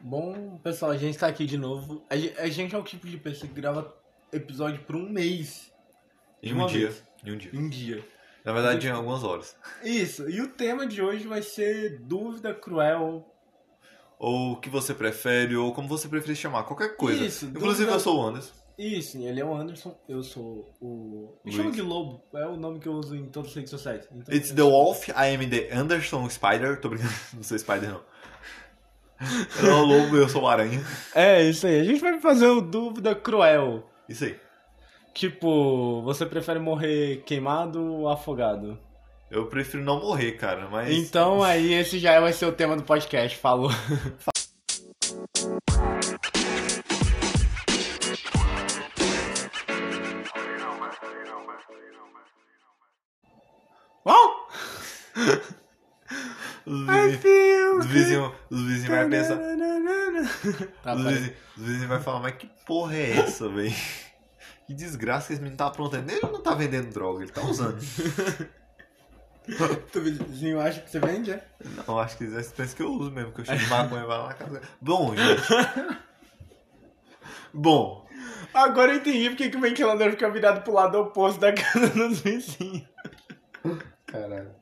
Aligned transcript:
Bom, 0.00 0.58
pessoal, 0.62 0.92
a 0.92 0.96
gente 0.96 1.18
tá 1.18 1.26
aqui 1.26 1.44
de 1.46 1.58
novo. 1.58 2.04
A 2.08 2.16
ge- 2.16 2.34
a 2.38 2.48
gente 2.48 2.74
é 2.74 2.78
o 2.78 2.82
tipo 2.82 3.06
de 3.06 3.16
pessoa 3.16 3.48
que 3.48 3.54
grava 3.60 3.94
episódio 4.32 4.80
por 4.84 4.96
um 4.96 5.08
mês. 5.08 5.72
Em 6.42 6.54
um 6.54 6.66
dia. 6.66 6.88
vez. 6.90 7.02
Em 7.24 7.32
um 7.32 7.36
dia. 7.36 7.50
Em 7.52 7.58
um 7.58 7.68
dia. 7.68 8.04
Na 8.44 8.52
verdade, 8.52 8.86
em 8.86 8.90
algumas 8.90 9.24
horas. 9.24 9.56
Isso, 9.82 10.28
e 10.30 10.40
o 10.40 10.48
tema 10.48 10.86
de 10.86 11.02
hoje 11.02 11.26
vai 11.26 11.42
ser 11.42 11.98
dúvida 12.00 12.54
cruel. 12.54 13.26
Ou 14.18 14.52
o 14.52 14.56
que 14.60 14.68
você 14.70 14.94
prefere, 14.94 15.56
ou 15.56 15.72
como 15.72 15.88
você 15.88 16.08
preferir 16.08 16.36
chamar, 16.36 16.62
qualquer 16.64 16.96
coisa. 16.96 17.24
Isso, 17.24 17.46
Inclusive, 17.46 17.68
dúvida- 17.86 17.92
eu 17.92 18.00
sou 18.00 18.18
o 18.18 18.26
Anderson. 18.26 18.52
Isso, 18.78 19.18
ele 19.18 19.40
é 19.40 19.44
o 19.44 19.52
Anderson, 19.54 19.98
eu 20.08 20.22
sou 20.22 20.72
o. 20.80 21.34
Me 21.44 21.50
Luiz. 21.50 21.56
chama 21.56 21.70
de 21.72 21.82
Lobo, 21.82 22.22
é 22.32 22.46
o 22.46 22.56
nome 22.56 22.78
que 22.78 22.86
eu 22.86 22.92
uso 22.92 23.16
em 23.16 23.26
todas 23.26 23.50
as 23.50 23.56
redes 23.56 23.70
sociais. 23.70 24.08
Então, 24.12 24.32
It's 24.34 24.52
the 24.52 24.62
Wolf, 24.62 25.08
I 25.08 25.34
am 25.34 25.50
the 25.50 25.68
Anderson 25.72 26.28
Spider. 26.30 26.80
Tô 26.80 26.88
brincando, 26.88 27.12
não 27.34 27.42
sou 27.42 27.58
Spider, 27.58 27.90
não. 27.90 28.00
Ele 29.58 29.68
é 29.68 29.74
o 29.74 29.84
lobo, 29.84 30.16
eu 30.16 30.28
sou 30.28 30.42
o 30.42 30.48
aranha. 30.48 30.84
É, 31.14 31.42
isso 31.42 31.66
aí. 31.66 31.80
A 31.80 31.84
gente 31.84 32.00
vai 32.00 32.20
fazer 32.20 32.46
o 32.46 32.60
dúvida 32.60 33.14
cruel. 33.14 33.88
Isso 34.08 34.24
aí. 34.24 34.36
Tipo, 35.12 36.02
você 36.02 36.24
prefere 36.24 36.60
morrer 36.60 37.22
queimado 37.26 37.84
ou 37.84 38.08
afogado? 38.08 38.78
Eu 39.30 39.46
prefiro 39.46 39.82
não 39.82 40.00
morrer, 40.00 40.32
cara, 40.32 40.68
mas... 40.70 40.90
Então 40.90 41.42
aí 41.42 41.74
esse 41.74 41.98
já 41.98 42.18
vai 42.20 42.32
ser 42.32 42.46
o 42.46 42.52
tema 42.52 42.76
do 42.76 42.82
podcast, 42.82 43.36
falou. 43.36 43.70
Tá, 60.82 60.94
Os 60.94 61.02
vizinhos, 61.04 61.36
os 61.56 61.62
vizinhos 61.64 61.88
vai 61.88 62.00
falar, 62.00 62.20
mas 62.20 62.34
que 62.36 62.50
porra 62.66 62.96
é 62.96 63.18
essa, 63.18 63.48
velho? 63.48 63.74
Que 64.66 64.74
desgraça 64.74 65.28
que 65.28 65.32
esse 65.32 65.40
menino 65.40 65.56
tá 65.56 65.66
aprontando. 65.68 66.10
Ele 66.12 66.20
não 66.20 66.42
tá 66.42 66.54
vendendo 66.54 66.92
droga, 66.92 67.22
ele 67.22 67.32
tá 67.32 67.40
usando. 67.40 67.78
Tu 69.90 70.00
vizinho 70.02 70.60
acha 70.60 70.82
que 70.82 70.90
você 70.90 71.00
vende, 71.00 71.30
é? 71.30 71.42
Não, 71.86 71.98
acho 71.98 72.18
que 72.18 72.24
eles 72.24 72.52
pensam 72.52 72.76
que 72.76 72.82
eu 72.82 72.92
uso 72.92 73.10
mesmo, 73.10 73.32
que 73.32 73.40
eu 73.40 73.44
chego 73.46 73.58
de 73.58 73.66
maconha 73.66 74.02
e 74.02 74.06
vai 74.06 74.18
lá 74.18 74.28
na 74.28 74.34
casa. 74.34 74.60
Bom, 74.78 75.16
gente. 75.16 75.42
Bom, 77.54 78.06
Agora 78.52 78.92
eu 78.92 78.96
entendi 78.98 79.28
porque 79.30 79.50
que 79.50 79.56
o 79.56 79.60
ventilador 79.60 80.10
fica 80.10 80.30
virado 80.30 80.62
pro 80.62 80.72
lado 80.72 80.98
oposto 80.98 81.40
da 81.40 81.52
casa 81.52 81.88
dos 81.90 82.20
vizinhos. 82.20 82.86
caralho. 84.06 84.54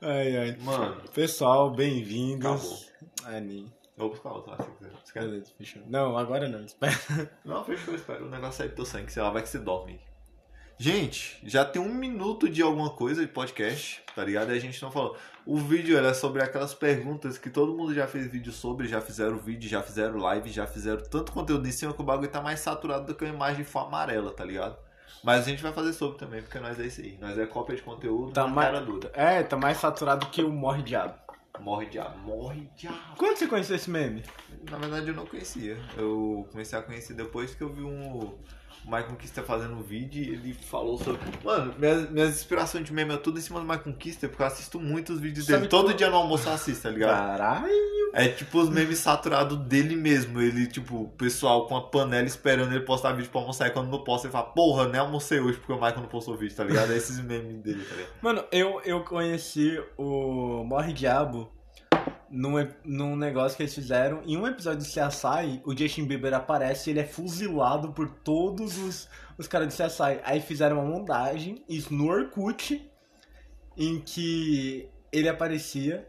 Ai, 0.00 0.36
ai. 0.36 0.56
Mano, 0.60 1.02
Pessoal, 1.12 1.70
bem-vindos. 1.74 2.90
Ani. 3.24 3.72
Vou 3.96 4.08
buscar 4.10 4.30
outro 4.32 4.50
lá 4.50 4.58
se 4.58 4.70
quiser. 4.70 4.90
Quer? 5.12 5.20
Beleza, 5.22 5.52
fechou. 5.56 5.82
Não, 5.86 6.16
agora 6.18 6.48
não, 6.48 6.64
espera. 6.64 6.98
Não, 7.44 7.64
fechou, 7.64 7.94
espera. 7.94 8.24
O 8.24 8.28
negócio 8.28 8.62
aí 8.62 8.68
do 8.68 8.74
teu 8.74 8.84
sangue, 8.84 9.12
sei 9.12 9.22
lá, 9.22 9.30
vai 9.30 9.42
que 9.42 9.48
você 9.48 9.58
dorme. 9.58 10.00
Gente, 10.76 11.38
já 11.44 11.64
tem 11.64 11.80
um 11.80 11.94
minuto 11.94 12.48
de 12.48 12.60
alguma 12.60 12.90
coisa 12.90 13.20
de 13.24 13.28
podcast, 13.30 14.02
tá 14.14 14.24
ligado? 14.24 14.52
E 14.52 14.56
a 14.56 14.60
gente 14.60 14.82
não 14.82 14.90
falou. 14.90 15.16
O 15.46 15.56
vídeo 15.56 15.96
era 15.96 16.12
sobre 16.12 16.42
aquelas 16.42 16.74
perguntas 16.74 17.38
que 17.38 17.48
todo 17.48 17.76
mundo 17.76 17.94
já 17.94 18.08
fez 18.08 18.26
vídeo 18.26 18.52
sobre, 18.52 18.88
já 18.88 19.00
fizeram 19.00 19.36
vídeo, 19.38 19.68
já 19.70 19.80
fizeram 19.82 20.16
live, 20.18 20.50
já 20.50 20.66
fizeram 20.66 21.00
tanto 21.04 21.30
conteúdo 21.30 21.66
em 21.68 21.70
cima 21.70 21.94
que 21.94 22.00
o 22.02 22.04
bagulho 22.04 22.28
tá 22.28 22.40
mais 22.42 22.58
saturado 22.58 23.06
do 23.06 23.14
que 23.14 23.24
uma 23.24 23.32
imagem 23.32 23.64
forma 23.64 23.88
amarela, 23.88 24.32
tá 24.32 24.44
ligado? 24.44 24.76
Mas 25.22 25.46
a 25.46 25.48
gente 25.48 25.62
vai 25.62 25.72
fazer 25.72 25.92
sobre 25.92 26.18
também, 26.18 26.42
porque 26.42 26.58
nós 26.58 26.78
é 26.80 26.86
isso 26.86 27.00
aí. 27.00 27.16
Nós 27.20 27.38
é 27.38 27.46
cópia 27.46 27.76
de 27.76 27.82
conteúdo, 27.82 28.32
Tá 28.32 28.42
tá 28.42 28.48
mais- 28.48 28.68
cara 28.72 28.84
dura. 28.84 29.10
É, 29.14 29.42
tá 29.44 29.56
mais 29.56 29.78
saturado 29.78 30.26
que 30.26 30.42
o 30.42 30.50
Morre 30.50 30.82
Diabo. 30.82 31.14
Morre 31.60 31.86
diabo, 31.86 32.18
morre 32.18 32.68
diabo. 32.76 33.16
Quando 33.16 33.36
você 33.36 33.46
conheceu 33.46 33.76
esse 33.76 33.88
meme? 33.88 34.22
Na 34.70 34.76
verdade 34.76 35.08
eu 35.08 35.14
não 35.14 35.24
conhecia. 35.24 35.78
Eu 35.96 36.46
comecei 36.50 36.78
a 36.78 36.82
conhecer 36.82 37.14
depois 37.14 37.54
que 37.54 37.62
eu 37.62 37.72
vi 37.72 37.82
um 37.82 38.36
o 38.86 38.90
Michael 38.90 39.16
Kister 39.16 39.42
fazendo 39.44 39.74
um 39.74 39.82
vídeo 39.82 40.22
e 40.22 40.28
ele 40.28 40.54
falou 40.54 40.98
sobre. 40.98 41.20
Mano, 41.42 41.74
minhas, 41.78 42.10
minhas 42.10 42.30
inspirações 42.30 42.84
de 42.84 42.92
meme 42.92 43.14
é 43.14 43.16
tudo 43.16 43.38
em 43.38 43.42
cima 43.42 43.58
do 43.58 43.66
Michael 43.66 43.94
Kister, 43.96 44.28
porque 44.28 44.42
eu 44.42 44.46
assisto 44.46 44.78
muito 44.78 45.12
os 45.12 45.20
vídeos 45.20 45.46
Sabe 45.46 45.58
dele. 45.58 45.68
Todo 45.68 45.94
dia 45.94 46.10
no 46.10 46.16
almoço 46.16 46.48
eu 46.48 46.52
assisto, 46.52 46.82
tá 46.82 46.90
ligado? 46.90 47.16
Caralho. 47.16 47.72
É 48.12 48.28
tipo 48.28 48.60
os 48.60 48.68
memes 48.68 48.98
saturados 48.98 49.58
dele 49.58 49.96
mesmo. 49.96 50.40
Ele, 50.40 50.66
tipo, 50.66 51.02
o 51.02 51.08
pessoal 51.08 51.66
com 51.66 51.76
a 51.76 51.82
panela 51.82 52.26
esperando 52.26 52.72
ele 52.72 52.84
postar 52.84 53.12
vídeo 53.12 53.30
pra 53.30 53.40
almoçar. 53.40 53.66
E 53.68 53.70
quando 53.70 53.90
não 53.90 54.04
posta, 54.04 54.26
ele 54.26 54.32
fala, 54.32 54.46
porra, 54.46 54.86
nem 54.86 55.00
almocei 55.00 55.40
hoje 55.40 55.58
porque 55.58 55.72
o 55.72 55.76
Michael 55.76 56.00
não 56.00 56.08
postou 56.08 56.36
vídeo, 56.36 56.54
tá 56.54 56.62
ligado? 56.62 56.92
É 56.92 56.96
esses 56.96 57.18
memes 57.20 57.62
dele, 57.62 57.82
tá 57.84 57.94
ligado? 57.94 58.12
Mano, 58.22 58.44
eu, 58.52 58.80
eu 58.84 59.02
conheci 59.02 59.82
o 59.96 60.62
Morre 60.64 60.92
Diabo 60.92 61.50
num, 62.30 62.54
num 62.84 63.16
negócio 63.16 63.56
que 63.56 63.62
eles 63.62 63.74
fizeram. 63.74 64.22
Em 64.24 64.36
um 64.36 64.46
episódio 64.46 64.80
do 64.80 64.84
CSI, 64.84 65.62
o 65.64 65.76
Justin 65.76 66.06
Bieber 66.06 66.34
aparece 66.34 66.88
e 66.88 66.92
ele 66.92 67.00
é 67.00 67.04
fuzilado 67.04 67.92
por 67.92 68.08
todos 68.08 68.78
os, 68.78 69.08
os 69.38 69.46
caras 69.46 69.68
do 69.68 69.84
CSI. 69.84 70.20
Aí 70.24 70.40
fizeram 70.40 70.78
uma 70.78 70.90
montagem, 70.90 71.64
isso 71.68 71.92
no 71.92 72.08
Orkut, 72.08 72.90
em 73.76 74.00
que 74.00 74.88
ele 75.12 75.28
aparecia. 75.28 76.08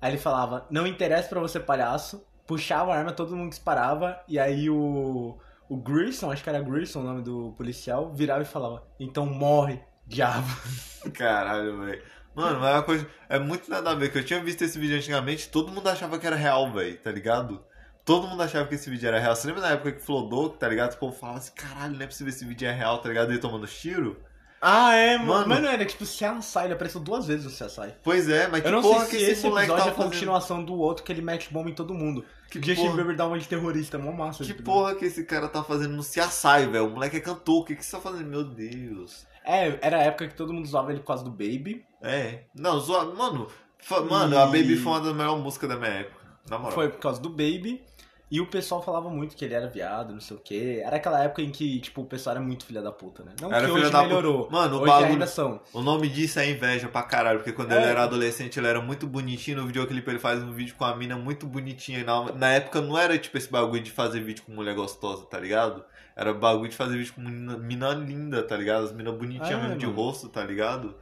Aí 0.00 0.12
ele 0.12 0.18
falava, 0.18 0.66
não 0.70 0.86
interessa 0.86 1.28
pra 1.28 1.40
você, 1.40 1.58
palhaço. 1.58 2.24
Puxava 2.46 2.92
a 2.92 2.96
arma, 2.96 3.12
todo 3.12 3.36
mundo 3.36 3.50
disparava. 3.50 4.18
E 4.26 4.38
aí 4.38 4.70
o, 4.70 5.38
o 5.68 5.76
Grierson, 5.76 6.30
acho 6.30 6.42
que 6.42 6.48
era 6.48 6.62
Grierson 6.62 7.00
o 7.00 7.04
nome 7.04 7.22
do 7.22 7.52
policial, 7.56 8.12
virava 8.14 8.42
e 8.42 8.46
falava, 8.46 8.86
então 8.98 9.26
morre, 9.26 9.80
diabo. 10.06 10.48
Caralho, 11.12 11.84
velho. 11.84 12.02
Mano, 12.40 12.60
mas 12.60 12.70
é 12.70 12.72
uma 12.74 12.82
coisa. 12.82 13.06
É 13.28 13.38
muito 13.38 13.70
nada 13.70 13.90
a 13.90 13.94
ver, 13.94 14.10
que 14.12 14.18
eu 14.18 14.24
tinha 14.24 14.42
visto 14.42 14.62
esse 14.62 14.78
vídeo 14.78 14.96
antigamente, 14.96 15.48
todo 15.48 15.72
mundo 15.72 15.88
achava 15.88 16.18
que 16.18 16.26
era 16.26 16.36
real, 16.36 16.70
velho, 16.72 16.96
tá 16.98 17.10
ligado? 17.10 17.60
Todo 18.04 18.26
mundo 18.26 18.42
achava 18.42 18.66
que 18.66 18.74
esse 18.74 18.88
vídeo 18.88 19.06
era 19.08 19.18
real. 19.18 19.36
Você 19.36 19.46
lembra 19.48 19.62
na 19.62 19.70
época 19.72 19.92
que 19.92 20.00
flodou, 20.02 20.48
tá 20.48 20.66
ligado? 20.68 20.94
O 20.94 20.98
povo 20.98 21.14
falava 21.14 21.38
assim, 21.38 21.52
caralho, 21.54 21.94
não 21.94 22.02
é 22.02 22.06
possível 22.06 22.32
esse 22.32 22.44
vídeo 22.44 22.66
é 22.66 22.72
real, 22.72 22.98
tá 22.98 23.08
ligado? 23.08 23.30
Ele 23.30 23.38
tomando 23.38 23.66
tiro. 23.66 24.16
Ah, 24.60 24.92
é, 24.94 25.16
mano. 25.18 25.28
Mano. 25.30 25.48
Mas 25.48 25.60
não 25.62 25.68
era 25.68 25.84
tipo 25.84 26.04
CSI, 26.04 26.64
ele 26.64 26.72
apareceu 26.72 27.00
duas 27.00 27.26
vezes 27.26 27.44
no 27.44 27.50
CSI. 27.50 27.94
Pois 28.02 28.28
é, 28.28 28.48
mas 28.48 28.60
que 28.62 28.66
Eu 28.68 28.72
não 28.72 28.82
porra 28.82 29.00
sei 29.04 29.10
que 29.10 29.16
se 29.18 29.22
esse, 29.22 29.32
esse 29.32 29.46
moleque 29.48 29.70
episódio 29.70 29.88
é 29.88 29.92
a 29.92 29.94
fazendo? 29.94 30.10
continuação 30.12 30.64
do 30.64 30.74
outro 30.74 31.04
que 31.04 31.12
ele 31.12 31.22
mete 31.22 31.52
bomba 31.52 31.70
em 31.70 31.74
todo 31.74 31.94
mundo. 31.94 32.24
Que 32.50 32.58
Justin 32.60 32.82
porra- 32.86 32.96
Bieber 32.96 33.14
dá 33.16 33.26
uma 33.26 33.38
de 33.38 33.46
terrorista, 33.46 33.98
mó 33.98 34.10
massa. 34.10 34.42
Que 34.42 34.54
porra 34.54 34.94
que 34.96 35.04
esse 35.04 35.22
cara 35.24 35.46
tá 35.48 35.62
fazendo 35.62 35.94
no 35.94 36.02
CSI, 36.02 36.66
velho? 36.72 36.86
O 36.86 36.90
moleque 36.90 37.18
é 37.18 37.20
cantor, 37.20 37.60
o 37.60 37.64
que 37.64 37.76
que 37.76 37.84
você 37.84 37.92
tá 37.92 38.00
fazendo? 38.02 38.26
Meu 38.26 38.42
Deus. 38.42 39.26
É, 39.48 39.78
era 39.80 39.96
a 39.98 40.02
época 40.02 40.28
que 40.28 40.34
todo 40.34 40.52
mundo 40.52 40.66
usava 40.66 40.90
ele 40.90 41.00
por 41.00 41.06
causa 41.06 41.24
do 41.24 41.30
Baby. 41.30 41.84
É. 42.02 42.40
Não, 42.54 42.78
zoa... 42.78 43.06
Mano, 43.14 43.48
fa- 43.78 44.02
mano, 44.02 44.36
a 44.38 44.42
E- 44.42 44.46
Baby 44.46 44.76
foi 44.76 44.92
uma 44.92 45.00
das 45.00 45.14
melhores 45.14 45.42
músicas 45.42 45.68
da 45.70 45.76
minha 45.76 45.90
época. 45.90 46.18
Na 46.50 46.58
moral. 46.58 46.72
Foi 46.72 46.88
por 46.90 46.98
causa 46.98 47.20
do 47.20 47.30
Baby. 47.30 47.82
E 48.30 48.42
o 48.42 48.46
pessoal 48.46 48.82
falava 48.82 49.08
muito 49.08 49.34
que 49.34 49.42
ele 49.42 49.54
era 49.54 49.66
viado, 49.68 50.12
não 50.12 50.20
sei 50.20 50.36
o 50.36 50.40
quê. 50.40 50.82
Era 50.84 50.96
aquela 50.96 51.24
época 51.24 51.40
em 51.40 51.50
que, 51.50 51.80
tipo, 51.80 52.02
o 52.02 52.04
pessoal 52.04 52.36
era 52.36 52.44
muito 52.44 52.66
filha 52.66 52.82
da 52.82 52.92
puta, 52.92 53.22
né? 53.24 53.32
Não 53.40 53.50
Era 53.50 53.64
que 53.64 53.72
hoje 53.72 53.86
puta. 53.86 54.02
melhorou. 54.02 54.50
Mano, 54.50 54.76
o 54.76 54.80
hoje 54.82 54.86
bagulho- 54.92 55.12
ainda 55.12 55.26
são. 55.26 55.62
O 55.72 55.80
nome 55.80 56.10
disso 56.10 56.38
é 56.38 56.50
inveja 56.50 56.88
pra 56.88 57.02
caralho, 57.04 57.38
porque 57.38 57.52
quando 57.52 57.72
É. 57.72 57.76
ele 57.78 57.86
era 57.86 58.02
adolescente 58.02 58.58
ele 58.60 58.66
era 58.66 58.82
muito 58.82 59.06
bonitinho. 59.06 59.56
No 59.56 59.66
videoclipe 59.66 60.10
ele 60.10 60.18
faz 60.18 60.42
um 60.42 60.52
vídeo 60.52 60.74
com 60.76 60.84
a 60.84 60.94
mina 60.94 61.16
muito 61.16 61.46
bonitinha. 61.46 62.00
E 62.00 62.04
na, 62.04 62.30
na 62.32 62.50
época 62.52 62.82
não 62.82 62.98
era 62.98 63.16
tipo 63.18 63.38
esse 63.38 63.50
bagulho 63.50 63.82
de 63.82 63.90
fazer 63.90 64.20
vídeo 64.20 64.42
com 64.44 64.52
mulher 64.52 64.74
gostosa, 64.74 65.24
tá 65.24 65.40
ligado? 65.40 65.82
Era 66.18 66.34
bagulho 66.34 66.68
de 66.68 66.74
fazer 66.76 66.98
vídeo 66.98 67.14
com 67.14 67.20
mina, 67.20 67.56
mina 67.56 67.90
linda, 67.90 68.42
tá 68.42 68.56
ligado? 68.56 68.86
As 68.86 68.92
minas 68.92 69.14
bonitinhas 69.14 69.50
É, 69.52 69.56
mesmo 69.62 69.76
de 69.78 69.86
mano. 69.86 69.96
rosto, 69.96 70.28
tá 70.28 70.42
ligado? 70.42 70.96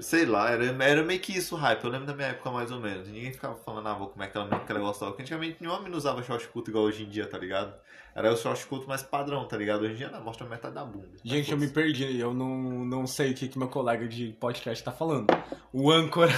Sei 0.00 0.26
lá, 0.26 0.50
era, 0.50 0.64
era 0.84 1.04
meio 1.04 1.20
que 1.20 1.38
isso 1.38 1.54
hype. 1.54 1.84
Eu 1.84 1.88
lembro 1.90 2.06
da 2.08 2.14
minha 2.14 2.28
época 2.28 2.50
mais 2.50 2.72
ou 2.72 2.80
menos. 2.80 3.06
Ninguém 3.06 3.32
ficava 3.32 3.54
falando, 3.54 3.86
ah, 3.88 3.94
vou 3.94 4.08
comer 4.08 4.24
aquela 4.24 4.44
mina 4.44 4.56
porque 4.58 4.72
ela 4.72 4.80
gostava. 4.80 5.12
Porque 5.12 5.22
antigamente 5.22 5.58
nenhuma 5.60 5.80
mina 5.80 5.96
usava 5.96 6.20
short 6.20 6.48
curto 6.48 6.68
igual 6.68 6.82
hoje 6.84 7.04
em 7.04 7.08
dia, 7.08 7.26
tá 7.28 7.38
ligado? 7.38 7.72
Era 8.12 8.32
o 8.32 8.36
short 8.36 8.66
curto 8.66 8.88
mais 8.88 9.04
padrão, 9.04 9.46
tá 9.46 9.56
ligado? 9.56 9.82
Hoje 9.82 9.92
em 9.92 9.96
dia 9.98 10.10
não, 10.10 10.20
mostra 10.20 10.44
metade 10.48 10.74
da 10.74 10.84
bunda. 10.84 11.06
Gente, 11.24 11.52
eu 11.52 11.56
me 11.56 11.68
perdi. 11.68 12.18
Eu 12.18 12.34
não, 12.34 12.84
não 12.84 13.06
sei 13.06 13.30
o 13.30 13.34
que, 13.34 13.46
que 13.48 13.58
meu 13.58 13.68
colega 13.68 14.08
de 14.08 14.32
podcast 14.40 14.82
tá 14.82 14.90
falando. 14.90 15.28
O 15.72 15.92
âncora. 15.92 16.32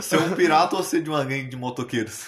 Ser 0.00 0.18
um 0.20 0.32
pirata 0.34 0.76
ou 0.76 0.82
ser 0.84 1.02
de 1.02 1.10
uma 1.10 1.24
gangue 1.24 1.48
de 1.48 1.56
motoqueiros? 1.56 2.26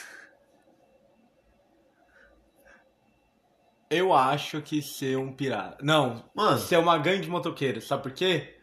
Eu 3.94 4.12
acho 4.12 4.60
que 4.60 4.82
ser 4.82 5.16
um 5.16 5.32
pirata. 5.32 5.78
Não, 5.82 6.24
Mano, 6.34 6.58
ser 6.58 6.78
uma 6.78 6.98
gangue 6.98 7.22
de 7.22 7.30
motoqueiros. 7.30 7.86
Sabe 7.86 8.02
por 8.02 8.12
quê? 8.12 8.56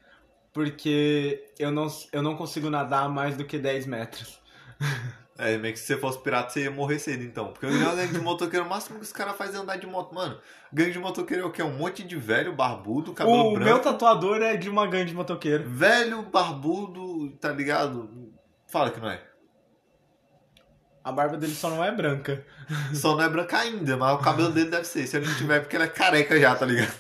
Porque 0.54 1.46
eu 1.58 1.72
não, 1.72 1.88
eu 2.12 2.22
não 2.22 2.36
consigo 2.36 2.70
nadar 2.70 3.08
mais 3.10 3.38
do 3.38 3.46
que 3.46 3.58
10 3.58 3.86
metros. 3.86 4.42
é 5.38 5.58
meio 5.58 5.74
que 5.74 5.80
se 5.80 5.88
você 5.88 5.98
fosse 5.98 6.22
pirata 6.22 6.50
você 6.50 6.64
ia 6.64 6.72
morrer 6.72 7.00
cedo 7.00 7.24
então. 7.24 7.54
Porque 7.54 7.66
uma 7.66 7.96
gangue 7.96 8.14
de 8.14 8.20
motoqueiro, 8.20 8.66
o 8.66 8.70
máximo 8.70 9.00
que 9.00 9.06
os 9.06 9.14
caras 9.14 9.38
fazem 9.38 9.56
é 9.56 9.64
andar 9.64 9.78
de 9.78 9.88
moto. 9.88 10.14
Mano, 10.14 10.38
gangue 10.72 10.92
de 10.92 11.00
motoqueiro 11.00 11.44
é 11.44 11.46
o 11.46 11.52
quê? 11.52 11.64
Um 11.64 11.78
monte 11.78 12.04
de 12.04 12.18
velho, 12.18 12.54
barbudo, 12.54 13.14
cabelo 13.14 13.38
o 13.38 13.54
branco. 13.54 13.66
meu 13.66 13.80
tatuador 13.80 14.42
é 14.42 14.58
de 14.58 14.70
uma 14.70 14.86
gangue 14.86 15.12
de 15.12 15.16
motoqueiro. 15.16 15.64
Velho, 15.70 16.24
barbudo, 16.24 17.32
tá 17.38 17.52
ligado? 17.52 18.34
Fala 18.68 18.92
que 18.92 19.00
não 19.00 19.10
é. 19.10 19.31
A 21.04 21.12
barba 21.12 21.36
dele 21.38 21.54
só 21.56 21.70
não 21.70 21.84
é 21.84 21.92
branca. 21.92 22.46
Só 22.94 23.16
não 23.16 23.24
é 23.24 23.30
branca 23.30 23.58
ainda, 23.58 23.98
mas 23.98 24.14
o 24.16 24.20
cabelo 24.20 24.52
dele 24.52 24.70
deve 24.70 24.86
ser. 24.86 25.08
Se 25.08 25.18
ele 25.18 25.26
não 25.28 25.36
tiver, 25.36 25.58
é 25.58 25.60
porque 25.60 25.76
ele 25.76 25.84
é 25.86 25.88
careca 25.88 26.40
já, 26.40 26.56
tá 26.56 26.66
ligado? 26.66 26.94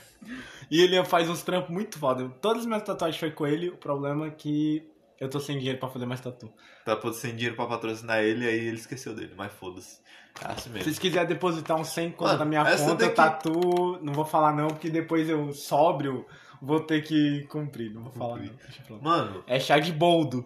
E 0.69 0.81
ele 0.81 1.03
faz 1.05 1.29
uns 1.29 1.43
trampos 1.43 1.69
muito 1.69 1.99
foda. 1.99 2.27
Todas 2.41 2.61
as 2.61 2.65
minhas 2.65 2.81
tatuagens 2.83 3.19
foi 3.19 3.29
com 3.31 3.45
ele. 3.45 3.69
O 3.69 3.77
problema 3.77 4.25
é 4.27 4.29
que 4.31 4.83
Eu 5.19 5.29
tô 5.29 5.39
sem 5.39 5.57
dinheiro 5.59 5.77
pra 5.79 5.87
fazer 5.87 6.07
mais 6.07 6.19
tatu. 6.19 6.51
Tá 6.83 6.97
sem 7.13 7.35
dinheiro 7.35 7.55
pra 7.55 7.67
patrocinar 7.67 8.23
ele, 8.23 8.43
aí 8.47 8.57
ele 8.67 8.77
esqueceu 8.77 9.13
dele, 9.13 9.33
mas 9.37 9.51
foda-se. 9.53 9.99
É 10.41 10.47
assim 10.47 10.61
Se 10.61 10.69
mesmo. 10.69 10.83
vocês 10.85 10.97
quiserem 10.97 11.27
depositar 11.27 11.77
uns 11.77 11.89
100 11.89 12.11
conto 12.13 12.37
na 12.37 12.45
minha 12.45 12.63
conta, 12.65 12.95
daqui- 12.95 13.15
tatu, 13.15 13.99
não 14.01 14.13
vou 14.13 14.25
falar 14.25 14.51
não, 14.55 14.67
porque 14.69 14.89
depois 14.89 15.29
eu 15.29 15.53
sóbrio, 15.53 16.25
vou 16.59 16.79
ter 16.79 17.03
que 17.03 17.43
cumprir. 17.49 17.93
Não 17.93 18.01
vou 18.01 18.11
falar 18.13 18.39
Cumprir. 18.39 18.51
não. 18.89 18.99
Falar. 18.99 19.01
Mano, 19.17 19.43
É 19.45 19.59
chá 19.59 19.77
de 19.77 19.91
boldo. 19.91 20.43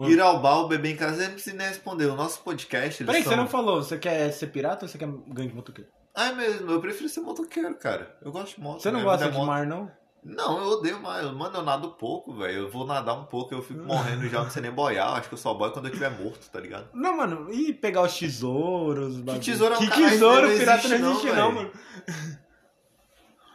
Ir 0.00 0.20
ao 0.20 0.40
bar, 0.40 0.66
beber 0.66 0.90
em 0.92 0.96
casa, 0.96 1.30
precisa 1.30 1.56
nem 1.56 1.68
responder. 1.68 2.06
O 2.06 2.16
nosso 2.16 2.40
podcast, 2.42 3.04
Peraí, 3.04 3.22
são... 3.22 3.32
você 3.32 3.36
não 3.36 3.46
falou, 3.46 3.82
você 3.82 3.96
quer 3.96 4.30
ser 4.32 4.48
pirata 4.48 4.84
ou 4.84 4.88
você 4.88 4.98
quer 4.98 5.06
ganho 5.28 5.48
de 5.48 5.54
motoqueiro? 5.54 5.90
Ah, 6.14 6.28
é 6.28 6.32
mesmo, 6.32 6.70
eu 6.70 6.80
prefiro 6.80 7.08
ser 7.08 7.20
motoqueiro, 7.20 7.74
cara. 7.76 8.16
Eu 8.22 8.32
gosto 8.32 8.56
de 8.56 8.60
moto. 8.60 8.82
Você 8.82 8.90
não 8.90 9.00
minha 9.00 9.10
gosta 9.12 9.30
de 9.30 9.36
moto. 9.36 9.46
mar, 9.46 9.66
não? 9.66 9.90
Não, 10.24 10.58
eu 10.58 10.78
odeio 10.78 11.02
mais. 11.02 11.24
Mano, 11.32 11.58
eu 11.58 11.62
nado 11.62 11.90
pouco, 11.90 12.32
velho. 12.32 12.62
Eu 12.62 12.70
vou 12.70 12.86
nadar 12.86 13.14
um 13.14 13.24
pouco, 13.26 13.54
eu 13.54 13.62
fico 13.62 13.82
morrendo 13.84 14.26
já, 14.28 14.42
não 14.42 14.50
sei 14.50 14.62
nem 14.62 14.70
boiar. 14.72 15.14
Acho 15.14 15.28
que 15.28 15.34
eu 15.34 15.38
só 15.38 15.52
boio 15.52 15.72
quando 15.72 15.86
eu 15.86 15.92
estiver 15.92 16.10
morto, 16.10 16.50
tá 16.50 16.58
ligado? 16.58 16.88
Não, 16.94 17.16
mano, 17.16 17.52
e 17.52 17.74
pegar 17.74 18.02
os 18.02 18.18
tesouros? 18.18 19.20
bagulho? 19.20 19.44
tesouro 19.44 19.74
é 19.74 19.76
um 19.76 19.80
Que 19.80 19.88
caralho, 19.88 20.08
tesouro? 20.08 20.48
não 20.48 20.56
pirata 20.58 20.88
não 20.88 21.10
existe 21.10 21.26
não, 21.26 21.34
não, 21.34 21.52
mano. 21.52 21.70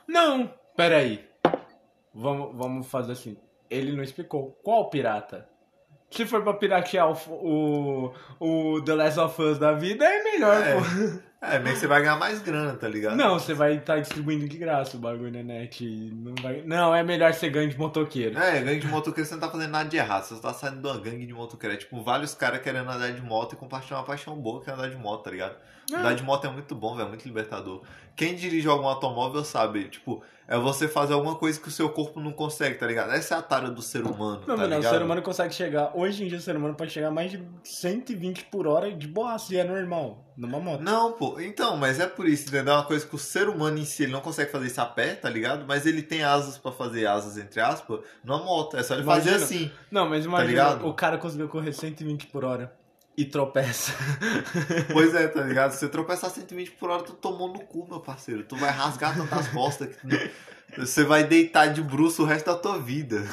Não, 0.08 0.54
peraí. 0.76 1.28
Vamos, 2.14 2.56
vamos 2.56 2.88
fazer 2.88 3.14
assim. 3.14 3.38
Ele 3.70 3.96
não 3.96 4.04
explicou. 4.04 4.60
Qual 4.64 4.90
pirata? 4.90 5.49
Se 6.12 6.26
for 6.26 6.42
pra 6.42 6.54
piratear 6.54 7.08
o, 7.12 8.14
o, 8.40 8.76
o 8.76 8.82
The 8.82 8.96
Last 8.96 9.20
of 9.20 9.42
Us 9.42 9.60
da 9.60 9.74
vida, 9.74 10.06
é 10.06 10.24
melhor, 10.24 10.62
É. 10.62 10.74
pô. 10.76 10.82
É, 11.42 11.58
meio 11.58 11.74
que 11.74 11.80
você 11.80 11.88
vai 11.88 12.02
ganhar 12.02 12.18
mais 12.18 12.42
grana, 12.42 12.74
tá 12.74 12.88
ligado? 12.88 13.16
Não, 13.16 13.40
você 13.40 13.54
vai 13.54 13.76
estar 13.78 13.98
distribuindo 14.00 14.48
de 14.48 14.58
graça 14.58 14.98
o 14.98 15.00
bagulho 15.00 15.32
na 15.32 15.42
net. 15.42 15.86
Não, 16.14 16.36
vai... 16.36 16.62
não, 16.66 16.94
é 16.94 17.02
melhor 17.02 17.34
ser 17.34 17.50
ganho 17.50 17.70
de 17.70 17.78
motoqueiro. 17.78 18.38
É, 18.38 18.62
gangue 18.62 18.82
de 18.82 18.88
motoqueiro 18.88 19.26
você 19.28 19.36
não 19.36 19.42
tá 19.42 19.50
fazendo 19.50 19.72
nada 19.72 19.88
de 19.88 19.96
errado, 19.96 20.24
você 20.24 20.36
só 20.36 20.42
tá 20.42 20.54
saindo 20.54 20.82
de 20.82 20.88
uma 20.88 21.00
gangue 21.00 21.26
de 21.26 21.34
motoqueiro. 21.34 21.76
É 21.76 21.78
tipo 21.78 22.04
vários 22.04 22.36
caras 22.36 22.62
querendo 22.62 22.90
andar 22.90 23.12
de 23.12 23.22
moto 23.22 23.54
e 23.54 23.56
compartilhar 23.56 24.00
uma 24.00 24.06
paixão 24.06 24.36
boa 24.36 24.62
que 24.62 24.70
é 24.70 24.74
andar 24.74 24.90
de 24.90 24.98
moto, 24.98 25.24
tá 25.24 25.32
ligado? 25.32 25.56
Andar 25.94 26.14
de 26.14 26.24
moto 26.24 26.46
é 26.46 26.50
muito 26.50 26.76
bom, 26.76 26.96
velho, 26.96 27.08
é 27.08 27.10
muito 27.10 27.26
libertador. 27.26 27.82
Quem 28.16 28.36
dirige 28.36 28.68
algum 28.68 28.88
automóvel 28.88 29.44
sabe, 29.44 29.86
tipo, 29.86 30.22
é 30.48 30.58
você 30.58 30.88
fazer 30.88 31.14
alguma 31.14 31.36
coisa 31.36 31.60
que 31.60 31.68
o 31.68 31.72
seu 31.72 31.90
corpo 31.90 32.20
não 32.20 32.32
consegue, 32.32 32.76
tá 32.76 32.86
ligado? 32.86 33.12
Essa 33.12 33.36
é 33.36 33.38
a 33.38 33.42
tara 33.42 33.72
do 33.72 33.82
ser 33.82 34.04
humano, 34.04 34.42
Não, 34.42 34.56
tá 34.56 34.58
mano, 34.58 34.76
o 34.76 34.78
ligado? 34.78 34.92
ser 34.94 35.02
humano 35.02 35.22
consegue 35.22 35.54
chegar. 35.54 35.92
Hoje 35.96 36.24
em 36.24 36.28
dia 36.28 36.38
o 36.38 36.42
ser 36.42 36.56
humano 36.56 36.76
pode 36.76 36.92
chegar 36.92 37.10
mais 37.12 37.32
de 37.32 37.42
120 37.64 38.46
por 38.46 38.68
hora 38.68 38.92
de 38.92 39.08
boaça, 39.08 39.54
e 39.54 39.58
é 39.58 39.64
normal. 39.64 40.26
Numa 40.36 40.60
moto. 40.60 40.82
Não, 40.82 41.14
pô, 41.14 41.29
então, 41.40 41.76
mas 41.76 42.00
é 42.00 42.08
por 42.08 42.28
isso, 42.28 42.48
entendeu? 42.48 42.74
É 42.74 42.78
uma 42.78 42.86
coisa 42.86 43.06
que 43.06 43.16
o 43.16 43.18
ser 43.20 43.50
humano 43.50 43.78
em 43.78 43.86
si, 43.86 44.04
ele 44.04 44.12
não 44.12 44.22
consegue 44.22 44.52
fazer 44.52 44.68
isso 44.68 44.80
a 44.80 44.86
pé, 44.86 45.16
tá 45.16 45.30
ligado? 45.30 45.66
Mas 45.68 45.86
ele 45.86 46.02
tem 46.02 46.24
asas 46.24 46.58
pra 46.58 46.72
fazer 46.72 47.06
asas, 47.06 47.38
entre 47.38 47.60
aspas, 47.60 48.00
numa 48.24 48.40
moto. 48.40 48.78
É 48.78 48.84
só 48.84 48.96
ele 48.96 49.04
fazer 49.04 49.30
Imagina. 49.30 49.46
assim. 49.46 49.72
Não, 49.92 50.08
mas 50.10 50.26
imagina, 50.26 50.50
ligado? 50.50 50.88
o 50.88 50.94
cara 50.94 51.18
conseguiu 51.18 51.50
correr 51.50 51.74
120 51.74 52.28
por 52.28 52.46
hora 52.46 52.74
e 53.18 53.26
tropeça. 53.26 53.92
Pois 54.94 55.14
é, 55.14 55.28
tá 55.28 55.42
ligado? 55.42 55.72
Se 55.72 55.80
você 55.80 55.90
tropeçar 55.90 56.30
120 56.30 56.72
por 56.72 56.90
hora, 56.90 57.04
tu 57.04 57.14
tomou 57.14 57.52
no 57.52 57.60
cu, 57.60 57.86
meu 57.90 58.00
parceiro. 58.00 58.44
Tu 58.44 58.56
vai 58.56 58.72
rasgar 58.72 59.16
tantas 59.16 59.50
costas 59.54 59.90
que 60.74 60.80
você 60.80 61.04
vai 61.04 61.24
deitar 61.24 61.68
de 61.68 61.82
bruxo 61.82 62.24
o 62.24 62.26
resto 62.26 62.46
da 62.46 62.56
tua 62.56 62.80
vida. 62.80 63.24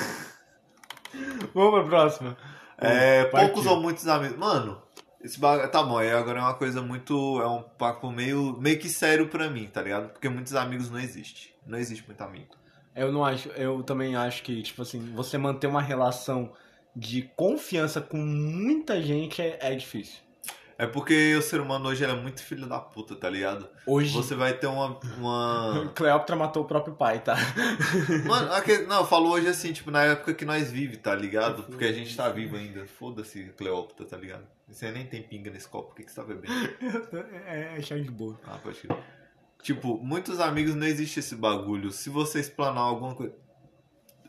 Vamos 1.54 1.80
pra 1.80 1.84
próxima. 1.84 2.36
É, 2.78 3.24
poucos 3.24 3.64
ou 3.64 3.80
muitos 3.80 4.06
amigos. 4.08 4.36
Mano, 4.36 4.82
esse 5.20 5.38
bagulho. 5.38 5.70
Tá 5.70 5.82
bom, 5.82 5.98
aí 5.98 6.10
agora 6.10 6.38
é 6.38 6.42
uma 6.42 6.54
coisa 6.54 6.82
muito. 6.82 7.40
É 7.40 7.48
um 7.48 7.62
papo 7.62 8.10
meio, 8.10 8.56
meio 8.60 8.78
que 8.78 8.88
sério 8.88 9.28
pra 9.28 9.50
mim, 9.50 9.66
tá 9.66 9.82
ligado? 9.82 10.10
Porque 10.10 10.28
muitos 10.28 10.54
amigos 10.54 10.90
não 10.90 10.98
existe. 10.98 11.54
Não 11.66 11.78
existe 11.78 12.06
muito 12.06 12.20
amigo. 12.20 12.54
Eu 12.94 13.12
não 13.12 13.24
acho, 13.24 13.48
eu 13.50 13.82
também 13.82 14.16
acho 14.16 14.42
que, 14.42 14.62
tipo 14.62 14.80
assim, 14.82 15.12
você 15.14 15.36
manter 15.36 15.66
uma 15.66 15.82
relação 15.82 16.52
de 16.94 17.22
confiança 17.36 18.00
com 18.00 18.16
muita 18.16 19.02
gente 19.02 19.42
é, 19.42 19.58
é 19.60 19.74
difícil. 19.74 20.20
É 20.78 20.86
porque 20.86 21.34
o 21.34 21.40
ser 21.40 21.58
humano 21.60 21.88
hoje 21.88 22.04
é 22.04 22.14
muito 22.14 22.42
filho 22.42 22.66
da 22.66 22.78
puta, 22.78 23.16
tá 23.16 23.30
ligado? 23.30 23.66
Hoje, 23.86 24.12
Você 24.14 24.34
vai 24.34 24.52
ter 24.52 24.66
uma. 24.66 24.98
uma... 25.16 25.90
Cleópatra 25.96 26.36
matou 26.36 26.64
o 26.64 26.66
próprio 26.66 26.94
pai, 26.94 27.20
tá? 27.20 27.34
Mano, 28.28 28.52
aque- 28.52 28.82
não, 28.82 29.00
eu 29.00 29.06
falo 29.06 29.30
hoje 29.30 29.48
assim, 29.48 29.72
tipo, 29.72 29.90
na 29.90 30.02
época 30.04 30.34
que 30.34 30.44
nós 30.44 30.70
vive, 30.70 30.98
tá 30.98 31.14
ligado? 31.14 31.62
Porque 31.62 31.84
a 31.86 31.92
gente 31.92 32.14
tá 32.14 32.28
vivo 32.28 32.56
ainda. 32.56 32.86
Foda-se, 32.86 33.44
Cleópatra, 33.56 34.04
tá 34.04 34.16
ligado? 34.18 34.44
Você 34.68 34.90
nem 34.90 35.06
tem 35.06 35.22
pinga 35.22 35.50
nesse 35.50 35.66
copo, 35.68 35.88
por 35.88 35.96
que, 35.96 36.02
que 36.04 36.10
você 36.12 36.20
tá 36.20 36.26
bebendo? 36.26 36.52
É, 37.46 37.78
é 37.78 37.82
chá 37.82 37.96
de 37.96 38.10
boa. 38.10 38.38
Ah, 38.46 38.58
pode 38.62 38.78
crer. 38.80 38.96
Tipo, 39.62 39.96
muitos 39.98 40.40
amigos 40.40 40.74
não 40.74 40.86
existe 40.86 41.20
esse 41.20 41.34
bagulho. 41.34 41.90
Se 41.90 42.10
você 42.10 42.38
explanar 42.40 42.82
alguma 42.82 43.14
coisa. 43.14 43.34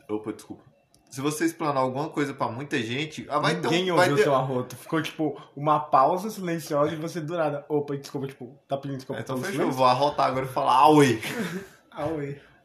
Opa, 0.08 0.32
desculpa. 0.32 0.62
Se 1.08 1.20
você 1.20 1.46
explanar 1.46 1.82
alguma 1.82 2.08
coisa 2.10 2.34
pra 2.34 2.48
muita 2.48 2.78
gente, 2.82 3.26
ah, 3.30 3.38
vai 3.38 3.54
Ninguém 3.54 3.86
ter 3.86 3.92
um. 3.92 3.96
Vai 3.96 4.10
ouviu 4.10 4.16
ter... 4.16 4.22
seu 4.24 4.34
arroto. 4.34 4.76
Ficou, 4.76 5.00
tipo, 5.00 5.40
uma 5.56 5.80
pausa 5.80 6.28
silenciosa 6.28 6.92
e 6.92 6.96
você 6.96 7.20
do 7.20 7.36
nada. 7.36 7.64
Opa, 7.68 7.96
desculpa, 7.96 8.26
tipo, 8.26 8.58
tá 8.68 8.76
pedindo 8.76 8.98
desculpa 8.98 9.20
Então 9.20 9.36
pelo 9.40 9.46
fechou, 9.46 9.70
vou 9.72 9.86
arrotar 9.86 10.26
agora 10.26 10.44
e 10.44 10.48
falar. 10.48 10.74
Ah, 10.74 10.88
oi. 10.90 11.20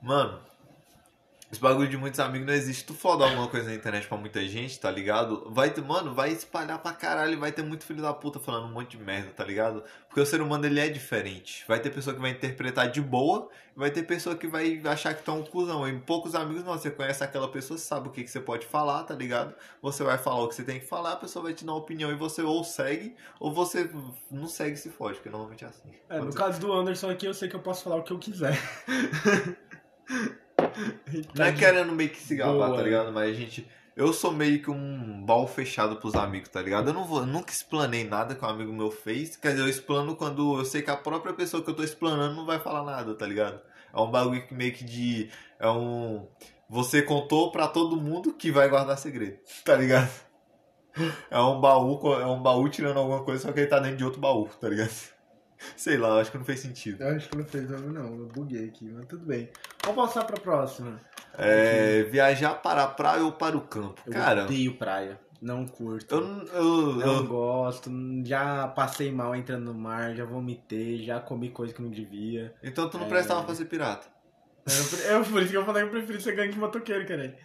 Mano, 0.01 0.39
esse 1.53 1.61
bagulho 1.61 1.87
de 1.87 1.97
muitos 1.97 2.19
amigos 2.19 2.47
não 2.47 2.53
existe. 2.53 2.83
Tu 2.83 2.95
foda 2.95 3.25
alguma 3.25 3.47
coisa 3.47 3.69
na 3.69 3.75
internet 3.75 4.07
pra 4.07 4.17
muita 4.17 4.43
gente, 4.47 4.79
tá 4.79 4.89
ligado? 4.89 5.47
Vai 5.51 5.69
ter, 5.69 5.83
mano, 5.83 6.11
vai 6.11 6.31
espalhar 6.31 6.79
pra 6.79 6.93
caralho 6.93 7.33
e 7.33 7.35
vai 7.35 7.51
ter 7.51 7.61
muito 7.61 7.85
filho 7.85 8.01
da 8.01 8.11
puta 8.11 8.39
falando 8.39 8.65
um 8.65 8.71
monte 8.71 8.97
de 8.97 9.03
merda, 9.03 9.29
tá 9.29 9.43
ligado? 9.43 9.83
Porque 10.07 10.19
o 10.19 10.25
ser 10.25 10.41
humano 10.41 10.65
ele 10.65 10.79
é 10.79 10.89
diferente. 10.89 11.63
Vai 11.67 11.79
ter 11.79 11.91
pessoa 11.91 12.15
que 12.15 12.19
vai 12.19 12.31
interpretar 12.31 12.89
de 12.89 12.99
boa, 12.99 13.49
vai 13.75 13.91
ter 13.91 14.01
pessoa 14.01 14.35
que 14.35 14.47
vai 14.47 14.81
achar 14.83 15.13
que 15.13 15.29
é 15.29 15.31
um 15.33 15.43
cuzão. 15.43 15.87
E 15.87 15.99
poucos 15.99 16.33
amigos 16.33 16.63
não, 16.63 16.73
você 16.73 16.89
conhece 16.89 17.23
aquela 17.23 17.47
pessoa, 17.47 17.77
você 17.77 17.85
sabe 17.85 18.07
o 18.07 18.11
que, 18.11 18.23
que 18.23 18.31
você 18.31 18.39
pode 18.39 18.65
falar, 18.65 19.03
tá 19.03 19.13
ligado? 19.13 19.53
Você 19.79 20.03
vai 20.03 20.17
falar 20.17 20.41
o 20.41 20.47
que 20.47 20.55
você 20.55 20.63
tem 20.63 20.79
que 20.79 20.87
falar, 20.87 21.11
a 21.11 21.17
pessoa 21.17 21.43
vai 21.43 21.53
te 21.53 21.63
dar 21.63 21.73
uma 21.73 21.77
opinião 21.77 22.11
e 22.11 22.15
você 22.15 22.41
ou 22.41 22.63
segue, 22.63 23.15
ou 23.39 23.53
você 23.53 23.87
não 24.31 24.47
segue 24.47 24.73
e 24.73 24.77
se 24.77 24.89
fode, 24.89 25.17
porque 25.17 25.29
normalmente 25.29 25.63
é 25.63 25.67
assim. 25.67 25.91
É, 26.09 26.19
no 26.19 26.33
caso 26.33 26.59
do 26.59 26.73
Anderson 26.73 27.11
aqui, 27.11 27.27
eu 27.27 27.33
sei 27.35 27.47
que 27.47 27.55
eu 27.55 27.61
posso 27.61 27.83
falar 27.83 27.97
o 27.97 28.03
que 28.03 28.11
eu 28.11 28.17
quiser. 28.17 28.57
Não 31.35 31.45
é 31.45 31.51
querendo 31.51 31.91
meio 31.93 32.09
que 32.09 32.21
se 32.21 32.35
gabar, 32.35 32.67
Boa. 32.67 32.75
tá 32.77 32.81
ligado? 32.83 33.11
Mas 33.11 33.29
a 33.29 33.33
gente. 33.33 33.67
Eu 33.95 34.11
sou 34.11 34.31
meio 34.31 34.59
que 34.59 34.71
um 34.71 35.23
baú 35.23 35.45
fechado 35.45 35.97
pros 35.97 36.15
amigos, 36.15 36.49
tá 36.49 36.59
ligado? 36.59 36.87
Eu 36.89 36.93
não 36.93 37.05
vou, 37.05 37.19
eu 37.19 37.27
nunca 37.27 37.51
explanei 37.51 38.03
nada 38.03 38.33
que 38.33 38.43
um 38.43 38.47
amigo 38.47 38.73
meu 38.73 38.89
fez. 38.89 39.35
Quer 39.35 39.51
dizer, 39.51 39.61
eu 39.61 39.69
explano 39.69 40.15
quando 40.15 40.57
eu 40.57 40.65
sei 40.65 40.81
que 40.81 40.89
a 40.89 40.97
própria 40.97 41.31
pessoa 41.33 41.61
que 41.61 41.69
eu 41.69 41.75
tô 41.75 41.83
explanando 41.83 42.35
não 42.35 42.45
vai 42.45 42.59
falar 42.59 42.83
nada, 42.83 43.13
tá 43.13 43.27
ligado? 43.27 43.61
É 43.93 43.99
um 43.99 44.09
bagulho 44.09 44.45
que 44.47 44.53
meio 44.53 44.73
que 44.73 44.83
de. 44.83 45.29
É 45.59 45.69
um. 45.69 46.27
Você 46.67 47.03
contou 47.03 47.51
pra 47.51 47.67
todo 47.67 47.95
mundo 47.95 48.33
que 48.33 48.51
vai 48.51 48.67
guardar 48.67 48.97
segredo, 48.97 49.37
tá 49.63 49.75
ligado? 49.75 50.09
É 51.31 51.39
um 51.39 51.59
baú, 51.59 52.13
é 52.13 52.27
um 52.27 52.39
baú 52.39 52.69
tirando 52.69 52.97
alguma 52.97 53.23
coisa, 53.23 53.41
só 53.41 53.51
que 53.51 53.61
ele 53.61 53.67
tá 53.67 53.79
dentro 53.79 53.97
de 53.97 54.05
outro 54.05 54.21
baú, 54.21 54.47
tá 54.61 54.69
ligado? 54.69 54.91
Sei 55.77 55.97
lá, 55.97 56.09
eu 56.09 56.17
acho 56.19 56.31
que 56.31 56.37
não 56.37 56.45
fez 56.45 56.59
sentido. 56.59 57.01
Eu 57.03 57.15
acho 57.15 57.29
que 57.29 57.37
não 57.37 57.45
fez 57.45 57.69
não, 57.69 58.05
eu 58.17 58.27
buguei 58.33 58.65
aqui, 58.67 58.89
mas 58.91 59.05
tudo 59.05 59.25
bem. 59.25 59.49
Vamos 59.85 60.03
passar 60.05 60.23
pra 60.25 60.39
próxima. 60.39 60.99
É, 61.37 62.03
viajar 62.03 62.55
para 62.61 62.83
a 62.83 62.87
praia 62.87 63.23
ou 63.23 63.31
para 63.31 63.57
o 63.57 63.61
campo? 63.61 64.01
Eu 64.05 64.13
Cara, 64.13 64.43
odeio 64.43 64.75
praia. 64.77 65.19
Não 65.41 65.65
curto. 65.67 66.15
eu, 66.15 66.21
não- 66.21 66.45
eu, 66.47 66.93
Não 66.95 67.15
eu, 67.17 67.27
gosto, 67.27 67.91
já 68.23 68.65
passei 68.69 69.11
mal 69.11 69.35
entrando 69.35 69.65
no 69.65 69.73
mar, 69.73 70.15
já 70.15 70.23
vomitei, 70.23 71.03
já 71.03 71.19
comi 71.19 71.49
coisa 71.49 71.73
que 71.73 71.81
não 71.81 71.89
devia. 71.89 72.53
Então 72.63 72.87
tu 72.89 72.97
não 72.97 73.07
É. 73.07 73.09
prestava 73.09 73.43
pra 73.43 73.53
ser 73.53 73.65
pirata. 73.65 74.07
Eu, 74.65 74.73
eu- 75.19 75.25
por 75.25 75.41
isso 75.41 75.51
que 75.51 75.57
eu 75.57 75.65
falei 75.65 75.83
que 75.83 75.89
eu 75.89 75.91
prefiro 75.91 76.21
ser 76.21 76.33
gangue 76.35 76.53
de 76.53 76.59
motoqueiro, 76.59 77.05
cara. 77.05 77.35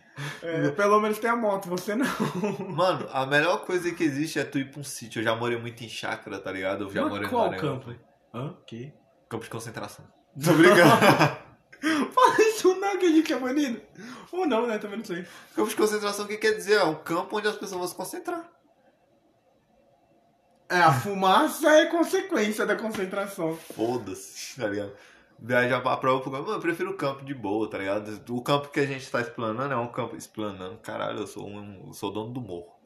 É, 0.43 0.71
pelo 0.71 1.01
menos 1.01 1.19
tem 1.19 1.29
a 1.31 1.35
moto, 1.37 1.69
você 1.69 1.97
não. 1.97 2.07
Mano, 2.71 3.09
a 3.13 3.25
melhor 3.27 3.65
coisa 3.65 3.91
que 3.93 4.05
existe 4.05 4.39
é 4.39 4.45
tu 4.45 4.59
ir 4.59 4.71
pra 4.71 4.81
um 4.81 4.85
sítio. 4.85 5.19
Eu 5.21 5.25
já 5.25 5.35
morei 5.35 5.59
muito 5.59 5.83
em 5.83 5.89
chácara, 5.89 6.39
tá 6.39 6.53
ligado? 6.53 6.85
Eu 6.85 6.91
já 6.91 7.03
Mas 7.03 7.11
morei 7.11 7.29
qual 7.29 7.47
no 7.47 7.51
Maranhão. 7.57 7.81
campo? 7.81 7.95
Hã? 8.39 8.55
Que? 8.65 8.93
Campo 9.29 9.43
de 9.43 9.51
concentração. 9.51 10.05
Tô 10.43 10.53
brincando. 10.53 10.91
Fala 12.13 12.41
isso 12.41 12.75
não, 12.77 12.99
que 12.99 13.07
a 13.07 13.11
gente 13.11 13.33
é 13.33 13.39
banido. 13.39 13.81
Ou 14.31 14.47
não, 14.47 14.67
né? 14.67 14.79
Também 14.79 14.99
não 14.99 15.05
sei. 15.05 15.27
campo 15.57 15.69
de 15.69 15.75
concentração, 15.75 16.25
o 16.25 16.29
que 16.29 16.37
quer 16.37 16.53
dizer? 16.53 16.75
É 16.75 16.85
um 16.85 16.95
campo 16.95 17.37
onde 17.37 17.49
as 17.49 17.57
pessoas 17.57 17.81
vão 17.81 17.89
se 17.89 17.95
concentrar. 17.97 18.49
É, 20.69 20.81
a 20.81 20.93
fumaça 20.93 21.69
é 21.69 21.87
consequência 21.87 22.65
da 22.65 22.77
concentração. 22.77 23.57
Foda-se, 23.75 24.61
tá 24.61 24.69
ligado? 24.69 24.93
Viajar 25.41 25.81
pra 25.81 26.13
ou 26.13 26.21
pro 26.21 26.31
campo. 26.31 26.51
Eu 26.51 26.61
prefiro 26.61 26.91
o 26.91 26.97
campo 26.97 27.25
de 27.25 27.35
boa, 27.35 27.69
tá 27.69 27.79
ligado? 27.79 28.23
O 28.29 28.43
campo 28.43 28.69
que 28.69 28.79
a 28.79 28.87
gente 28.87 29.11
tá 29.11 29.21
explanando 29.21 29.75
é 29.75 29.77
um 29.77 29.89
campo. 29.89 30.15
Explanando, 30.15 30.79
caralho, 30.79 31.21
eu 31.21 31.27
sou, 31.27 31.49
um, 31.49 31.87
eu 31.89 31.93
sou 31.93 32.13
dono 32.13 32.33
do 32.33 32.41
morro. 32.41 32.78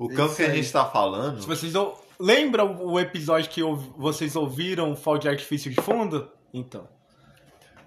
O 0.00 0.08
campo 0.08 0.34
que 0.34 0.42
a 0.42 0.50
gente 0.50 0.72
tá 0.72 0.84
falando. 0.86 1.40
Se 1.40 1.46
vocês 1.46 1.74
ou... 1.74 2.02
lembram 2.18 2.82
o 2.82 2.98
episódio 2.98 3.50
que 3.50 3.62
vocês 3.98 4.34
ouviram 4.34 4.92
o 4.92 4.96
fall 4.96 5.18
de 5.18 5.28
artifício 5.28 5.70
de 5.70 5.80
fundo? 5.80 6.30
Então. 6.54 6.88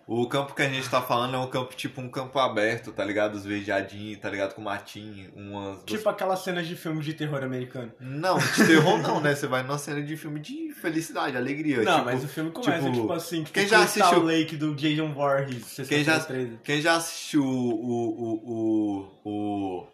O 0.05 0.27
campo 0.27 0.53
que 0.53 0.61
a 0.61 0.67
gente 0.69 0.87
tá 0.89 1.01
falando 1.01 1.35
é 1.35 1.39
um 1.39 1.47
campo 1.47 1.73
tipo 1.75 2.01
um 2.01 2.09
campo 2.09 2.37
aberto, 2.37 2.91
tá 2.91 3.05
ligado? 3.05 3.35
Os 3.35 3.45
vejadinhos, 3.45 4.19
tá 4.19 4.29
ligado? 4.29 4.53
Com 4.53 4.61
matinho, 4.61 5.31
umas. 5.33 5.81
Tipo 5.85 6.09
aquelas 6.09 6.39
cenas 6.39 6.67
de 6.67 6.75
filme 6.75 7.01
de 7.01 7.13
terror 7.13 7.41
americano. 7.41 7.89
Não, 8.01 8.37
de 8.37 8.67
terror 8.67 8.97
não, 9.01 9.21
né? 9.21 9.33
Você 9.33 9.47
vai 9.47 9.63
numa 9.63 9.77
cena 9.77 10.01
de 10.01 10.17
filme 10.17 10.41
de 10.41 10.73
felicidade, 10.73 11.37
alegria. 11.37 11.81
Não, 11.83 11.93
tipo, 11.93 12.05
mas 12.05 12.23
o 12.23 12.27
filme 12.27 12.51
começa 12.51 12.83
tipo, 12.83 12.91
tipo, 13.01 13.13
assim, 13.13 13.43
tipo 13.43 13.53
quem 13.53 13.65
já 13.67 13.79
Crystal 13.79 14.07
assistiu- 14.09 14.27
Lake 14.27 14.57
do 14.57 14.75
Jason 14.75 15.13
Voorhees, 15.13 15.75
Quem 15.87 16.03
já- 16.03 16.19
63. 16.19 16.59
Quem 16.63 16.81
já 16.81 16.95
assistiu 16.97 17.45
o. 17.45 17.73
o, 17.73 18.33
o, 18.45 19.21
o, 19.23 19.87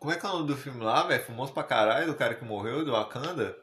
Como 0.00 0.12
é 0.12 0.16
que 0.16 0.24
é 0.26 0.28
o 0.28 0.32
nome 0.32 0.46
do 0.46 0.56
filme 0.56 0.82
lá, 0.82 1.06
velho? 1.06 1.22
Famoso 1.22 1.52
pra 1.52 1.62
caralho, 1.62 2.06
do 2.06 2.14
cara 2.14 2.34
que 2.34 2.44
morreu, 2.44 2.84
do 2.84 2.92
Wakanda? 2.92 3.54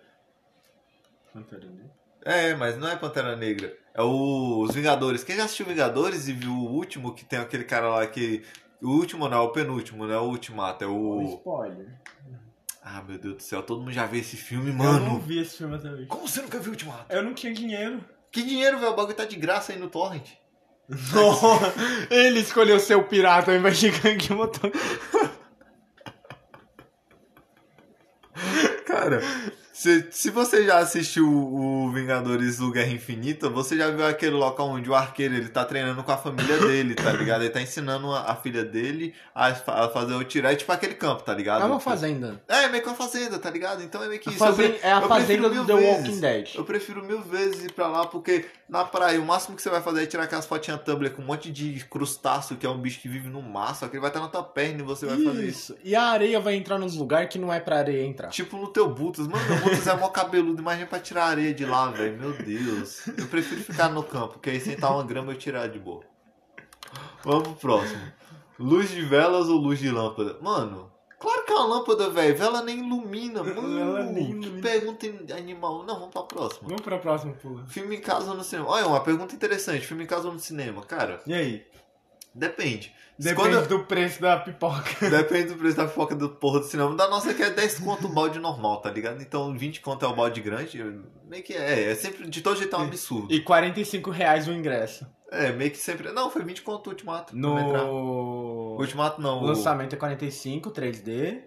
Pantera 1.33 1.65
Negra. 1.65 1.91
É, 2.23 2.53
mas 2.55 2.77
não 2.77 2.87
é 2.87 2.95
Pantera 2.95 3.35
Negra. 3.35 3.75
É 3.93 4.01
o... 4.03 4.61
os 4.61 4.73
Vingadores. 4.73 5.23
Quem 5.23 5.35
já 5.35 5.45
assistiu 5.45 5.65
Vingadores 5.65 6.27
e 6.27 6.33
viu 6.33 6.51
o 6.51 6.71
último, 6.71 7.13
que 7.15 7.25
tem 7.25 7.39
aquele 7.39 7.63
cara 7.63 7.89
lá 7.89 8.05
que. 8.07 8.43
O 8.81 8.89
último 8.91 9.27
não, 9.27 9.37
é 9.39 9.41
o 9.41 9.49
penúltimo, 9.51 10.05
não 10.05 10.13
é 10.13 10.19
o 10.19 10.25
ultimato, 10.25 10.83
é 10.83 10.87
Um 10.87 11.25
o. 11.25 11.35
spoiler. 11.37 11.87
Ah, 12.83 13.01
meu 13.01 13.17
Deus 13.17 13.35
do 13.37 13.41
céu, 13.41 13.63
todo 13.63 13.79
mundo 13.81 13.91
já 13.91 14.05
viu 14.05 14.21
esse 14.21 14.37
filme, 14.37 14.69
Eu 14.69 14.75
não 14.75 14.83
mano. 14.85 15.19
vi 15.19 15.39
esse 15.41 15.57
filme 15.57 15.75
até 15.75 15.89
hoje. 15.89 16.05
Como 16.05 16.27
você 16.27 16.41
nunca 16.41 16.59
viu 16.59 16.69
o 16.69 16.73
ultimato? 16.73 17.05
Eu 17.09 17.23
não 17.23 17.33
tinha 17.33 17.51
dinheiro. 17.53 18.01
Que 18.31 18.43
dinheiro, 18.43 18.77
velho? 18.77 18.91
O 18.91 18.95
bagulho 18.95 19.15
tá 19.17 19.25
de 19.25 19.35
graça 19.35 19.73
aí 19.73 19.79
no 19.79 19.89
Torrent. 19.89 20.29
Ele 22.09 22.39
escolheu 22.39 22.79
ser 22.79 22.95
o 22.95 23.03
pirata 23.03 23.51
ao 23.51 23.57
invés 23.57 23.77
de 23.79 23.89
gangue 23.89 24.31
motor. 24.33 24.71
Cara, 28.87 29.19
se, 29.77 30.07
se 30.09 30.31
você 30.31 30.65
já 30.65 30.79
assistiu 30.79 31.31
o 31.31 31.91
Vingadores 31.91 32.57
do 32.57 32.71
Guerra 32.71 32.91
Infinita, 32.91 33.47
você 33.47 33.77
já 33.77 33.91
viu 33.91 34.07
aquele 34.07 34.35
local 34.35 34.69
onde 34.69 34.89
o 34.89 34.95
arqueiro 34.95 35.35
ele 35.35 35.49
tá 35.49 35.63
treinando 35.63 36.03
com 36.03 36.11
a 36.11 36.17
família 36.17 36.57
dele, 36.65 36.95
tá 36.95 37.11
ligado? 37.11 37.43
Ele 37.43 37.51
tá 37.51 37.61
ensinando 37.61 38.11
a, 38.11 38.31
a 38.31 38.35
filha 38.35 38.65
dele 38.65 39.13
a, 39.35 39.49
a 39.49 39.89
fazer 39.89 40.15
o 40.15 40.23
tiro. 40.23 40.47
É 40.47 40.55
tipo 40.55 40.71
aquele 40.71 40.95
campo, 40.95 41.21
tá 41.21 41.31
ligado? 41.31 41.61
É 41.61 41.65
uma 41.65 41.79
fazenda. 41.79 42.41
É, 42.47 42.67
meio 42.69 42.81
que 42.81 42.89
uma 42.89 42.95
fazenda, 42.95 43.37
tá 43.37 43.51
ligado? 43.51 43.83
Então 43.83 44.03
é 44.03 44.07
meio 44.07 44.19
que 44.19 44.31
isso. 44.31 44.43
é 44.81 44.91
a 44.91 45.01
fazenda 45.03 45.47
do 45.47 45.63
The 45.63 45.75
vezes. 45.75 45.97
Walking 45.97 46.19
Dead. 46.21 46.55
Eu 46.55 46.65
prefiro 46.65 47.05
mil 47.05 47.21
vezes 47.21 47.65
ir 47.65 47.71
pra 47.71 47.87
lá, 47.87 48.07
porque 48.07 48.45
na 48.67 48.83
praia 48.83 49.21
o 49.21 49.25
máximo 49.25 49.55
que 49.55 49.61
você 49.61 49.69
vai 49.69 49.83
fazer 49.83 50.01
é 50.01 50.05
tirar 50.07 50.23
aquelas 50.23 50.47
fotinhas 50.47 50.81
Tumblr 50.81 51.11
com 51.11 51.21
um 51.21 51.25
monte 51.25 51.51
de 51.51 51.85
crustáceo, 51.87 52.57
que 52.57 52.65
é 52.65 52.69
um 52.69 52.79
bicho 52.79 52.99
que 52.99 53.07
vive 53.07 53.29
no 53.29 53.43
mar, 53.43 53.75
só 53.75 53.87
que 53.87 53.93
ele 53.93 54.01
vai 54.01 54.09
estar 54.09 54.21
na 54.21 54.27
tua 54.27 54.43
perna 54.43 54.81
e 54.81 54.83
você 54.83 55.05
vai 55.05 55.21
fazer 55.23 55.45
isso. 55.45 55.73
Isso. 55.73 55.77
E 55.83 55.95
a 55.95 56.03
areia 56.03 56.39
vai 56.39 56.55
entrar 56.55 56.79
nos 56.79 56.95
lugares 56.95 57.29
que 57.29 57.37
não 57.37 57.53
é 57.53 57.59
pra 57.59 57.77
areia 57.77 58.03
entrar. 58.03 58.29
Tipo 58.29 58.57
no 58.57 58.67
teu 58.67 58.89
Butas. 58.89 59.27
Mano, 59.27 59.66
Butas 59.69 59.87
é 59.87 59.95
mó 59.95 60.09
cabeludo. 60.09 60.61
Imagina 60.61 60.87
pra 60.87 60.99
tirar 60.99 61.23
a 61.25 61.27
areia 61.27 61.53
de 61.53 61.65
lá, 61.65 61.89
velho. 61.91 62.17
Meu 62.17 62.33
Deus. 62.33 63.07
Eu 63.07 63.27
prefiro 63.27 63.61
ficar 63.61 63.89
no 63.89 64.03
campo, 64.03 64.39
que 64.39 64.49
aí 64.49 64.59
sentar 64.59 64.91
uma 64.91 65.03
grama 65.03 65.31
eu 65.33 65.37
tirar 65.37 65.67
de 65.67 65.79
boa. 65.79 66.03
Vamos 67.23 67.43
pro 67.49 67.55
próximo. 67.55 68.01
Luz 68.59 68.89
de 68.89 69.01
velas 69.01 69.49
ou 69.49 69.57
luz 69.57 69.79
de 69.79 69.89
lâmpada? 69.91 70.37
Mano, 70.41 70.91
claro 71.19 71.43
que 71.45 71.51
é 71.51 71.55
uma 71.55 71.75
lâmpada, 71.77 72.09
velho. 72.09 72.35
Vela 72.37 72.63
nem 72.63 72.79
ilumina. 72.79 73.43
Mano, 73.43 73.61
Vela 73.75 74.03
nem 74.05 74.25
que 74.25 74.31
ilumina. 74.47 74.61
pergunta 74.61 75.05
animal. 75.35 75.83
Não, 75.83 75.95
vamos 75.99 76.13
pra 76.13 76.23
próxima. 76.23 76.67
Vamos 76.69 76.81
pra 76.81 76.97
próxima, 76.97 77.33
pula. 77.33 77.65
Filme 77.67 77.97
em 77.97 78.01
casa 78.01 78.31
ou 78.31 78.37
no 78.37 78.43
cinema? 78.43 78.69
Olha, 78.69 78.87
uma 78.87 78.99
pergunta 79.01 79.35
interessante. 79.35 79.85
Filme 79.85 80.03
em 80.05 80.07
casa 80.07 80.27
ou 80.27 80.33
no 80.33 80.39
cinema? 80.39 80.81
Cara, 80.83 81.21
E 81.27 81.33
aí? 81.33 81.65
depende. 82.33 82.93
Depende 83.19 83.49
quando- 83.55 83.67
do 83.67 83.79
preço 83.85 84.21
da 84.21 84.37
pipoca. 84.37 84.83
Depende 85.09 85.47
do 85.53 85.55
preço 85.55 85.77
da 85.77 85.87
pipoca 85.87 86.15
do 86.15 86.29
porra 86.29 86.59
do 86.59 86.65
cinema. 86.65 86.95
Da 86.95 87.07
nossa 87.09 87.31
aqui 87.31 87.41
é 87.43 87.49
10 87.49 87.79
conto 87.79 88.05
o 88.07 88.09
balde 88.09 88.39
normal, 88.39 88.79
tá 88.81 88.91
ligado? 88.91 89.21
Então 89.21 89.57
20 89.57 89.81
conto 89.81 90.05
é 90.05 90.07
o 90.07 90.15
balde 90.15 90.39
grande. 90.41 90.83
Meio 91.27 91.43
que 91.43 91.53
é. 91.53 91.91
É 91.91 91.95
sempre. 91.95 92.29
De 92.29 92.41
todo 92.41 92.57
jeito 92.57 92.75
é 92.75 92.79
um 92.79 92.83
absurdo. 92.83 93.33
E 93.33 93.39
45 93.41 94.09
reais 94.11 94.47
o 94.47 94.51
ingresso. 94.51 95.05
É, 95.31 95.51
meio 95.51 95.71
que 95.71 95.77
sempre. 95.77 96.11
Não, 96.13 96.29
foi 96.29 96.43
20 96.43 96.61
conto 96.61 96.87
o 96.87 96.89
ultimato. 96.91 97.35
No 97.35 97.55
Ultimato 98.79 99.21
não. 99.21 99.41
o- 99.41 99.45
lançamento 99.47 99.93
é 99.93 99.97
45, 99.97 100.71
3D. 100.71 101.41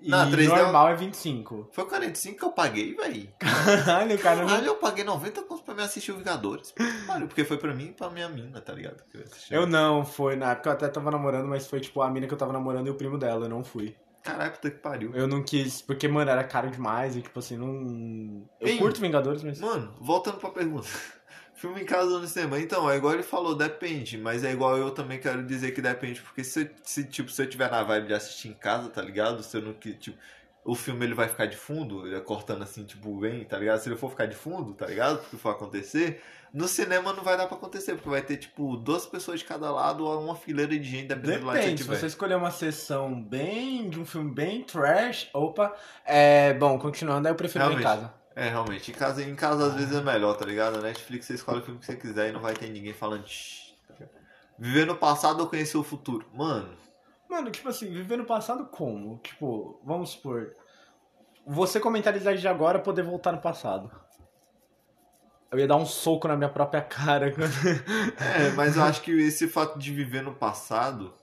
E 0.00 0.10
Não, 0.10 0.30
3D 0.30 0.52
é- 0.52 0.62
normal 0.62 0.88
é 0.88 0.94
25. 0.94 1.68
Foi 1.72 1.86
45 1.86 2.38
que 2.38 2.44
eu 2.44 2.52
paguei, 2.52 2.94
velho. 2.94 3.28
Caralho, 3.38 4.18
cara. 4.18 4.44
Caralho, 4.44 4.66
eu 4.66 4.74
paguei 4.76 5.04
90 5.04 5.42
conto 5.42 5.62
pra 5.62 5.74
me 5.74 5.82
assistir 5.82 6.12
o 6.12 6.16
Vingadores. 6.18 6.74
Mano, 7.06 7.26
porque 7.26 7.44
foi 7.44 7.56
pra 7.56 7.72
mim 7.74 7.86
e 7.86 7.92
pra 7.92 8.10
minha 8.10 8.28
mina, 8.28 8.60
tá 8.60 8.72
ligado? 8.72 9.02
Eu. 9.14 9.62
Eu 9.62 9.66
não, 9.66 10.04
foi 10.04 10.36
na 10.36 10.52
época 10.52 10.68
eu 10.68 10.72
até 10.74 10.88
tava 10.88 11.10
namorando, 11.10 11.48
mas 11.48 11.66
foi 11.66 11.80
tipo 11.80 12.02
a 12.02 12.10
mina 12.10 12.26
que 12.26 12.34
eu 12.34 12.38
tava 12.38 12.52
namorando 12.52 12.86
e 12.88 12.90
o 12.90 12.94
primo 12.94 13.16
dela, 13.18 13.46
eu 13.46 13.50
não 13.50 13.64
fui. 13.64 13.96
Caralho, 14.22 14.50
puta 14.52 14.70
que 14.70 14.78
pariu. 14.78 15.14
Eu 15.14 15.28
não 15.28 15.42
quis, 15.42 15.80
porque, 15.80 16.08
mano, 16.08 16.28
era 16.30 16.42
caro 16.42 16.68
demais 16.68 17.14
e 17.16 17.22
tipo 17.22 17.38
assim, 17.38 17.56
não. 17.56 18.44
Eu 18.60 18.76
curto 18.76 19.00
Vingadores, 19.00 19.42
mas. 19.42 19.60
Mano, 19.60 19.94
voltando 20.00 20.38
pra 20.38 20.50
pergunta. 20.50 20.88
Filme 21.56 21.80
em 21.80 21.84
casa 21.86 22.12
ou 22.12 22.20
no 22.20 22.26
cinema? 22.26 22.60
Então, 22.60 22.88
é 22.90 22.96
igual 22.96 23.14
ele 23.14 23.22
falou, 23.22 23.54
depende. 23.54 24.18
Mas 24.18 24.44
é 24.44 24.52
igual 24.52 24.76
eu 24.76 24.90
também 24.90 25.18
quero 25.18 25.42
dizer 25.42 25.72
que 25.72 25.80
depende. 25.80 26.20
Porque 26.20 26.44
se, 26.44 26.70
se, 26.84 27.04
tipo, 27.04 27.30
se 27.30 27.42
eu 27.42 27.48
tiver 27.48 27.70
na 27.70 27.82
vibe 27.82 28.08
de 28.08 28.14
assistir 28.14 28.48
em 28.48 28.52
casa, 28.54 28.90
tá 28.90 29.00
ligado? 29.00 29.42
Se 29.42 29.56
eu 29.56 29.62
não 29.62 29.72
que, 29.72 29.94
tipo, 29.94 30.18
o 30.62 30.74
filme 30.74 31.06
ele 31.06 31.14
vai 31.14 31.28
ficar 31.28 31.46
de 31.46 31.56
fundo, 31.56 32.06
ele 32.06 32.14
é 32.16 32.20
cortando 32.20 32.62
assim, 32.62 32.84
tipo, 32.84 33.18
bem, 33.20 33.42
tá 33.44 33.56
ligado? 33.58 33.78
Se 33.80 33.88
ele 33.88 33.96
for 33.96 34.10
ficar 34.10 34.26
de 34.26 34.36
fundo, 34.36 34.74
tá 34.74 34.86
ligado? 34.86 35.18
Porque 35.20 35.36
for 35.38 35.50
acontecer, 35.50 36.20
no 36.52 36.66
cinema 36.68 37.12
não 37.12 37.22
vai 37.22 37.36
dar 37.38 37.46
pra 37.46 37.56
acontecer, 37.56 37.94
porque 37.94 38.08
vai 38.10 38.20
ter, 38.20 38.36
tipo, 38.36 38.76
duas 38.76 39.06
pessoas 39.06 39.38
de 39.38 39.46
cada 39.46 39.70
lado 39.70 40.04
ou 40.04 40.20
uma 40.20 40.34
fileira 40.36 40.76
de 40.78 40.84
gente, 40.84 41.06
dependendo 41.06 41.40
do 41.40 41.46
lado 41.46 41.56
que 41.56 41.62
Depende, 41.62 41.82
você 41.82 41.84
se 41.84 41.88
tiver. 41.88 42.00
você 42.00 42.06
escolher 42.06 42.34
uma 42.34 42.50
sessão 42.50 43.22
bem. 43.22 43.88
de 43.88 43.98
um 43.98 44.04
filme 44.04 44.30
bem 44.30 44.62
trash. 44.62 45.30
Opa. 45.32 45.72
É. 46.04 46.52
Bom, 46.54 46.78
continuando, 46.78 47.28
aí 47.28 47.32
eu 47.32 47.36
prefiro 47.36 47.64
ver 47.66 47.74
em 47.74 47.78
Realmente. 47.78 48.02
casa. 48.02 48.25
É, 48.36 48.50
realmente. 48.50 48.92
Em 48.92 48.94
casa, 48.94 49.22
em 49.22 49.34
casa 49.34 49.66
às 49.66 49.74
vezes 49.74 49.96
é 49.96 50.02
melhor, 50.02 50.36
tá 50.36 50.44
ligado? 50.44 50.76
Na 50.76 50.82
Netflix 50.82 51.26
você 51.26 51.34
escolhe 51.34 51.60
o 51.60 51.64
filme 51.64 51.80
que 51.80 51.86
você 51.86 51.96
quiser 51.96 52.28
e 52.28 52.32
não 52.32 52.40
vai 52.40 52.54
ter 52.54 52.68
ninguém 52.68 52.92
falando. 52.92 53.24
Tá? 53.88 54.04
Viver 54.58 54.86
no 54.86 54.96
passado 54.96 55.40
ou 55.40 55.48
conhecer 55.48 55.76
o 55.78 55.82
futuro? 55.82 56.26
Mano, 56.32 56.76
Mano, 57.28 57.50
tipo 57.50 57.68
assim, 57.68 57.90
viver 57.90 58.16
no 58.16 58.24
passado 58.24 58.66
como? 58.66 59.18
Tipo, 59.18 59.80
vamos 59.84 60.10
supor. 60.10 60.52
Você 61.46 61.80
com 61.80 61.88
a 61.88 61.92
mentalidade 61.92 62.40
de 62.40 62.48
agora 62.48 62.78
poder 62.78 63.02
voltar 63.02 63.32
no 63.32 63.40
passado. 63.40 63.90
Eu 65.50 65.58
ia 65.58 65.66
dar 65.66 65.76
um 65.76 65.86
soco 65.86 66.28
na 66.28 66.36
minha 66.36 66.50
própria 66.50 66.82
cara. 66.82 67.28
É, 68.18 68.50
mas 68.56 68.76
eu 68.76 68.82
acho 68.82 69.02
que 69.02 69.12
esse 69.12 69.48
fato 69.48 69.78
de 69.78 69.92
viver 69.92 70.22
no 70.22 70.34
passado. 70.34 71.14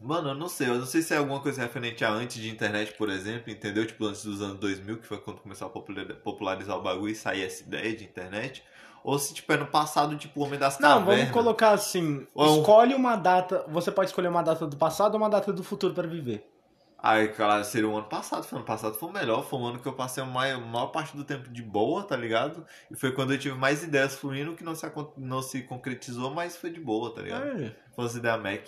Mano, 0.00 0.28
eu 0.30 0.34
não 0.34 0.48
sei. 0.48 0.68
Eu 0.68 0.76
não 0.78 0.86
sei 0.86 1.02
se 1.02 1.12
é 1.12 1.16
alguma 1.16 1.40
coisa 1.40 1.60
referente 1.62 2.04
a 2.04 2.10
antes 2.10 2.40
de 2.40 2.48
internet, 2.48 2.92
por 2.94 3.08
exemplo, 3.10 3.50
entendeu? 3.50 3.84
Tipo, 3.86 4.06
antes 4.06 4.24
dos 4.24 4.40
anos 4.40 4.58
2000, 4.58 4.98
que 4.98 5.06
foi 5.06 5.18
quando 5.18 5.40
começou 5.40 5.66
a 5.66 5.70
popular- 5.70 6.06
popularizar 6.22 6.76
o 6.78 6.82
bagulho 6.82 7.10
e 7.10 7.14
sair 7.16 7.42
essa 7.44 7.62
ideia 7.64 7.96
de 7.96 8.04
internet. 8.04 8.62
Ou 9.02 9.18
se, 9.18 9.34
tipo, 9.34 9.52
é 9.52 9.56
no 9.56 9.66
passado, 9.66 10.16
tipo, 10.16 10.40
o 10.40 10.44
Homem 10.44 10.58
das 10.58 10.78
Não, 10.78 11.00
Cavernas. 11.00 11.18
vamos 11.18 11.32
colocar 11.32 11.70
assim. 11.70 12.26
Ou 12.34 12.46
é 12.46 12.58
Escolhe 12.60 12.94
uma 12.94 13.16
data. 13.16 13.64
Você 13.68 13.90
pode 13.90 14.10
escolher 14.10 14.28
uma 14.28 14.42
data 14.42 14.66
do 14.66 14.76
passado 14.76 15.14
ou 15.14 15.20
uma 15.20 15.30
data 15.30 15.52
do 15.52 15.64
futuro 15.64 15.94
para 15.94 16.06
viver. 16.06 16.48
Aí, 17.00 17.28
cara, 17.28 17.62
seria 17.62 17.88
o 17.88 17.96
ano 17.96 18.08
passado. 18.08 18.44
Foi 18.44 18.56
o 18.56 18.58
ano 18.58 18.66
passado 18.66 18.94
foi 18.96 19.08
o 19.08 19.12
melhor. 19.12 19.44
Foi 19.44 19.58
um 19.58 19.66
ano 19.66 19.78
que 19.78 19.86
eu 19.86 19.92
passei 19.92 20.22
a 20.22 20.26
maior, 20.26 20.60
maior 20.60 20.88
parte 20.88 21.16
do 21.16 21.22
tempo 21.24 21.48
de 21.48 21.62
boa, 21.62 22.02
tá 22.02 22.16
ligado? 22.16 22.66
E 22.90 22.96
foi 22.96 23.12
quando 23.12 23.32
eu 23.32 23.38
tive 23.38 23.56
mais 23.56 23.82
ideias 23.84 24.16
fluindo 24.16 24.54
que 24.54 24.64
não 24.64 24.74
se, 24.74 24.84
não 25.16 25.40
se 25.40 25.62
concretizou, 25.62 26.30
mas 26.34 26.56
foi 26.56 26.70
de 26.70 26.80
boa, 26.80 27.14
tá 27.14 27.22
ligado? 27.22 27.46
É, 27.46 27.74
Foi 27.94 28.04
as 28.04 28.14
ideias 28.16 28.40
Mac. 28.42 28.62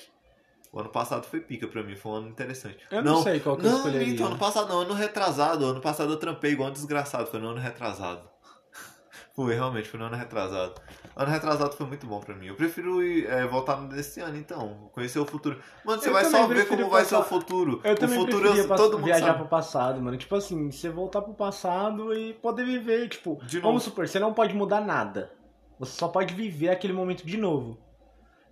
O 0.72 0.78
ano 0.80 0.88
passado 0.88 1.24
foi 1.26 1.40
pica 1.40 1.66
pra 1.66 1.82
mim, 1.82 1.96
foi 1.96 2.12
um 2.12 2.14
ano 2.16 2.28
interessante. 2.28 2.78
eu 2.90 3.02
não, 3.02 3.22
sei 3.22 3.40
qual 3.40 3.56
que 3.56 3.66
eu 3.66 3.70
Não, 3.70 3.78
escolheria. 3.78 4.06
minto, 4.06 4.24
ano 4.24 4.38
passado 4.38 4.68
não, 4.68 4.82
ano 4.82 4.94
retrasado. 4.94 5.64
Ano 5.64 5.80
passado 5.80 6.12
eu 6.12 6.16
trampei 6.16 6.52
igual 6.52 6.68
um 6.68 6.72
desgraçado, 6.72 7.26
foi 7.26 7.40
no 7.40 7.48
ano 7.48 7.58
retrasado. 7.60 8.28
Foi, 9.34 9.54
realmente, 9.54 9.88
foi 9.88 9.98
no 9.98 10.06
ano 10.06 10.16
retrasado. 10.16 10.74
Ano 11.16 11.30
retrasado 11.30 11.72
foi 11.74 11.86
muito 11.86 12.04
bom 12.06 12.20
pra 12.20 12.34
mim. 12.34 12.46
Eu 12.46 12.56
prefiro 12.56 13.02
ir, 13.02 13.26
é, 13.26 13.46
voltar 13.46 13.76
desse 13.86 14.20
ano, 14.20 14.36
então. 14.36 14.90
Conhecer 14.92 15.18
o 15.20 15.24
futuro. 15.24 15.58
Mano, 15.84 16.02
você 16.02 16.08
Eu 16.08 16.12
vai 16.12 16.24
só 16.24 16.46
ver 16.46 16.66
como 16.68 16.90
vai 16.90 17.04
ser 17.04 17.14
o 17.14 17.18
passar- 17.18 17.28
futuro. 17.30 17.80
Eu 17.84 17.92
o 17.92 17.96
também 17.96 18.18
futuro 18.18 18.48
eu, 18.48 18.68
pass- 18.68 18.80
todo 18.80 18.94
mundo 18.98 19.04
viajar 19.06 19.26
sabe. 19.26 19.38
pro 19.38 19.48
passado, 19.48 20.00
mano. 20.02 20.16
Tipo 20.18 20.34
assim, 20.34 20.70
você 20.70 20.90
voltar 20.90 21.22
pro 21.22 21.32
passado 21.32 22.12
e 22.12 22.34
poder 22.34 22.64
viver, 22.64 23.08
tipo, 23.08 23.36
De 23.46 23.60
vamos 23.60 23.76
novo. 23.76 23.80
supor, 23.84 24.08
você 24.08 24.18
não 24.18 24.34
pode 24.34 24.52
mudar 24.54 24.80
nada. 24.80 25.32
Você 25.78 25.92
só 25.96 26.08
pode 26.08 26.34
viver 26.34 26.68
aquele 26.68 26.92
momento 26.92 27.24
de 27.24 27.36
novo. 27.38 27.78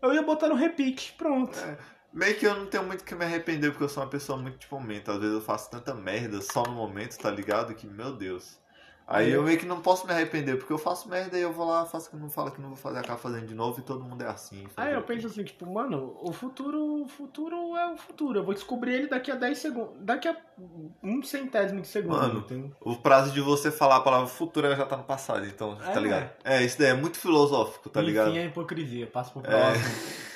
Eu 0.00 0.14
ia 0.14 0.22
botar 0.22 0.48
no 0.48 0.54
repeat, 0.54 1.14
pronto. 1.18 1.58
É. 1.58 1.76
Meio 2.12 2.36
que 2.36 2.46
eu 2.46 2.54
não 2.54 2.66
tenho 2.66 2.84
muito 2.84 3.04
que 3.04 3.14
me 3.14 3.24
arrepender, 3.24 3.70
porque 3.70 3.84
eu 3.84 3.88
sou 3.88 4.02
uma 4.02 4.08
pessoa 4.08 4.38
muito 4.38 4.58
de 4.58 4.66
momento. 4.70 5.10
Às 5.10 5.18
vezes 5.18 5.34
eu 5.34 5.40
faço 5.42 5.70
tanta 5.70 5.94
merda 5.94 6.40
só 6.40 6.62
no 6.62 6.72
momento, 6.72 7.16
tá 7.18 7.30
ligado? 7.30 7.74
Que, 7.74 7.86
meu 7.86 8.12
Deus. 8.12 8.58
Aí 9.10 9.32
É. 9.32 9.36
eu 9.36 9.42
meio 9.42 9.58
que 9.58 9.64
não 9.64 9.80
posso 9.80 10.06
me 10.06 10.12
arrepender, 10.12 10.58
porque 10.58 10.70
eu 10.70 10.76
faço 10.76 11.08
merda 11.08 11.38
e 11.38 11.40
eu 11.40 11.50
vou 11.50 11.66
lá, 11.66 11.86
faço 11.86 12.10
que 12.10 12.16
não 12.16 12.28
falo 12.28 12.50
que 12.50 12.60
não 12.60 12.68
vou 12.68 12.76
fazer, 12.76 12.98
acabo 12.98 13.18
fazendo 13.18 13.46
de 13.46 13.54
novo 13.54 13.80
e 13.80 13.82
todo 13.82 14.04
mundo 14.04 14.22
é 14.22 14.26
assim. 14.26 14.66
Aí 14.76 14.92
eu 14.92 15.00
penso 15.02 15.26
assim, 15.28 15.44
tipo, 15.44 15.64
mano, 15.64 16.14
o 16.20 16.30
futuro, 16.30 17.02
o 17.04 17.08
futuro 17.08 17.56
é 17.74 17.90
o 17.90 17.96
futuro. 17.96 18.40
Eu 18.40 18.44
vou 18.44 18.52
descobrir 18.52 18.92
ele 18.92 19.06
daqui 19.06 19.30
a 19.30 19.34
10 19.34 19.56
segundos. 19.56 19.94
Daqui 20.00 20.28
a 20.28 20.36
um 21.02 21.22
centésimo 21.22 21.80
de 21.80 21.88
segundo. 21.88 22.18
Mano? 22.18 22.76
O 22.82 22.96
prazo 22.96 23.32
de 23.32 23.40
você 23.40 23.70
falar 23.70 23.96
a 23.96 24.00
palavra 24.00 24.26
futuro 24.26 24.74
já 24.76 24.84
tá 24.84 24.96
no 24.98 25.04
passado, 25.04 25.46
então, 25.46 25.76
tá 25.76 25.90
É. 25.92 26.00
ligado? 26.00 26.30
É, 26.44 26.62
isso 26.62 26.78
daí 26.78 26.88
é 26.88 26.94
muito 26.94 27.18
filosófico, 27.18 27.88
tá 27.88 28.02
ligado? 28.02 28.28
Enfim, 28.30 28.38
é 28.40 28.44
hipocrisia. 28.46 29.06
Passa 29.06 29.30
pro 29.30 29.40
É. 29.50 29.72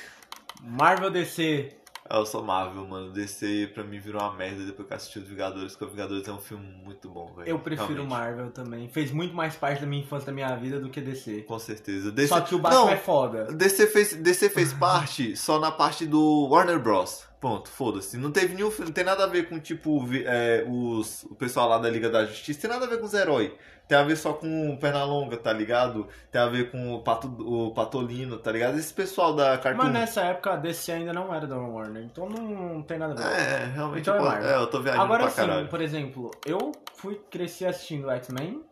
Marvel 0.62 1.10
DC. 1.10 1.68
É, 2.08 2.16
Eu 2.16 2.24
sou 2.24 2.42
Marvel, 2.42 2.86
mano. 2.86 3.10
DC 3.12 3.70
pra 3.74 3.82
mim 3.82 3.98
virou 3.98 4.20
uma 4.22 4.32
merda 4.34 4.64
depois 4.64 4.86
que 4.86 4.92
eu 4.92 4.96
assisti 4.96 5.18
os 5.18 5.26
Vingadores, 5.26 5.72
porque 5.72 5.84
os 5.86 5.90
Vingadores 5.90 6.28
é 6.28 6.32
um 6.32 6.38
filme 6.38 6.66
muito 6.84 7.08
bom, 7.08 7.32
velho. 7.34 7.48
Eu 7.48 7.58
prefiro 7.58 7.88
Realmente. 7.88 8.10
Marvel 8.10 8.50
também. 8.50 8.88
Fez 8.88 9.10
muito 9.10 9.34
mais 9.34 9.56
parte 9.56 9.80
da 9.80 9.86
minha 9.86 10.02
infância, 10.02 10.26
da 10.26 10.32
minha 10.32 10.54
vida 10.56 10.78
do 10.78 10.88
que 10.88 11.00
DC. 11.00 11.42
Com 11.42 11.58
certeza. 11.58 12.12
DC... 12.12 12.28
Só 12.28 12.40
que 12.40 12.54
o 12.54 12.58
Batman 12.58 12.80
Não, 12.80 12.90
é 12.90 12.96
foda. 12.96 13.44
DC 13.52 13.86
fez, 13.88 14.14
DC 14.14 14.50
fez 14.50 14.72
parte 14.74 15.36
só 15.36 15.58
na 15.58 15.72
parte 15.72 16.06
do 16.06 16.48
Warner 16.48 16.78
Bros. 16.78 17.24
Pronto, 17.40 17.68
foda-se. 17.68 18.16
Não 18.16 18.30
teve 18.30 18.54
nenhum 18.54 18.70
filme, 18.70 18.86
não 18.86 18.92
tem 18.92 19.02
nada 19.02 19.24
a 19.24 19.26
ver 19.26 19.48
com, 19.48 19.58
tipo, 19.58 20.00
é, 20.24 20.64
os, 20.68 21.24
o 21.24 21.34
pessoal 21.34 21.68
lá 21.68 21.76
da 21.76 21.90
Liga 21.90 22.08
da 22.08 22.24
Justiça, 22.24 22.60
tem 22.60 22.70
nada 22.70 22.86
a 22.86 22.88
ver 22.88 23.00
com 23.00 23.06
os 23.06 23.14
heróis. 23.14 23.50
Tem 23.92 23.98
a 23.98 24.04
ver 24.04 24.16
só 24.16 24.32
com 24.32 24.70
o 24.70 24.78
Pernalonga, 24.78 25.36
tá 25.36 25.52
ligado? 25.52 26.08
Tem 26.30 26.40
a 26.40 26.46
ver 26.46 26.70
com 26.70 26.94
o, 26.94 27.02
Pato, 27.02 27.28
o 27.28 27.74
Patolino, 27.74 28.38
tá 28.38 28.50
ligado? 28.50 28.78
Esse 28.78 28.94
pessoal 28.94 29.36
da 29.36 29.58
Cartoon. 29.58 29.82
Mas 29.84 29.92
nessa 29.92 30.22
época 30.22 30.54
a 30.54 30.56
DC 30.56 30.92
ainda 30.92 31.12
não 31.12 31.34
era 31.34 31.46
da 31.46 31.58
Warner, 31.58 32.02
então 32.02 32.26
não 32.26 32.82
tem 32.82 32.96
nada 32.96 33.12
a 33.12 33.16
ver. 33.16 33.38
É, 33.38 33.64
realmente. 33.66 34.00
Então 34.00 34.14
é 34.14 34.18
eu, 34.18 34.24
Marvel. 34.24 34.48
é, 34.48 34.56
eu 34.56 34.66
tô 34.66 34.80
viajando 34.80 35.04
Agora 35.04 35.24
pra 35.24 35.30
sim, 35.30 35.36
caralho. 35.42 35.68
por 35.68 35.82
exemplo, 35.82 36.30
eu 36.46 36.72
fui 36.94 37.16
crescer 37.30 37.66
assistindo 37.66 38.10
X-Men 38.10 38.64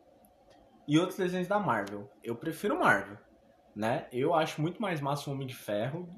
e 0.88 0.98
outros 0.98 1.18
desenhos 1.18 1.46
da 1.48 1.58
Marvel. 1.58 2.10
Eu 2.24 2.34
prefiro 2.34 2.78
Marvel, 2.78 3.18
né? 3.76 4.06
Eu 4.10 4.34
acho 4.34 4.62
muito 4.62 4.80
mais 4.80 5.02
massa 5.02 5.28
o 5.28 5.34
Homem 5.34 5.46
de 5.46 5.54
Ferro. 5.54 6.08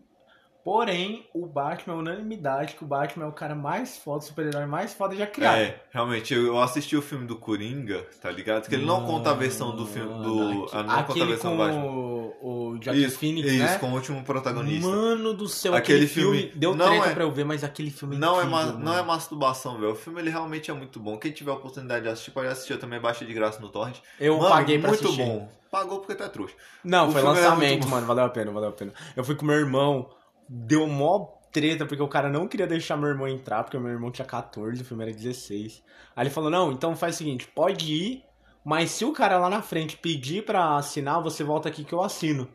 Porém, 0.65 1.27
o 1.35 1.45
Batman 1.45 1.95
é 1.95 1.99
unanimidade 1.99 2.75
que 2.75 2.85
o 2.85 2.87
Batman 2.87 3.25
é 3.25 3.29
o 3.29 3.33
cara 3.33 3.55
mais 3.55 3.97
foda, 3.99 4.19
o 4.19 4.23
super-herói 4.23 4.65
mais 4.65 4.95
foda 4.95 5.17
já 5.17 5.27
criado. 5.27 5.57
É, 5.57 5.83
realmente, 5.91 6.33
eu, 6.33 6.61
assisti 6.61 6.97
o 6.97 7.03
filme 7.03 7.27
do 7.27 7.35
Coringa, 7.37 8.07
tá 8.21 8.31
ligado? 8.31 8.69
Que 8.69 8.77
ele 8.77 8.87
não 8.87 9.05
conta 9.05 9.31
a 9.31 9.35
versão 9.35 9.75
do 9.75 9.85
filme 9.85 10.23
do. 10.23 10.37
Mano, 10.37 10.67
ah, 10.73 10.83
não 10.85 11.03
conta 11.05 11.23
a 11.25 11.27
versão 11.27 11.51
com 11.51 11.57
do 11.57 11.63
Batman. 11.65 11.85
o, 11.85 12.37
o 12.77 12.77
Isso, 12.95 13.19
Phoenix, 13.19 13.49
isso, 13.51 13.59
né? 13.65 13.79
com 13.79 13.87
o 13.91 13.95
último 13.95 14.23
protagonista. 14.23 14.89
Mano 14.89 15.35
do 15.35 15.49
céu, 15.49 15.75
Aquele 15.75 16.05
aquele, 16.05 16.09
filme, 16.09 16.39
filme 16.43 16.53
deu 16.55 16.77
não 16.77 16.87
treta 16.87 17.09
é- 17.09 17.15
pra 17.15 17.25
eu 17.25 17.33
ver, 17.33 17.45
mas 17.45 17.65
aquele 17.65 17.91
filme 17.91 18.15
é 18.15 18.19
Não 18.21 18.41
é, 18.41 18.45
incrível, 18.45 18.79
não 18.79 18.97
é 18.97 19.03
masturbação, 19.03 19.79
velho. 19.81 19.93
O 19.93 19.97
filme 19.97 20.21
ele 20.21 20.31
realmente 20.31 20.71
é 20.71 20.75
muito 20.75 21.01
bom. 21.01 21.19
Quem 21.19 21.33
tiver 21.33 21.51
a 21.51 21.55
oportunidade 21.55 22.05
de 22.05 22.09
assistir, 22.11 22.31
pode 22.31 22.47
assistir. 22.47 22.73
Eu 22.75 22.79
também 22.79 23.01
baixei 23.01 23.27
de 23.27 23.35
graça 23.35 23.59
no 23.61 23.69
Torrent. 23.69 23.97
Eu 24.21 24.37
Mano, 24.39 24.49
paguei 24.51 24.79
pra 24.79 24.91
muito 24.91 25.05
assistir. 25.05 25.25
bom. 25.25 25.49
Pagou 25.73 25.99
porque 26.01 26.23
é 26.23 26.29
trouxa. 26.29 26.55
Não, 26.85 27.09
O 27.09 27.13
foi 27.13 27.23
lançamento, 27.23 27.81
muito 27.81 27.89
mano. 27.89 28.07
Valeu 28.07 28.25
a 28.25 28.29
pena, 28.29 28.53
valeu 28.53 28.69
a 28.69 28.73
pena. 28.73 28.93
Eu 29.17 29.25
fui 29.25 29.35
com 29.35 29.47
meu 29.47 29.57
irmão, 29.57 30.09
deu 30.55 30.87
mó 30.87 31.29
treta, 31.51 31.87
porque 31.87 32.03
o 32.03 32.09
cara 32.09 32.29
não 32.29 32.47
queria 32.47 32.67
deixar 32.67 32.97
meu 32.97 33.09
irmão 33.09 33.27
entrar, 33.29 33.63
porque 33.65 33.79
meu 33.79 33.91
irmão 33.91 34.11
tinha 34.11 34.27
14, 34.27 34.83
o 34.83 34.85
filme 34.85 35.05
era 35.05 35.13
16. 35.13 35.83
Aí 36.15 36.23
ele 36.25 36.31
falou, 36.31 36.51
não, 36.51 36.71
então 36.73 36.95
faz 36.95 37.15
o 37.15 37.19
seguinte, 37.19 37.47
pode 37.55 37.93
ir, 37.93 38.25
mas 38.65 38.91
se 38.91 39.05
o 39.05 39.13
cara 39.13 39.39
lá 39.39 39.49
na 39.51 39.63
frente 39.63 39.97
pedir 39.97 40.45
pra 40.45 40.77
assinar, 40.77 41.23
você 41.23 41.43
volta 41.43 41.69
aqui 41.69 41.85
que 41.85 41.93
eu 41.93 42.03
assino. 42.03 42.49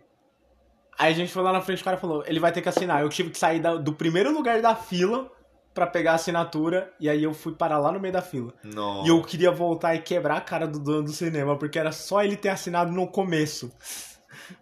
Aí 0.97 1.11
a 1.11 1.15
gente 1.15 1.31
foi 1.31 1.43
lá 1.43 1.51
na 1.53 1.61
frente, 1.61 1.81
o 1.81 1.85
cara 1.85 1.97
falou, 1.97 2.23
ele 2.25 2.39
vai 2.39 2.51
ter 2.51 2.61
que 2.61 2.69
assinar. 2.69 3.01
Eu 3.01 3.09
tive 3.09 3.29
que 3.29 3.37
sair 3.37 3.59
da- 3.59 3.75
do 3.75 3.93
primeiro 3.93 4.31
lugar 4.33 4.61
da 4.61 4.73
fila 4.75 5.29
pra 5.73 5.85
pegar 5.85 6.13
a 6.13 6.15
assinatura, 6.15 6.91
e 6.99 7.07
aí 7.07 7.23
eu 7.23 7.35
fui 7.35 7.53
parar 7.53 7.77
lá 7.77 7.91
no 7.91 7.99
meio 7.99 8.11
da 8.13 8.21
fila. 8.21 8.51
Não. 8.63 9.05
E 9.05 9.09
eu 9.09 9.21
queria 9.21 9.51
voltar 9.51 9.93
e 9.93 9.99
quebrar 10.01 10.37
a 10.37 10.41
cara 10.41 10.65
do 10.65 10.79
dono 10.79 11.03
do 11.03 11.11
cinema, 11.11 11.55
porque 11.55 11.77
era 11.77 11.91
só 11.91 12.23
ele 12.23 12.35
ter 12.35 12.49
assinado 12.49 12.91
no 12.91 13.07
começo. 13.07 13.71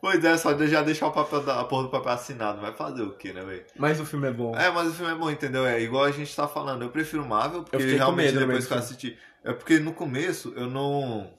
Pois 0.01 0.23
é, 0.23 0.37
só 0.37 0.57
já 0.65 0.81
deixar 0.81 1.07
o 1.07 1.11
papel 1.11 1.41
da, 1.43 1.59
a 1.61 1.63
porra 1.65 1.83
do 1.83 1.89
papel 1.89 2.11
assinado. 2.11 2.61
Vai 2.61 2.73
fazer 2.73 3.03
o 3.03 3.11
quê, 3.13 3.33
né, 3.33 3.43
velho? 3.43 3.65
Mas 3.75 3.99
o 3.99 4.05
filme 4.05 4.27
é 4.27 4.31
bom. 4.31 4.55
É, 4.55 4.71
mas 4.71 4.89
o 4.89 4.93
filme 4.93 5.11
é 5.11 5.15
bom, 5.15 5.29
entendeu? 5.29 5.65
É 5.65 5.81
igual 5.81 6.03
a 6.05 6.11
gente 6.11 6.35
tá 6.35 6.47
falando. 6.47 6.81
Eu 6.83 6.89
prefiro 6.89 7.25
Marvel, 7.25 7.63
porque 7.63 7.75
Eu 7.75 7.97
realmente 7.97 8.33
medo 8.33 8.39
depois 8.39 8.65
que 8.65 8.73
eu 8.73 8.77
assisti. 8.77 9.17
É 9.43 9.53
porque 9.53 9.79
no 9.79 9.93
começo 9.93 10.53
eu 10.55 10.67
não. 10.67 11.29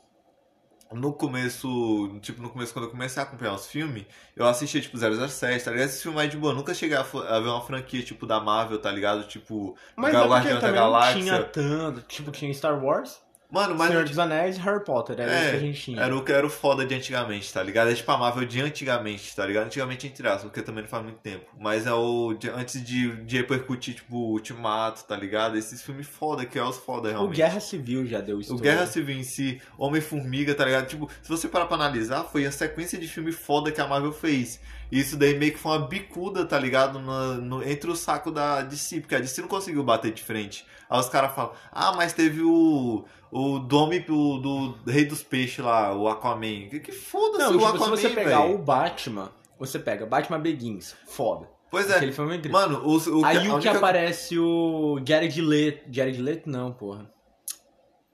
No 0.92 1.12
começo, 1.12 2.16
tipo, 2.22 2.40
no 2.40 2.48
começo, 2.48 2.72
quando 2.72 2.84
eu 2.84 2.90
comecei 2.92 3.20
a 3.20 3.26
acompanhar 3.26 3.54
os 3.54 3.66
filmes, 3.66 4.06
eu 4.36 4.46
assistia, 4.46 4.80
tipo, 4.80 4.96
007, 4.96 5.64
tá 5.64 5.72
ligado? 5.72 5.88
Esse 5.88 6.02
filme 6.02 6.16
mais 6.16 6.30
de 6.30 6.36
boa. 6.36 6.52
Eu 6.52 6.56
nunca 6.56 6.72
cheguei 6.72 6.96
a, 6.96 7.00
a 7.00 7.40
ver 7.40 7.48
uma 7.48 7.60
franquia, 7.60 8.02
tipo, 8.04 8.24
da 8.24 8.38
Marvel, 8.38 8.78
tá 8.80 8.92
ligado? 8.92 9.26
Tipo, 9.26 9.76
Mas 9.96 10.14
é 10.14 10.18
Guardiões 10.24 10.54
da 10.54 10.60
também 10.60 10.80
não 10.80 10.92
Galáxia. 10.92 11.20
tinha 11.20 11.42
tanto. 11.42 12.02
Tipo, 12.02 12.30
tinha 12.30 12.54
Star 12.54 12.80
Wars, 12.82 13.20
Mano, 13.50 13.74
mas 13.76 13.88
Senhor 13.88 14.04
dos 14.04 14.18
Anéis 14.18 14.56
e 14.56 14.60
Harry 14.60 14.84
Potter. 14.84 15.20
Era 15.20 15.30
É, 15.32 15.40
isso 15.42 15.50
que 15.50 15.56
a 15.56 15.60
gente 15.60 15.80
tinha. 15.80 16.00
Era 16.02 16.16
o 16.16 16.24
que 16.24 16.32
era 16.32 16.46
o 16.46 16.50
foda 16.50 16.84
de 16.84 16.94
antigamente, 16.94 17.52
tá 17.52 17.62
ligado? 17.62 17.90
É 17.90 17.94
tipo 17.94 18.10
a 18.10 18.16
Marvel 18.18 18.44
de 18.44 18.60
antigamente, 18.60 19.34
tá 19.36 19.46
ligado? 19.46 19.66
Antigamente 19.66 20.06
entre 20.06 20.26
aspas, 20.26 20.42
porque 20.44 20.62
também 20.62 20.82
não 20.82 20.88
faz 20.90 21.02
muito 21.04 21.18
tempo. 21.18 21.46
Mas 21.58 21.86
é 21.86 21.92
o. 21.92 22.34
de- 22.34 22.50
antes 22.50 22.82
de, 22.84 23.16
de 23.24 23.36
repercutir, 23.36 23.94
tipo, 23.94 24.16
o 24.16 24.32
Ultimato, 24.32 25.04
tá 25.04 25.16
ligado? 25.16 25.56
Esses 25.56 25.80
filmes 25.82 26.06
foda, 26.06 26.44
que 26.44 26.58
é 26.58 26.62
os 26.64 26.76
foda 26.76 27.08
O 27.08 27.12
realmente. 27.12 27.36
Guerra 27.36 27.60
Civil 27.60 28.04
já 28.06 28.20
deu 28.20 28.40
isso. 28.40 28.54
O 28.54 28.58
Guerra 28.58 28.86
Civil 28.86 29.16
em 29.16 29.22
si, 29.24 29.60
Homem-Formiga, 29.78 30.54
tá 30.54 30.64
ligado? 30.64 30.86
Tipo, 30.88 31.08
se 31.22 31.28
você 31.28 31.48
parar 31.48 31.66
pra 31.66 31.76
analisar, 31.76 32.24
foi 32.24 32.44
a 32.46 32.52
sequência 32.52 32.98
de 32.98 33.06
filme 33.08 33.32
foda 33.32 33.70
que 33.70 33.80
a 33.80 33.86
Marvel 33.86 34.12
fez. 34.12 34.60
E 34.90 35.00
isso 35.00 35.16
daí 35.16 35.36
meio 35.36 35.52
que 35.52 35.58
foi 35.58 35.72
uma 35.78 35.86
bicuda, 35.88 36.44
tá 36.44 36.58
ligado? 36.58 36.98
No, 37.00 37.34
no- 37.36 37.62
entre 37.68 37.90
o 37.90 37.96
saco 37.96 38.30
da 38.30 38.62
DC, 38.62 39.00
porque 39.00 39.14
a 39.14 39.18
DC 39.20 39.40
não 39.40 39.48
conseguiu 39.48 39.82
bater 39.82 40.12
de 40.12 40.22
frente. 40.22 40.64
Aí 40.88 41.00
os 41.00 41.08
caras 41.08 41.34
falam, 41.34 41.52
ah, 41.72 41.92
mas 41.96 42.12
teve 42.12 42.42
o. 42.42 43.04
O 43.30 43.58
Dome 43.58 43.98
do, 44.00 44.38
do 44.38 44.90
Rei 44.90 45.04
dos 45.04 45.22
Peixes 45.22 45.62
lá, 45.62 45.94
o 45.94 46.08
Aquaman. 46.08 46.68
Que, 46.70 46.80
que 46.80 46.92
foda-se 46.92 47.44
o 47.50 47.52
tipo, 47.52 47.64
Aquaman, 47.64 47.96
se 47.96 48.02
você 48.02 48.08
pegar 48.10 48.42
velho. 48.42 48.54
o 48.54 48.58
Batman, 48.58 49.30
você 49.58 49.78
pega 49.78 50.06
Batman 50.06 50.38
Begins, 50.40 50.94
foda. 51.06 51.48
Pois 51.70 51.90
é. 51.90 51.96
Aquele 51.96 52.12
filme 52.12 52.32
é 52.32 52.36
incrível. 52.36 52.58
Mano, 52.58 52.82
o, 52.86 52.96
o, 53.20 53.24
Aí 53.24 53.38
o 53.38 53.40
que 53.42 53.48
única- 53.50 53.72
aparece 53.76 54.38
o 54.38 55.00
Jared 55.04 55.40
Leto. 55.42 55.84
Jared 55.92 56.22
Leto 56.22 56.48
não, 56.48 56.72
porra. 56.72 57.10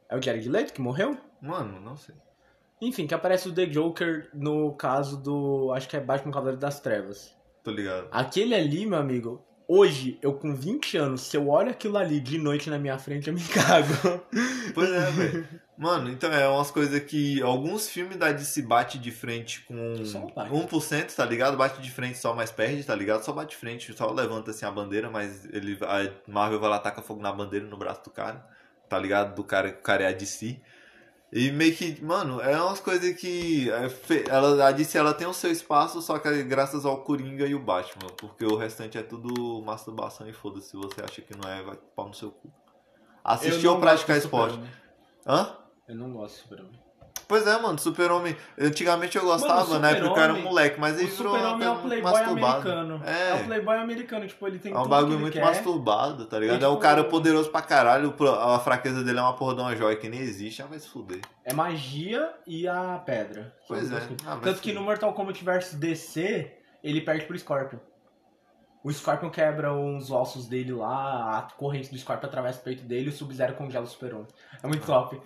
É 0.08 0.16
o 0.16 0.22
Jared 0.22 0.48
Leto 0.48 0.72
que 0.72 0.80
morreu? 0.80 1.16
Mano, 1.40 1.78
não 1.80 1.96
sei. 1.96 2.14
Enfim, 2.80 3.06
que 3.06 3.14
aparece 3.14 3.48
o 3.48 3.54
The 3.54 3.66
Joker 3.66 4.30
no 4.35 4.72
caso 4.74 5.16
do. 5.22 5.72
Acho 5.74 5.88
que 5.88 5.96
é 5.96 6.00
Batman 6.00 6.32
Cavaleiro 6.32 6.58
das 6.61 6.80
Trevas. 6.80 7.37
Tô 7.62 7.70
ligado. 7.70 8.08
Aquele 8.11 8.54
ali, 8.54 8.87
meu 8.87 8.98
amigo, 8.98 9.44
hoje, 9.68 10.18
eu 10.22 10.35
com 10.35 10.55
20 10.55 10.96
anos, 10.96 11.22
se 11.22 11.37
eu 11.37 11.48
olho 11.48 11.70
aquilo 11.70 11.96
ali 11.96 12.20
de 12.20 12.38
noite 12.38 12.68
na 12.70 12.79
minha 12.79 12.98
frente, 12.98 13.29
eu 13.29 13.35
me 13.35 13.42
cago. 13.48 14.22
Pois 14.75 14.90
é, 14.90 15.11
velho. 15.11 15.48
Mano, 15.77 16.11
então 16.11 16.33
é 16.33 16.46
umas 16.46 16.70
coisas 16.70 17.03
que 17.03 17.42
alguns 17.42 17.88
filmes 17.88 18.16
da 18.16 18.31
DC 18.31 18.62
bate 18.62 18.98
de 18.98 19.11
frente 19.11 19.62
com 19.62 20.05
Só 20.05 20.20
bate. 20.20 20.51
1%, 20.51 21.14
tá 21.14 21.25
ligado? 21.25 21.57
Bate 21.57 21.81
de 21.81 21.90
frente 21.90 22.18
só, 22.18 22.35
mas 22.35 22.53
perde, 22.53 22.85
tá 22.85 22.94
ligado? 22.94 23.25
Só 23.25 23.33
bate 23.33 23.51
de 23.51 23.57
frente, 23.57 23.92
só 23.92 24.11
levanta 24.12 24.53
assim 24.53 24.64
a 24.64 24.70
bandeira, 24.70 25.11
mas 25.11 25.44
ele 25.46 25.77
a 25.83 26.31
Marvel 26.31 26.61
vai 26.61 26.70
lá 26.70 26.79
taca 26.79 27.03
fogo 27.03 27.20
na 27.20 27.33
bandeira 27.33 27.66
no 27.66 27.77
braço 27.77 28.05
do 28.05 28.11
cara, 28.11 28.46
tá 28.88 28.98
ligado? 28.98 29.35
Do 29.35 29.42
cara 29.42 29.72
que 29.72 29.79
o 29.79 29.83
cara 29.83 30.05
é 30.05 30.09
a 30.09 30.12
DC. 30.12 30.61
E 31.32 31.50
meio 31.50 31.74
que, 31.74 32.04
mano, 32.04 32.42
é 32.42 32.60
umas 32.60 32.78
coisas 32.78 33.16
que 33.16 33.70
é 33.70 33.88
ela, 34.28 34.68
a 34.68 34.70
DC 34.70 34.98
ela 34.98 35.14
tem 35.14 35.26
o 35.26 35.32
seu 35.32 35.50
espaço, 35.50 36.02
só 36.02 36.18
que 36.18 36.28
é 36.28 36.42
graças 36.42 36.84
ao 36.84 37.02
Coringa 37.02 37.46
e 37.46 37.54
o 37.54 37.58
Batman, 37.58 38.10
porque 38.18 38.44
o 38.44 38.54
restante 38.54 38.98
é 38.98 39.02
tudo 39.02 39.62
masturbação 39.62 40.28
e 40.28 40.32
foda-se, 40.34 40.68
se 40.68 40.76
você 40.76 41.00
acha 41.02 41.22
que 41.22 41.34
não 41.34 41.48
é, 41.50 41.62
vai 41.62 41.78
pau 41.96 42.08
no 42.08 42.12
seu 42.12 42.30
cu. 42.30 42.52
Assistir 43.24 43.66
ou 43.66 43.80
praticar 43.80 44.18
esporte? 44.18 44.60
Hã? 45.26 45.56
Eu 45.88 45.96
não 45.96 46.12
gosto 46.12 46.34
de 46.34 46.42
Super-Homem. 46.42 46.81
Pois 47.28 47.46
é, 47.46 47.58
mano, 47.61 47.78
Super-Homem. 47.78 48.37
Antigamente 48.58 49.16
eu 49.16 49.24
gostava, 49.24 49.64
Mano, 49.66 49.80
né? 49.80 49.94
Porque 49.94 50.18
eu 50.18 50.22
era 50.22 50.35
um 50.35 50.42
moleque, 50.42 50.78
mas 50.80 50.98
ele 50.98 51.08
virou 51.08 51.35
Super-Homem 51.35 51.66
é 51.66 51.70
o 51.70 51.76
playboy 51.76 52.12
masturbado. 52.12 52.70
americano. 52.70 53.02
É. 53.06 53.30
É. 53.30 53.35
o 53.40 53.44
playboy 53.44 53.76
americano, 53.78 54.26
tipo, 54.26 54.46
ele 54.46 54.58
tem 54.58 54.72
É 54.72 54.78
um 54.78 54.87
bagulho 54.87 55.18
muito 55.18 55.32
quer. 55.35 55.44
masturbado, 55.44 56.26
tá 56.26 56.38
ligado? 56.38 56.61
E, 56.61 56.64
É 56.64 56.68
um 56.68 56.72
tipo, 56.72 56.82
cara 56.82 57.04
poderoso 57.04 57.50
pra 57.50 57.62
caralho, 57.62 58.14
a 58.40 58.58
fraqueza 58.58 59.02
dele 59.02 59.18
é 59.18 59.22
uma 59.22 59.35
porra 59.35 59.54
de 59.54 59.61
uma 59.61 59.76
joia 59.76 59.96
que 59.96 60.08
nem 60.08 60.20
existe, 60.20 60.62
ah, 60.62 60.66
vai 60.66 60.78
se 60.78 60.88
fuder. 60.88 61.20
É 61.44 61.52
magia 61.52 62.32
e 62.46 62.66
a 62.68 63.00
pedra. 63.04 63.54
São 63.66 63.76
Pois 63.76 63.87
é. 63.90 63.96
coisas. 63.96 64.16
Ah, 64.26 64.38
Tanto 64.42 64.61
que 64.61 64.72
no 64.72 64.82
Mortal 64.82 65.12
Kombat 65.12 65.44
vs 65.44 65.74
DC, 65.74 66.52
ele 66.82 67.00
perde 67.00 67.24
pro 67.26 67.38
Scorpion. 67.38 67.78
O 68.84 68.92
Scorpion 68.92 69.30
quebra 69.30 69.72
uns 69.72 70.10
ossos 70.10 70.48
dele 70.48 70.72
lá, 70.72 71.38
a 71.38 71.42
corrente 71.56 71.90
do 71.90 71.96
Scorpion 71.96 72.26
atravessa 72.28 72.60
o 72.60 72.62
peito 72.64 72.82
dele 72.82 73.06
e 73.06 73.08
o 73.08 73.12
Sub-Zero 73.12 73.54
congela 73.54 73.84
o 73.84 73.88
Super-Homem. 73.88 74.26
É 74.62 74.66
muito 74.66 74.84
top. 74.84 75.20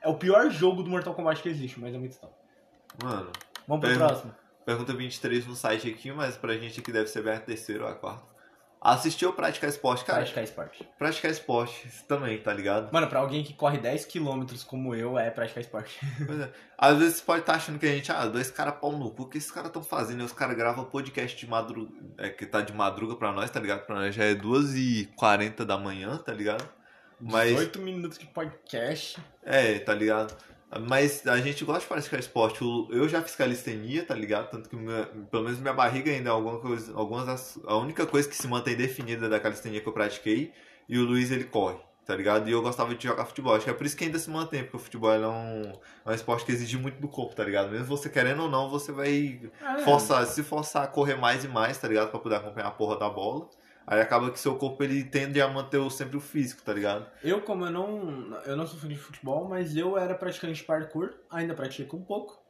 É 0.00 0.08
o 0.08 0.14
pior 0.14 0.48
jogo 0.50 0.82
do 0.82 0.90
Mortal 0.90 1.14
Kombat 1.14 1.42
que 1.42 1.48
existe, 1.48 1.80
mas 1.80 1.92
é 1.94 1.98
muito 1.98 2.16
top. 2.18 2.32
Mano, 3.02 3.32
Vamos 3.66 3.80
pro 3.80 3.88
Pergunta. 3.90 4.06
próximo? 4.06 4.34
pergunta 4.64 4.94
23 4.94 5.46
no 5.46 5.54
site 5.56 5.88
aqui, 5.90 6.12
mas 6.12 6.36
pra 6.36 6.56
gente 6.56 6.80
aqui 6.80 6.92
deve 6.92 7.08
ser 7.08 7.22
bem 7.22 7.34
a 7.34 7.40
terceira 7.40 7.84
ou 7.84 7.90
a 7.90 7.94
quarta. 7.94 8.33
Assistir 8.84 9.24
ou 9.24 9.32
praticar 9.32 9.70
esporte? 9.70 10.04
Cara, 10.04 10.18
Praticar 10.18 10.44
esporte. 10.44 10.88
praticar 10.98 11.30
esporte 11.30 11.88
também, 12.06 12.36
tá 12.38 12.52
ligado? 12.52 12.92
Mano, 12.92 13.06
pra 13.06 13.20
alguém 13.20 13.42
que 13.42 13.54
corre 13.54 13.78
10km 13.78 14.62
como 14.66 14.94
eu, 14.94 15.18
é 15.18 15.30
praticar 15.30 15.62
esporte. 15.62 15.98
Pois 16.26 16.38
é. 16.38 16.52
Às 16.76 16.98
vezes 16.98 17.14
você 17.16 17.22
pode 17.24 17.40
estar 17.40 17.54
achando 17.54 17.78
que 17.78 17.86
a 17.86 17.92
gente, 17.94 18.12
ah, 18.12 18.26
dois 18.26 18.50
caras 18.50 18.74
pau 18.78 18.92
no 18.92 19.10
cu, 19.10 19.22
o 19.22 19.28
que 19.28 19.38
esses 19.38 19.50
caras 19.50 19.68
estão 19.70 19.82
fazendo? 19.82 20.20
E 20.20 20.24
os 20.24 20.32
caras 20.34 20.54
gravam 20.54 20.84
podcast 20.84 21.34
de 21.38 21.46
madruga, 21.50 21.92
é, 22.18 22.28
que 22.28 22.44
tá 22.44 22.60
de 22.60 22.74
madruga 22.74 23.16
pra 23.16 23.32
nós, 23.32 23.50
tá 23.50 23.58
ligado? 23.58 23.86
Pra 23.86 23.94
nós 23.96 24.14
já 24.14 24.24
é 24.24 24.34
2h40 24.34 25.64
da 25.64 25.78
manhã, 25.78 26.18
tá 26.18 26.32
ligado? 26.34 26.68
Mas, 27.18 27.50
18 27.50 27.78
minutos 27.80 28.18
de 28.18 28.26
podcast. 28.26 29.18
é, 29.42 29.78
tá 29.78 29.94
ligado? 29.94 30.36
Mas 30.80 31.26
a 31.26 31.38
gente 31.38 31.64
gosta 31.64 31.82
de 31.82 31.86
praticar 31.88 32.18
esporte. 32.20 32.60
Eu 32.90 33.08
já 33.08 33.22
fiz 33.22 33.36
calistenia, 33.36 34.04
tá 34.04 34.14
ligado? 34.14 34.50
Tanto 34.50 34.68
que 34.68 34.76
minha- 34.76 35.06
pelo 35.30 35.44
menos 35.44 35.58
minha 35.58 35.72
barriga 35.74 36.10
ainda 36.10 36.30
é 36.30 36.32
alguma 36.32 36.58
coisa, 36.58 36.92
algumas 36.96 37.26
das, 37.26 37.58
a 37.66 37.76
única 37.76 38.06
coisa 38.06 38.28
que 38.28 38.36
se 38.36 38.46
mantém 38.48 38.74
definida 38.76 39.28
da 39.28 39.38
calistenia 39.40 39.80
que 39.80 39.86
eu 39.86 39.92
pratiquei. 39.92 40.52
E 40.88 40.98
o 40.98 41.04
Luiz 41.04 41.30
ele 41.30 41.44
corre, 41.44 41.78
tá 42.04 42.14
ligado? 42.14 42.48
E 42.48 42.52
eu 42.52 42.60
gostava 42.60 42.94
de 42.94 43.02
jogar 43.06 43.24
futebol. 43.24 43.54
Acho 43.54 43.64
que 43.64 43.70
é 43.70 43.74
por 43.74 43.86
isso 43.86 43.96
que 43.96 44.04
ainda 44.04 44.18
se 44.18 44.28
mantém, 44.28 44.62
porque 44.62 44.76
o 44.76 44.80
futebol 44.80 45.12
é 45.12 45.26
um, 45.26 45.72
é 46.04 46.10
um 46.10 46.12
esporte 46.12 46.44
que 46.44 46.52
exige 46.52 46.76
muito 46.76 47.00
do 47.00 47.08
corpo, 47.08 47.34
tá 47.34 47.42
ligado? 47.44 47.70
Mesmo 47.70 47.86
você 47.86 48.08
querendo 48.10 48.42
ou 48.42 48.50
não, 48.50 48.68
você 48.68 48.92
vai 48.92 49.40
É. 49.62 49.78
forçar, 49.82 50.26
se 50.26 50.42
forçar 50.42 50.84
a 50.84 50.86
correr 50.86 51.14
mais 51.14 51.44
e 51.44 51.48
mais, 51.48 51.78
tá 51.78 51.88
ligado? 51.88 52.10
Pra 52.10 52.18
poder 52.20 52.36
acompanhar 52.36 52.66
a 52.68 52.72
porra 52.72 52.98
da 52.98 53.08
bola. 53.08 53.48
Aí 53.86 54.00
acaba 54.00 54.30
que 54.30 54.38
seu 54.38 54.56
corpo 54.56 54.82
ele 54.82 55.04
tende 55.04 55.40
a 55.40 55.48
manter 55.48 55.78
sempre 55.90 56.16
o 56.16 56.20
físico, 56.20 56.62
tá 56.62 56.72
ligado? 56.72 57.06
Eu, 57.22 57.42
como 57.42 57.66
eu 57.66 57.70
não. 57.70 58.34
Eu 58.44 58.56
não 58.56 58.66
sou 58.66 58.78
fã 58.78 58.88
de 58.88 58.96
futebol, 58.96 59.46
mas 59.48 59.76
eu 59.76 59.98
era 59.98 60.14
praticante 60.14 60.60
de 60.60 60.64
parkour, 60.64 61.12
ainda 61.30 61.54
pratico 61.54 61.96
um 61.96 62.02
pouco. 62.02 62.44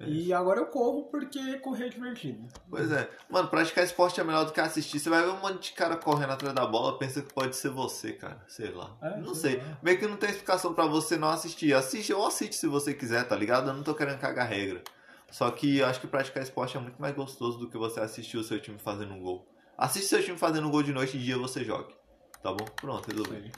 E 0.00 0.32
agora 0.32 0.60
eu 0.60 0.66
corro 0.66 1.04
porque 1.04 1.58
correr 1.58 1.86
é 1.86 1.88
divertido. 1.88 2.46
Pois 2.70 2.92
é. 2.92 3.10
Mano, 3.28 3.48
praticar 3.48 3.82
esporte 3.82 4.20
é 4.20 4.24
melhor 4.24 4.44
do 4.44 4.52
que 4.52 4.60
assistir. 4.60 5.00
Você 5.00 5.10
vai 5.10 5.22
ver 5.22 5.30
um 5.30 5.40
monte 5.40 5.70
de 5.70 5.72
cara 5.72 5.96
correndo 5.96 6.32
atrás 6.32 6.54
da 6.54 6.64
bola, 6.64 6.98
pensa 6.98 7.20
que 7.20 7.32
pode 7.32 7.56
ser 7.56 7.70
você, 7.70 8.12
cara. 8.12 8.40
Sei 8.46 8.70
lá. 8.70 8.96
É, 9.02 9.16
não 9.16 9.34
sei 9.34 9.52
sei. 9.52 9.60
lá. 9.60 9.78
Meio 9.82 9.98
que 9.98 10.06
não 10.06 10.16
tem 10.16 10.30
explicação 10.30 10.72
pra 10.72 10.86
você 10.86 11.16
não 11.16 11.28
assistir. 11.28 11.74
Assiste 11.74 12.12
ou 12.12 12.24
assiste 12.26 12.54
se 12.54 12.68
você 12.68 12.94
quiser, 12.94 13.26
tá 13.26 13.34
ligado? 13.34 13.70
Eu 13.70 13.74
não 13.74 13.82
tô 13.82 13.94
querendo 13.94 14.18
cagar 14.18 14.46
regra. 14.46 14.82
Só 15.30 15.50
que 15.50 15.78
eu 15.78 15.86
acho 15.86 16.00
que 16.00 16.06
praticar 16.06 16.42
esporte 16.42 16.76
é 16.76 16.80
muito 16.80 17.00
mais 17.00 17.14
gostoso 17.14 17.58
do 17.58 17.68
que 17.68 17.76
você 17.76 18.00
assistir 18.00 18.36
o 18.36 18.44
seu 18.44 18.60
time 18.60 18.78
fazendo 18.78 19.12
um 19.12 19.20
gol. 19.20 19.46
Assiste 19.78 20.08
seu 20.08 20.22
time 20.22 20.36
fazendo 20.36 20.66
um 20.66 20.70
gol 20.70 20.82
de 20.82 20.92
noite 20.92 21.16
e 21.16 21.20
dia 21.20 21.38
você 21.38 21.64
jogue. 21.64 21.94
Tá 22.42 22.52
bom? 22.52 22.64
Pronto, 22.76 23.08
resolvi. 23.10 23.50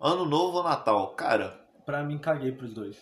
Ano 0.00 0.24
novo 0.24 0.56
ou 0.58 0.64
Natal? 0.64 1.08
Cara, 1.14 1.60
Pra 1.84 2.02
mim, 2.02 2.18
caguei 2.18 2.52
pros 2.52 2.72
dois. 2.72 2.96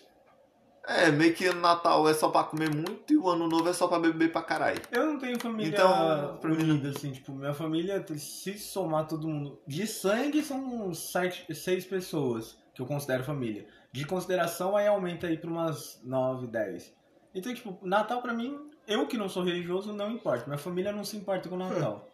é, 0.86 1.10
meio 1.10 1.34
que 1.34 1.52
Natal 1.52 2.08
é 2.08 2.14
só 2.14 2.30
pra 2.30 2.44
comer 2.44 2.70
muito 2.74 3.12
e 3.12 3.16
o 3.18 3.28
ano 3.28 3.46
novo 3.46 3.68
é 3.68 3.72
só 3.74 3.86
pra 3.86 3.98
beber 3.98 4.32
pra 4.32 4.40
caralho. 4.42 4.80
Eu 4.90 5.04
não 5.06 5.18
tenho 5.18 5.38
família 5.38 5.68
Então, 5.68 6.38
pra 6.40 6.50
mim- 6.50 6.62
unida, 6.62 6.88
assim, 6.90 7.12
tipo, 7.12 7.32
minha 7.32 7.52
família, 7.52 8.04
se 8.16 8.58
somar 8.58 9.06
todo 9.06 9.28
mundo. 9.28 9.60
De 9.66 9.86
sangue 9.86 10.42
são 10.42 10.92
sete, 10.94 11.54
seis 11.54 11.84
pessoas 11.84 12.56
que 12.74 12.80
eu 12.80 12.86
considero 12.86 13.22
família. 13.24 13.66
De 13.92 14.06
consideração, 14.06 14.74
aí 14.76 14.86
aumenta 14.86 15.26
aí 15.26 15.36
pra 15.36 15.50
umas 15.50 16.00
nove, 16.02 16.46
dez. 16.46 16.94
Então, 17.34 17.52
tipo, 17.52 17.78
Natal 17.86 18.22
pra 18.22 18.32
mim, 18.32 18.58
eu 18.86 19.06
que 19.06 19.18
não 19.18 19.28
sou 19.28 19.42
religioso, 19.42 19.92
não 19.92 20.10
importa. 20.10 20.46
Minha 20.46 20.56
família 20.58 20.92
não 20.92 21.04
se 21.04 21.16
importa 21.16 21.48
com 21.48 21.56
o 21.56 21.58
Natal. 21.58 22.07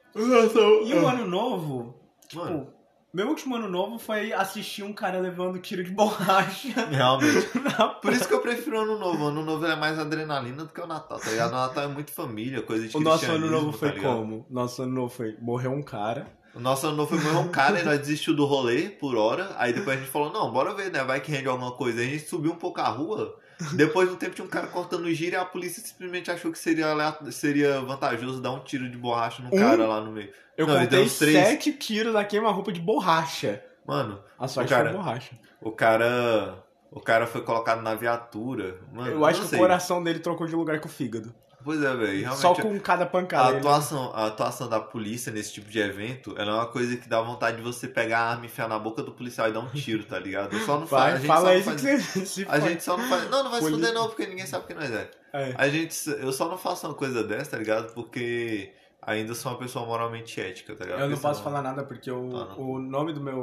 E 0.86 0.94
o 0.94 1.06
ano 1.06 1.26
novo, 1.26 1.94
tipo, 2.28 2.44
Mano. 2.44 2.68
meu 3.12 3.28
último 3.28 3.56
ano 3.56 3.68
novo 3.68 3.98
foi 3.98 4.32
assistir 4.32 4.82
um 4.84 4.92
cara 4.92 5.18
levando 5.18 5.58
tiro 5.58 5.82
de 5.82 5.90
borracha. 5.90 6.68
Realmente. 6.90 7.48
na 7.58 7.88
Por 7.88 8.12
isso 8.12 8.28
que 8.28 8.34
eu 8.34 8.40
prefiro 8.40 8.78
o 8.78 8.82
ano 8.82 8.98
novo. 8.98 9.24
O 9.24 9.26
ano 9.28 9.44
novo 9.44 9.66
é 9.66 9.74
mais 9.74 9.98
adrenalina 9.98 10.64
do 10.64 10.72
que 10.72 10.80
o 10.80 10.86
Natal, 10.86 11.18
tá 11.18 11.30
ligado? 11.30 11.52
O 11.52 11.56
Natal 11.56 11.84
é 11.84 11.88
muito 11.88 12.12
família, 12.12 12.62
coisa 12.62 12.86
de 12.86 12.96
O 12.96 13.00
nosso 13.00 13.30
ano 13.30 13.50
novo 13.50 13.72
foi 13.72 13.88
tá 13.88 13.94
ligado? 13.96 14.16
como? 14.16 14.46
Nosso 14.48 14.82
ano 14.82 14.92
novo 14.92 15.08
foi 15.08 15.36
morreu 15.40 15.72
um 15.72 15.82
cara. 15.82 16.26
O 16.54 16.60
nosso 16.60 16.86
ano 16.86 16.96
novo 16.96 17.16
foi 17.16 17.24
morrer 17.24 17.44
um 17.44 17.50
cara 17.50 17.80
e 17.80 17.82
nós 17.82 17.98
desistiu 17.98 18.36
do 18.36 18.44
rolê 18.44 18.88
por 18.88 19.16
hora. 19.16 19.50
Aí 19.58 19.72
depois 19.72 19.96
a 19.96 20.00
gente 20.00 20.10
falou, 20.10 20.32
não, 20.32 20.52
bora 20.52 20.72
ver, 20.72 20.92
né? 20.92 21.02
Vai 21.02 21.20
que 21.20 21.32
rende 21.32 21.48
alguma 21.48 21.72
coisa. 21.72 22.00
Aí 22.00 22.06
a 22.06 22.10
gente 22.10 22.28
subiu 22.28 22.52
um 22.52 22.56
pouco 22.56 22.80
a 22.80 22.88
rua. 22.88 23.36
Depois 23.74 24.08
de 24.08 24.14
um 24.14 24.18
tempo 24.18 24.34
tinha 24.34 24.44
um 24.44 24.48
cara 24.50 24.66
cortando 24.66 25.08
giro 25.12 25.36
e 25.36 25.38
a 25.38 25.44
polícia 25.44 25.82
simplesmente 25.82 26.30
achou 26.30 26.50
que 26.50 26.58
seria, 26.58 26.86
seria 27.30 27.80
vantajoso 27.80 28.40
dar 28.40 28.52
um 28.52 28.60
tiro 28.60 28.88
de 28.90 28.96
borracha 28.96 29.42
no 29.42 29.48
Um? 29.54 29.58
cara 29.58 29.86
lá 29.86 30.00
no 30.00 30.10
meio. 30.12 30.30
Eu 30.56 30.66
Não, 30.66 30.78
contei 30.80 31.08
sete 31.08 31.72
tiros 31.72 32.14
a 32.16 32.24
queima-roupa 32.24 32.72
de 32.72 32.80
borracha. 32.80 33.62
Mano, 33.86 34.22
A 34.38 34.48
sorte 34.48 34.72
O 34.72 34.76
cara- 34.76 34.88
foi 34.90 34.98
borracha. 34.98 35.32
o 35.60 35.70
cara. 35.72 36.64
O 36.90 37.00
cara 37.00 37.26
foi 37.26 37.40
colocado 37.42 37.82
na 37.82 37.94
viatura. 37.96 38.78
Mano, 38.92 39.10
eu 39.10 39.24
acho 39.24 39.48
que 39.48 39.54
o 39.56 39.58
coração 39.58 40.00
dele 40.02 40.20
trocou 40.20 40.46
de 40.46 40.54
lugar 40.54 40.78
com 40.80 40.86
o 40.86 40.90
fígado. 40.90 41.34
Pois 41.64 41.82
é, 41.82 41.96
velho. 41.96 42.32
Só 42.34 42.54
com 42.54 42.78
cada 42.78 43.04
A 43.04 43.06
pancada. 43.06 43.48
ele- 43.50 43.58
atuação, 43.60 44.12
a 44.14 44.26
atuação 44.26 44.68
da 44.68 44.78
polícia 44.80 45.32
nesse 45.32 45.52
tipo 45.54 45.70
de 45.70 45.78
evento, 45.78 46.34
ela 46.36 46.50
é 46.50 46.54
uma 46.54 46.66
coisa 46.66 46.94
que 46.96 47.08
dá 47.08 47.20
vontade 47.22 47.56
de 47.56 47.62
você 47.62 47.88
pegar 47.88 48.18
a 48.18 48.30
arma, 48.32 48.44
enfiar 48.44 48.68
na 48.68 48.78
boca 48.78 49.02
do 49.02 49.12
policial 49.12 49.48
e 49.48 49.52
dar 49.52 49.60
um 49.60 49.68
tiro, 49.70 50.04
tá 50.04 50.18
ligado? 50.18 50.54
Só 50.60 50.78
não 50.78 50.86
faz. 50.86 51.14
Vai, 51.14 51.22
a 51.22 51.26
fala 51.26 51.40
só 51.40 51.46
não 51.46 51.54
isso 51.58 51.70
faz- 51.70 51.80
que 51.80 51.96
você 52.20 52.26
se 52.44 52.46
A 52.48 52.58
gente 52.60 52.82
só 52.82 52.96
não 52.98 53.08
faz. 53.08 53.30
Não, 53.30 53.42
não 53.44 53.50
vai 53.50 53.60
se 53.60 53.66
Poli- 53.66 53.76
fuder 53.80 53.94
não, 53.94 54.08
porque 54.08 54.26
ninguém 54.26 54.44
sabe 54.46 54.66
quem 54.66 54.76
nós 54.76 54.90
é. 54.90 55.10
É. 55.32 55.54
A 55.56 55.68
gente. 55.68 55.96
Eu 56.10 56.32
só 56.32 56.48
não 56.48 56.58
faço 56.58 56.86
uma 56.86 56.94
coisa 56.94 57.24
dessa, 57.24 57.52
tá 57.52 57.56
ligado? 57.56 57.94
Porque 57.94 58.72
ainda 59.00 59.34
sou 59.34 59.52
uma 59.52 59.58
pessoa 59.58 59.86
moralmente 59.86 60.38
ética, 60.40 60.76
tá 60.76 60.84
ligado? 60.84 61.00
Eu 61.00 61.08
não 61.08 61.16
posso 61.18 61.40
senão- 61.40 61.44
falar 61.52 61.62
nada 61.62 61.82
porque 61.82 62.10
o, 62.10 62.22
não. 62.26 62.60
o 62.60 62.78
nome 62.78 63.12
do 63.14 63.20
meu, 63.22 63.40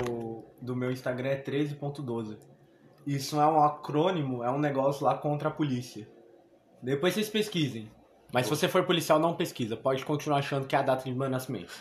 do 0.61 0.75
meu 0.75 0.91
Instagram 0.91 1.29
é 1.29 1.35
13.12. 1.41 2.37
Isso 3.07 3.41
é 3.41 3.45
um 3.47 3.63
acrônimo, 3.63 4.43
é 4.43 4.49
um 4.51 4.59
negócio 4.59 5.03
lá 5.05 5.15
contra 5.17 5.49
a 5.49 5.51
polícia. 5.51 6.07
Depois 6.83 7.13
vocês 7.15 7.29
pesquisem. 7.29 7.91
Mas 8.33 8.45
se 8.45 8.49
você 8.49 8.67
for 8.67 8.83
policial, 8.83 9.19
não 9.19 9.33
pesquisa. 9.35 9.75
Pode 9.75 10.05
continuar 10.05 10.37
achando 10.39 10.65
que 10.65 10.75
é 10.75 10.79
a 10.79 10.81
data 10.81 11.03
de 11.03 11.11
meu 11.13 11.29
nascimento. 11.29 11.71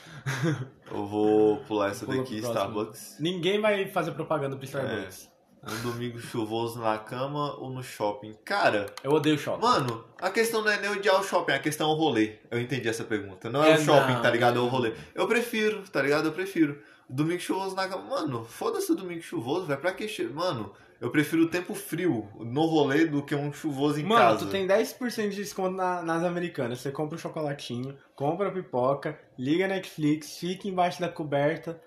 Eu 0.91 1.07
vou 1.07 1.59
pular 1.59 1.91
essa 1.91 2.05
daqui. 2.07 2.39
Starbucks. 2.39 3.17
Ninguém 3.21 3.61
vai 3.61 3.87
fazer 3.87 4.13
propaganda 4.13 4.57
pro 4.57 4.65
Starbucks. 4.65 5.31
Um 5.63 5.83
domingo 5.83 6.19
chuvoso 6.19 6.81
na 6.81 6.97
cama 6.99 7.55
ou 7.59 7.69
no 7.71 7.83
shopping. 7.83 8.33
Cara, 8.45 8.87
Eu 9.05 9.13
odeio 9.13 9.39
shopping. 9.39 9.61
Mano, 9.63 10.05
a 10.19 10.31
questão 10.31 10.63
não 10.63 10.71
é 10.71 10.81
nem 10.81 10.91
odiar 10.91 11.21
o 11.21 11.23
shopping, 11.23 11.53
a 11.53 11.59
questão 11.59 11.91
é 11.91 11.93
o 11.93 11.97
rolê. 11.97 12.37
Eu 12.51 12.59
entendi 12.59 12.89
essa 12.89 13.05
pergunta. 13.05 13.51
Não 13.51 13.63
é, 13.63 13.73
É, 13.73 13.75
o 13.75 13.79
shopping, 13.85 14.15
não. 14.15 14.23
tá 14.23 14.31
ligado? 14.31 14.59
É 14.59 14.63
o 14.63 14.67
rolê. 14.69 14.95
Eu 15.15 15.29
prefiro, 15.29 15.83
tá 15.93 16.01
ligado? 16.01 16.27
Eu 16.29 16.33
prefiro. 16.33 16.81
Domingo 17.09 17.41
chuvoso 17.41 17.77
na 17.77 17.87
cama. 17.87 18.05
Mano, 18.05 18.43
foda-se 18.45 18.91
o 18.91 18.95
domingo 18.97 19.21
chuvoso, 19.21 19.67
vai 19.67 19.77
pra 19.77 19.93
que. 19.93 20.09
Mano, 20.29 20.73
eu 21.01 21.11
prefiro 21.11 21.45
o 21.45 21.49
tempo 21.49 21.75
frio 21.75 22.29
no 22.39 22.67
rolê 22.67 23.07
do 23.07 23.23
que 23.23 23.35
um 23.35 23.53
chuvoso 23.53 23.99
em 23.99 24.05
Mano, 24.05 24.21
casa. 24.21 24.45
tu 24.47 24.51
tem 24.51 24.67
10% 24.67 25.31
de 25.31 25.37
desconto 25.37 25.75
na- 25.75 26.03
nas 26.03 26.23
americanas. 26.23 26.81
Você 26.81 26.91
compra 26.91 27.17
o 27.17 27.19
chocolatinho, 27.19 27.97
compra 28.15 28.49
a 28.49 28.53
pipoca, 28.53 29.19
liga 29.39 29.65
a 29.65 29.69
Netflix, 29.69 30.37
fica 30.39 30.69
embaixo 30.69 31.01
da 31.01 31.09
coberta, 31.09 31.81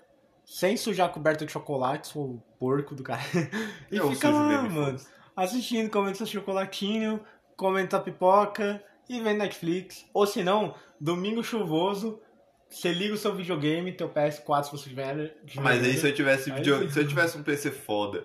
sem 0.44 0.76
sujar 0.76 1.06
a 1.06 1.12
coberta 1.12 1.46
de 1.46 1.52
chocolate, 1.52 2.08
sou 2.08 2.42
porco 2.58 2.94
do 2.94 3.02
cara. 3.02 3.22
E 3.90 3.96
Eu 3.96 4.10
fica 4.10 4.28
sujo 4.28 4.38
lá, 4.40 4.48
mesmo, 4.62 4.70
mano, 4.80 4.98
assistindo, 5.36 5.88
comendo 5.90 6.16
seu 6.16 6.26
chocolatinho, 6.26 7.20
comendo 7.56 7.94
a 7.96 8.00
pipoca 8.00 8.82
e 9.08 9.20
vendo 9.20 9.38
Netflix. 9.38 10.04
Ou 10.12 10.26
se 10.26 10.42
não, 10.42 10.74
domingo 11.00 11.42
chuvoso, 11.42 12.20
você 12.68 12.92
liga 12.92 13.14
o 13.14 13.16
seu 13.16 13.32
videogame, 13.34 13.92
teu 13.92 14.08
PS4 14.08 14.64
se 14.64 14.70
você 14.72 14.88
tiver. 14.90 15.36
Mas 15.62 15.84
aí 15.84 15.96
se 15.96 16.08
eu 16.08 16.14
tivesse 16.14 16.50
Aí 16.50 16.56
video... 16.58 16.80
sim. 16.80 16.90
se 16.90 16.98
eu 16.98 17.06
tivesse 17.06 17.38
um 17.38 17.42
PC 17.44 17.70
foda 17.70 18.24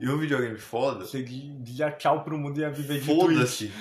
e 0.00 0.08
um 0.08 0.18
videogame 0.18 0.58
foda, 0.58 1.04
Você 1.04 1.22
dizia 1.22 1.90
tchau 1.92 2.22
pro 2.24 2.36
mundo 2.38 2.58
e 2.58 2.60
ia 2.62 2.70
viver 2.70 3.00
de 3.00 3.06
Twitch. 3.06 3.20
foda-se. 3.20 3.72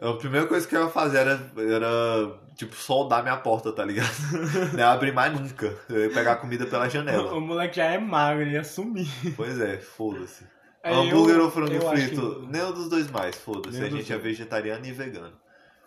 A 0.00 0.12
primeira 0.14 0.46
coisa 0.46 0.66
que 0.66 0.76
eu 0.76 0.82
ia 0.84 0.88
fazer 0.90 1.18
era, 1.18 1.40
era 1.56 2.38
tipo, 2.56 2.74
soldar 2.76 3.22
minha 3.22 3.36
porta, 3.38 3.72
tá 3.72 3.84
ligado? 3.84 4.10
Não 4.72 4.78
ia 4.78 4.90
abrir 4.90 5.12
mais 5.12 5.32
nunca. 5.32 5.74
Eu 5.88 6.04
ia 6.04 6.10
pegar 6.10 6.36
comida 6.36 6.66
pela 6.66 6.88
janela. 6.88 7.32
O 7.34 7.40
moleque 7.40 7.76
já 7.76 7.84
é 7.86 7.98
magro, 7.98 8.42
ele 8.42 8.52
ia 8.52 8.64
sumir. 8.64 9.08
Pois 9.36 9.58
é, 9.60 9.78
foda-se. 9.78 10.44
É, 10.82 10.92
Hambúrguer 10.92 11.36
eu- 11.36 11.44
ou 11.44 11.50
frango 11.50 11.80
frito? 11.90 12.40
que- 12.42 12.46
Nenhum 12.52 12.72
dos 12.72 12.90
dois 12.90 13.10
mais, 13.10 13.34
foda-se. 13.36 13.78
A 13.82 13.88
gente 13.88 14.12
é 14.12 14.16
dois. 14.16 14.22
vegetariano 14.22 14.84
e 14.84 14.92
vegano. 14.92 15.32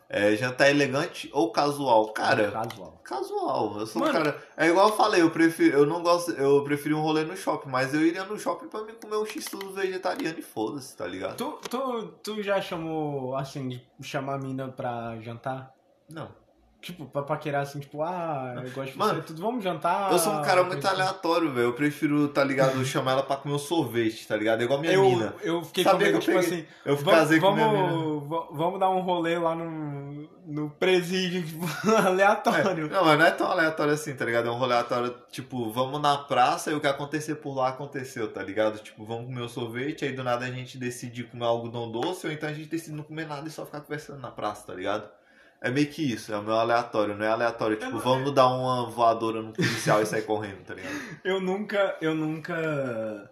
É, 0.10 0.36
jantar 0.38 0.70
elegante 0.70 1.30
ou 1.34 1.52
casual? 1.52 2.14
Cara, 2.14 2.50
Casual. 2.52 3.02
casual. 3.04 3.80
Eu 3.80 3.86
sou 3.86 4.02
um 4.02 4.06
Mano. 4.06 4.18
cara. 4.18 4.42
É 4.56 4.68
igual 4.68 4.88
eu 4.90 4.96
falei, 4.96 5.22
eu 5.22 5.30
prefiro. 5.32 5.80
Eu 5.80 5.86
não 5.86 6.02
gosto. 6.02 6.32
Eu 6.32 6.64
prefiro 6.64 6.98
um 6.98 7.02
rolê 7.02 7.26
no 7.26 7.36
shopping, 7.36 7.70
mas 7.70 7.94
eu 7.94 8.02
iria 8.02 8.24
no 8.24 8.40
shopping 8.40 8.68
pra 8.70 8.84
me 8.84 8.94
comer 8.94 9.18
um 9.18 9.26
x-tudo 9.26 9.72
vegetariano 9.74 10.40
e 10.40 10.42
foda-se, 10.42 10.96
tá 10.96 11.06
ligado? 11.06 11.36
Tu, 11.36 11.60
tu, 11.70 12.08
tu 12.24 12.42
já 12.42 12.62
chamou, 12.62 13.36
assim, 13.36 13.68
de 13.68 13.82
chamar 14.02 14.36
a 14.36 14.40
mina 14.40 14.70
pra 14.70 15.18
jantar? 15.20 15.74
Não. 16.10 16.30
Tipo, 16.88 17.06
pra 17.06 17.22
paquerar 17.22 17.64
assim, 17.64 17.80
tipo, 17.80 18.02
ah, 18.02 18.54
eu 18.64 18.72
gosto 18.72 18.92
de 18.94 18.98
Mano, 18.98 19.16
você, 19.16 19.22
tudo, 19.28 19.42
vamos 19.42 19.64
jantar? 19.64 20.12
Eu 20.12 20.18
sou 20.20 20.32
um 20.34 20.42
cara 20.42 20.64
muito 20.64 20.86
assim. 20.88 20.96
aleatório, 20.96 21.52
velho. 21.52 21.68
Eu 21.68 21.74
prefiro, 21.74 22.28
tá 22.30 22.44
ligado? 22.44 22.84
Chamar 22.86 23.12
ela 23.12 23.24
pra 23.24 23.36
comer 23.36 23.56
um 23.56 23.60
sorvete, 23.60 24.26
tá 24.28 24.36
ligado? 24.38 24.62
É 24.62 24.64
igual 24.64 24.80
minha 24.80 24.94
Eu, 24.94 25.04
mina. 25.04 25.36
eu 25.44 25.62
fiquei 25.64 25.84
Sabia 25.84 26.08
com 26.08 26.14
medo, 26.14 26.20
tipo 26.24 26.38
assim, 26.38 26.66
Eu 26.86 26.96
vamos, 26.96 27.12
casei 27.20 27.40
com 27.40 27.52
minha 27.54 27.68
mina. 27.68 27.88
vamos, 27.90 28.30
va- 28.30 28.48
vamos 28.52 28.80
dar 28.80 28.90
um 28.90 29.02
rolê 29.02 29.38
lá 29.38 29.54
no, 29.54 30.30
no 30.46 30.70
presídio, 30.70 31.44
tipo, 31.46 31.66
aleatório. 32.08 32.90
Não, 32.90 33.04
mas 33.06 33.20
não 33.20 33.26
é 33.26 33.32
tão 33.32 33.48
aleatório 33.52 33.94
assim, 33.94 34.16
tá 34.16 34.24
ligado? 34.26 34.48
É 34.48 34.52
um 34.52 34.56
rolê 34.58 34.74
aleatório, 34.76 35.14
tipo, 35.32 35.70
vamos 35.72 36.02
na 36.02 36.18
praça 36.18 36.72
e 36.72 36.74
o 36.74 36.80
que 36.80 36.88
acontecer 36.88 37.36
por 37.36 37.54
lá 37.56 37.68
aconteceu, 37.70 38.32
tá 38.32 38.42
ligado? 38.42 38.80
Tipo, 38.80 39.06
vamos 39.06 39.26
comer 39.26 39.42
um 39.42 39.50
sorvete, 39.50 40.06
aí 40.06 40.14
do 40.14 40.24
nada 40.24 40.46
a 40.46 40.50
gente 40.52 40.78
decide 40.78 41.24
comer 41.26 41.46
algodão 41.46 41.92
doce, 41.92 42.26
ou 42.28 42.32
então 42.34 42.48
a 42.50 42.54
gente 42.54 42.70
decide 42.70 42.96
não 42.96 43.04
comer 43.04 43.28
nada 43.28 43.48
e 43.48 43.52
só 43.52 43.66
ficar 43.66 43.82
conversando 43.82 44.20
na 44.20 44.32
praça, 44.32 44.66
tá 44.68 44.74
ligado? 44.74 45.17
É 45.62 45.72
meio 45.72 45.90
que 45.90 46.14
isso, 46.14 46.32
é 46.32 46.38
o 46.38 46.44
meu 46.44 46.54
aleatório, 46.54 47.16
não 47.16 47.26
é 47.26 47.30
aleatório, 47.30 47.78
tipo, 47.78 47.98
vamos 47.98 48.32
dar 48.32 48.48
uma 48.48 48.90
voadora 48.90 49.42
no 49.42 49.52
policial 49.52 50.02
e 50.02 50.06
sair 50.06 50.22
correndo, 50.22 50.64
tá 50.64 50.76
ligado? 50.76 50.94
Eu 51.26 51.42
nunca, 51.42 51.98
eu 52.00 52.14
nunca, 52.14 53.32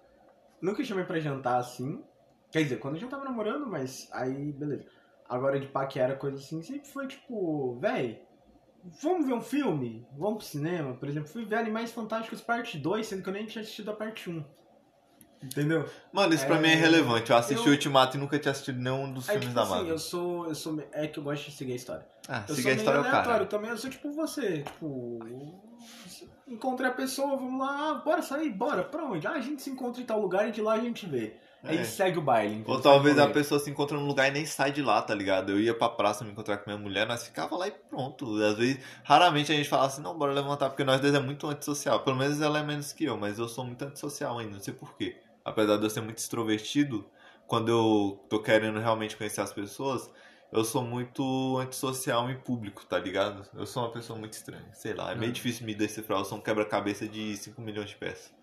nunca 0.59 0.83
chamei 0.83 1.05
pra 1.05 1.19
jantar 1.19 1.59
assim. 1.59 2.03
Quer 2.51 2.63
dizer, 2.63 2.77
quando 2.77 2.95
a 2.95 2.99
gente 2.99 3.09
tava 3.09 3.23
namorando, 3.23 3.67
mas 3.67 4.09
aí, 4.11 4.51
beleza. 4.51 4.85
Agora 5.29 5.59
de 5.59 5.67
paquera, 5.67 6.15
coisa 6.15 6.37
assim, 6.37 6.61
sempre 6.63 6.87
foi 6.87 7.07
tipo, 7.07 7.77
véi, 7.79 8.21
vamos 9.01 9.27
ver 9.27 9.33
um 9.33 9.41
filme? 9.41 10.07
Vamos 10.17 10.37
pro 10.37 10.47
cinema? 10.47 10.93
Por 10.95 11.07
exemplo, 11.07 11.29
fui 11.29 11.45
ver 11.45 11.57
Animais 11.57 11.91
Fantásticos 11.91 12.41
parte 12.41 12.77
2, 12.77 13.05
sendo 13.05 13.23
que 13.23 13.29
eu 13.29 13.33
nem 13.33 13.45
tinha 13.45 13.61
assistido 13.61 13.91
a 13.91 13.95
parte 13.95 14.29
1. 14.29 14.43
Entendeu? 15.45 15.87
Mano, 16.11 16.33
isso 16.33 16.45
pra 16.45 16.55
É, 16.57 16.59
mim 16.59 16.67
é 16.69 16.73
irrelevante. 16.73 17.29
Eu 17.31 17.37
assisti 17.37 17.63
eu- 17.65 17.71
o 17.71 17.75
Ultimato 17.75 18.17
e 18.17 18.19
nunca 18.19 18.37
tinha 18.39 18.51
assistido 18.51 18.79
nenhum 18.81 19.11
dos 19.13 19.29
É 19.29 19.33
filmes 19.33 19.47
tipo 19.49 19.55
da 19.55 19.61
assim, 19.63 19.71
Marvel. 19.71 19.89
eu 19.91 19.99
sou, 19.99 20.47
eu 20.47 20.55
sou, 20.55 20.83
é 20.91 21.07
que 21.07 21.19
eu 21.19 21.23
gosto 21.23 21.45
de 21.45 21.51
seguir 21.55 21.73
a 21.73 21.75
história. 21.75 22.05
Ah, 22.27 22.43
Eu 22.49 22.55
sou 22.55 22.69
a 22.71 22.73
história 22.73 22.75
meio 22.75 22.89
é 22.89 22.95
o 22.95 22.99
aleatório 22.99 23.23
cara. 23.31 23.45
também, 23.45 23.69
eu 23.69 23.77
sou 23.77 23.89
tipo 23.89 24.11
você, 24.11 24.63
tipo, 24.63 25.19
encontrei 26.47 26.89
a 26.89 26.93
pessoa, 26.93 27.35
vamos 27.35 27.59
lá, 27.59 27.91
ah, 27.91 27.93
bora 28.03 28.21
sair, 28.21 28.49
bora, 28.51 28.83
pra 28.83 29.03
onde? 29.03 29.25
Ah, 29.27 29.31
a 29.33 29.41
gente 29.41 29.61
se 29.61 29.69
encontra 29.69 30.01
em 30.01 30.05
tal 30.05 30.19
lugar 30.21 30.47
e 30.47 30.51
de 30.51 30.61
lá 30.61 30.73
a 30.73 30.79
gente 30.79 31.05
vê. 31.05 31.35
Aí 31.67 31.79
É. 31.79 31.83
segue 31.83 32.19
o 32.19 32.21
baile. 32.21 32.63
Ou 32.67 32.79
talvez 32.79 33.17
a 33.17 33.27
pessoa 33.27 33.59
se 33.59 33.71
encontra 33.71 33.97
num 33.97 34.05
lugar 34.05 34.27
e 34.27 34.31
nem 34.31 34.45
sai 34.45 34.71
de 34.71 34.83
lá, 34.83 35.01
tá 35.01 35.15
ligado? 35.15 35.51
Eu 35.51 35.59
ia 35.59 35.73
pra 35.73 35.89
praça 35.89 36.23
me 36.23 36.29
encontrar 36.31 36.57
com 36.59 36.69
minha 36.69 36.79
mulher, 36.79 37.07
nós 37.07 37.23
ficava 37.23 37.55
lá 37.57 37.67
e 37.67 37.71
pronto. 37.71 38.35
Às 38.43 38.55
vezes, 38.55 38.77
raramente 39.03 39.51
a 39.51 39.55
gente 39.55 39.67
falava 39.67 39.87
assim, 39.87 39.99
não, 40.03 40.15
bora 40.15 40.31
levantar, 40.31 40.69
porque 40.69 40.83
nós 40.83 41.01
dois 41.01 41.15
é 41.15 41.19
muito 41.19 41.47
antissocial. 41.47 42.01
Pelo 42.01 42.17
menos 42.17 42.39
ela 42.39 42.59
é 42.59 42.63
menos 42.63 42.93
que 42.93 43.05
eu, 43.05 43.17
mas 43.17 43.39
eu 43.39 43.47
sou 43.47 43.65
muito 43.65 43.83
antissocial 43.83 44.37
ainda, 44.37 44.53
não 44.53 44.59
sei 44.59 44.75
porquê. 44.75 45.17
Apesar 45.45 45.77
de 45.77 45.83
eu 45.83 45.89
ser 45.91 46.01
muito 46.01 46.17
extrovertido, 46.17 47.05
quando 47.47 47.69
eu 47.69 48.25
tô 48.27 48.41
querendo 48.41 48.79
realmente 48.79 49.15
conhecer 49.15 49.41
as 49.41 49.53
pessoas, 49.53 50.09
eu 50.51 50.63
sou 50.65 50.81
muito 50.81 51.57
antissocial 51.59 52.29
em 52.31 52.35
público, 52.37 52.83
tá 52.85 52.97
ligado? 52.97 53.47
Eu 53.53 53.65
sou 53.67 53.83
uma 53.83 53.91
pessoa 53.91 54.17
muito 54.17 54.33
estranha. 54.33 54.67
Sei 54.73 54.93
lá, 54.95 55.11
é 55.11 55.15
meio 55.15 55.29
Hum. 55.29 55.33
difícil 55.33 55.65
me 55.65 55.75
decifrar. 55.75 56.19
Eu 56.19 56.25
sou 56.25 56.39
um 56.39 56.41
quebra-cabeça 56.41 57.07
de 57.07 57.37
5 57.37 57.61
milhões 57.61 57.89
de 57.91 57.95
peças. 57.95 58.33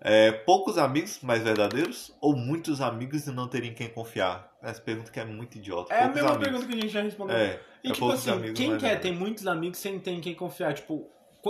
É, 0.00 0.32
poucos 0.32 0.76
amigos, 0.76 1.20
mais 1.22 1.42
verdadeiros? 1.42 2.12
Ou 2.20 2.36
muitos 2.36 2.80
amigos 2.80 3.26
e 3.26 3.30
não 3.30 3.48
terem 3.48 3.72
quem 3.72 3.88
confiar? 3.88 4.52
Essa 4.60 4.80
pergunta 4.80 5.10
que 5.10 5.18
é 5.20 5.24
muito 5.24 5.56
idiota. 5.56 5.94
É 5.94 5.98
a 5.98 6.00
poucos 6.02 6.14
mesma 6.16 6.30
amigos. 6.30 6.44
pergunta 6.48 6.66
que 6.66 6.78
a 6.78 6.82
gente 6.82 6.92
já 6.92 7.00
respondeu. 7.02 7.36
É, 7.36 7.60
E 7.82 7.88
é 7.90 7.92
tipo 7.92 8.10
assim, 8.10 8.52
quem 8.52 8.76
quer 8.76 9.00
tem 9.00 9.14
muitos 9.14 9.46
amigos 9.46 9.78
sem 9.78 9.98
ter 9.98 10.10
em 10.10 10.20
quem 10.20 10.34
confiar? 10.34 10.74
Tipo, 10.74 11.08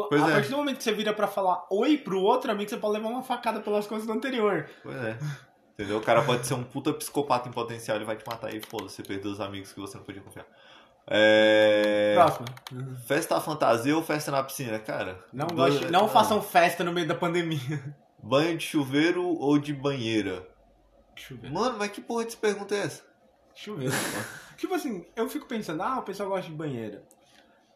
Pois 0.08 0.22
a 0.22 0.30
é. 0.30 0.32
partir 0.34 0.50
do 0.50 0.56
momento 0.56 0.76
que 0.78 0.84
você 0.84 0.92
vira 0.92 1.12
pra 1.12 1.26
falar 1.26 1.64
oi 1.70 1.96
pro 1.98 2.20
outro 2.20 2.50
amigo, 2.50 2.68
você 2.68 2.76
pode 2.76 2.94
levar 2.94 3.08
uma 3.08 3.22
facada 3.22 3.60
pelas 3.60 3.86
coisas 3.86 4.06
do 4.06 4.12
anterior. 4.12 4.68
Pois 4.82 4.96
é. 4.96 5.16
Entendeu? 5.74 5.98
O 5.98 6.00
cara 6.00 6.22
pode 6.22 6.46
ser 6.46 6.54
um 6.54 6.62
puta 6.62 6.92
psicopata 6.92 7.48
em 7.48 7.52
potencial 7.52 8.00
e 8.00 8.04
vai 8.04 8.16
te 8.16 8.24
matar 8.26 8.54
e 8.54 8.60
foda-se, 8.60 8.96
você 8.96 9.02
perdeu 9.02 9.30
os 9.32 9.40
amigos 9.40 9.72
que 9.72 9.80
você 9.80 9.96
não 9.96 10.04
podia 10.04 10.22
confiar. 10.22 10.46
É... 11.06 12.14
Próximo. 12.14 12.46
Festa 13.06 13.40
fantasia 13.40 13.94
ou 13.96 14.02
festa 14.02 14.30
na 14.30 14.42
piscina? 14.42 14.78
Cara, 14.78 15.18
Não, 15.32 15.46
dois- 15.48 15.74
goste- 15.74 15.90
não 15.92 16.08
façam 16.08 16.40
festa 16.40 16.82
no 16.84 16.92
meio 16.92 17.06
da 17.06 17.14
pandemia. 17.14 17.94
Banho 18.22 18.56
de 18.56 18.64
chuveiro 18.64 19.22
ou 19.24 19.58
de 19.58 19.72
banheira? 19.74 20.48
Chuveiro. 21.14 21.54
Mano, 21.54 21.76
mas 21.78 21.90
que 21.90 22.00
porra 22.00 22.24
de 22.24 22.36
pergunta 22.36 22.74
é 22.74 22.78
essa? 22.78 23.02
Chuveiro. 23.54 23.92
tipo 24.56 24.74
assim, 24.74 25.04
eu 25.14 25.28
fico 25.28 25.46
pensando, 25.46 25.82
ah, 25.82 25.98
o 25.98 26.02
pessoal 26.02 26.28
gosta 26.30 26.48
de 26.50 26.56
banheira. 26.56 27.04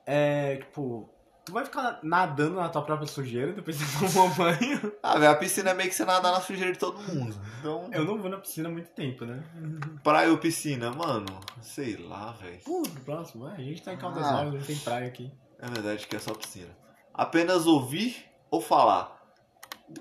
É, 0.07 0.57
tipo, 0.57 1.11
tu 1.48 1.52
vai 1.54 1.64
ficar 1.64 1.98
nadando 2.02 2.56
na 2.56 2.68
tua 2.68 2.82
própria 2.82 3.08
sujeira 3.08 3.52
depois 3.52 3.78
de 3.78 3.84
tomar 4.12 4.34
banho? 4.34 4.92
Ah, 5.02 5.18
velho, 5.18 5.32
a 5.32 5.34
piscina 5.37 5.70
é 5.70 5.74
meio 5.74 5.88
que 5.88 5.94
você 5.94 6.04
nadar 6.04 6.30
na 6.32 6.40
sujeira 6.40 6.72
de 6.72 6.78
todo 6.78 6.98
mundo. 7.00 7.34
Então, 7.58 7.88
Eu 7.92 8.04
não 8.04 8.18
vou 8.18 8.30
na 8.30 8.37
piscina 8.37 8.68
há 8.68 8.72
muito 8.72 8.90
tempo, 8.90 9.24
né? 9.24 9.42
praia 10.04 10.30
ou 10.30 10.38
piscina? 10.38 10.90
Mano, 10.90 11.40
sei 11.62 11.96
lá, 11.96 12.32
velho. 12.32 12.61
Pô, 12.64 12.82
próximo. 13.04 13.46
Ah, 13.46 13.54
a 13.54 13.61
gente 13.62 13.82
tá 13.82 13.92
em 13.94 13.96
Caldas 13.96 14.24
Ah. 14.26 14.32
Novas, 14.44 14.54
não 14.61 14.66
tem 14.66 14.76
praia 14.76 15.06
aqui. 15.08 15.32
É 15.58 15.66
verdade 15.68 16.06
que 16.06 16.14
é 16.14 16.18
só 16.18 16.34
piscina. 16.34 16.76
Apenas 17.14 17.66
ouvir 17.66 18.26
ou 18.50 18.61
falar? 18.61 19.16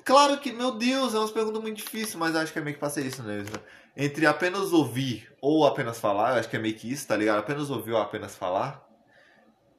Claro 0.03 0.38
que, 0.39 0.51
meu 0.51 0.73
Deus, 0.73 1.15
é 1.15 1.19
uma 1.19 1.27
pergunta 1.29 1.60
muito 1.62 1.77
difícil, 1.77 2.19
mas 2.19 2.36
acho 2.36 2.51
que 2.51 2.60
é 2.60 2.62
meio 2.62 2.73
que 2.75 2.79
pra 2.79 2.89
ser 2.89 3.05
isso 3.05 3.23
mesmo. 3.23 3.55
Entre 3.95 4.25
apenas 4.27 4.73
ouvir 4.73 5.33
ou 5.41 5.65
apenas 5.65 5.97
falar, 5.99 6.33
eu 6.33 6.39
acho 6.39 6.49
que 6.49 6.57
é 6.57 6.60
meio 6.60 6.75
que 6.75 6.91
isso, 6.91 7.07
tá 7.07 7.15
ligado? 7.15 7.39
Apenas 7.39 7.69
ouvir 7.69 7.93
ou 7.93 8.01
apenas 8.01 8.36
falar. 8.36 8.86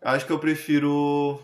Eu 0.00 0.10
acho 0.10 0.24
que 0.26 0.32
eu 0.32 0.38
prefiro. 0.38 1.38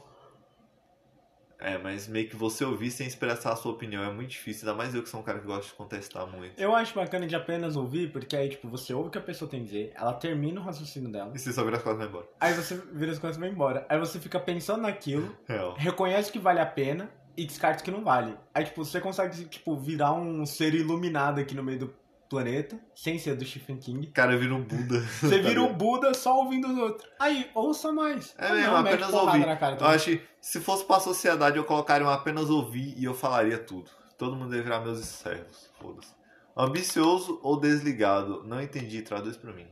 É, 1.64 1.78
mas 1.78 2.06
meio 2.06 2.28
que 2.28 2.36
você 2.36 2.64
ouvir 2.64 2.90
sem 2.90 3.06
expressar 3.06 3.52
a 3.52 3.56
sua 3.56 3.72
opinião 3.72 4.04
é 4.04 4.12
muito 4.12 4.30
difícil, 4.30 4.68
ainda 4.68 4.76
mais 4.76 4.94
eu 4.94 5.02
que 5.02 5.08
sou 5.08 5.20
um 5.20 5.22
cara 5.22 5.38
que 5.38 5.46
gosta 5.46 5.66
de 5.66 5.72
contestar 5.72 6.26
muito. 6.26 6.60
Eu 6.60 6.74
acho 6.74 6.94
bacana 6.94 7.26
de 7.26 7.34
apenas 7.34 7.74
ouvir, 7.74 8.12
porque 8.12 8.36
aí, 8.36 8.50
tipo, 8.50 8.68
você 8.68 8.92
ouve 8.92 9.08
o 9.08 9.10
que 9.10 9.18
a 9.18 9.22
pessoa 9.22 9.50
tem 9.50 9.60
a 9.60 9.64
dizer, 9.64 9.92
ela 9.94 10.12
termina 10.12 10.60
o 10.60 10.62
raciocínio 10.64 11.10
dela, 11.10 11.32
E 11.34 11.38
você 11.38 11.52
só 11.52 11.64
vira 11.64 11.76
as 11.78 11.82
costas 11.82 11.96
e 11.96 11.98
vai 12.00 12.08
embora. 12.08 12.28
aí 12.40 12.52
você 12.54 12.76
vira 12.92 13.12
as 13.12 13.18
coisas 13.18 13.36
e 13.36 13.40
vai 13.40 13.48
embora. 13.48 13.86
Aí 13.88 13.98
você 13.98 14.20
fica 14.20 14.38
pensando 14.38 14.82
naquilo, 14.82 15.34
Real. 15.48 15.74
reconhece 15.76 16.30
que 16.30 16.38
vale 16.38 16.60
a 16.60 16.66
pena 16.66 17.10
e 17.36 17.44
descarta 17.44 17.82
que 17.82 17.90
não 17.90 18.04
vale. 18.04 18.36
Aí, 18.54 18.64
tipo, 18.64 18.84
você 18.84 19.00
consegue, 19.00 19.44
tipo, 19.46 19.76
virar 19.76 20.12
um 20.12 20.44
ser 20.46 20.72
iluminado 20.74 21.40
aqui 21.40 21.54
no 21.54 21.62
meio 21.64 21.78
do 21.80 21.94
planeta, 22.28 22.78
sem 22.94 23.18
ser 23.18 23.36
do 23.36 23.44
Stephen 23.44 23.78
King. 23.78 24.06
Cara 24.08 24.36
vira 24.38 24.54
um 24.54 24.62
Buda. 24.62 25.00
Você 25.00 25.38
vira 25.38 25.60
ligado? 25.60 25.74
Buda 25.74 26.14
só 26.14 26.38
ouvindo 26.38 26.68
os 26.68 26.78
outros. 26.78 27.08
Aí, 27.18 27.50
ouça 27.54 27.92
mais. 27.92 28.34
É 28.38 28.48
Ou 28.48 28.54
mesmo, 28.54 28.72
não, 28.72 28.82
mete 28.82 28.94
apenas 28.94 29.14
ouvir. 29.14 29.46
Na 29.46 29.56
cara 29.56 29.76
Eu 29.78 29.86
acho 29.86 30.04
que 30.10 30.22
se 30.40 30.60
fosse 30.60 30.84
pra 30.84 31.00
sociedade 31.00 31.56
eu 31.56 31.64
colocaria 31.64 32.06
um 32.06 32.10
apenas 32.10 32.50
ouvir 32.50 32.94
e 32.96 33.04
eu 33.04 33.14
falaria 33.14 33.58
tudo. 33.58 33.90
Todo 34.16 34.36
mundo 34.36 34.54
ia 34.54 34.62
virar 34.62 34.80
meus 34.80 35.00
servos. 35.00 35.70
Foda-se. 35.80 36.14
Ambicioso 36.56 37.40
ou 37.42 37.58
desligado? 37.58 38.44
Não 38.44 38.62
entendi, 38.62 39.02
traduz 39.02 39.36
pra 39.36 39.52
mim. 39.52 39.66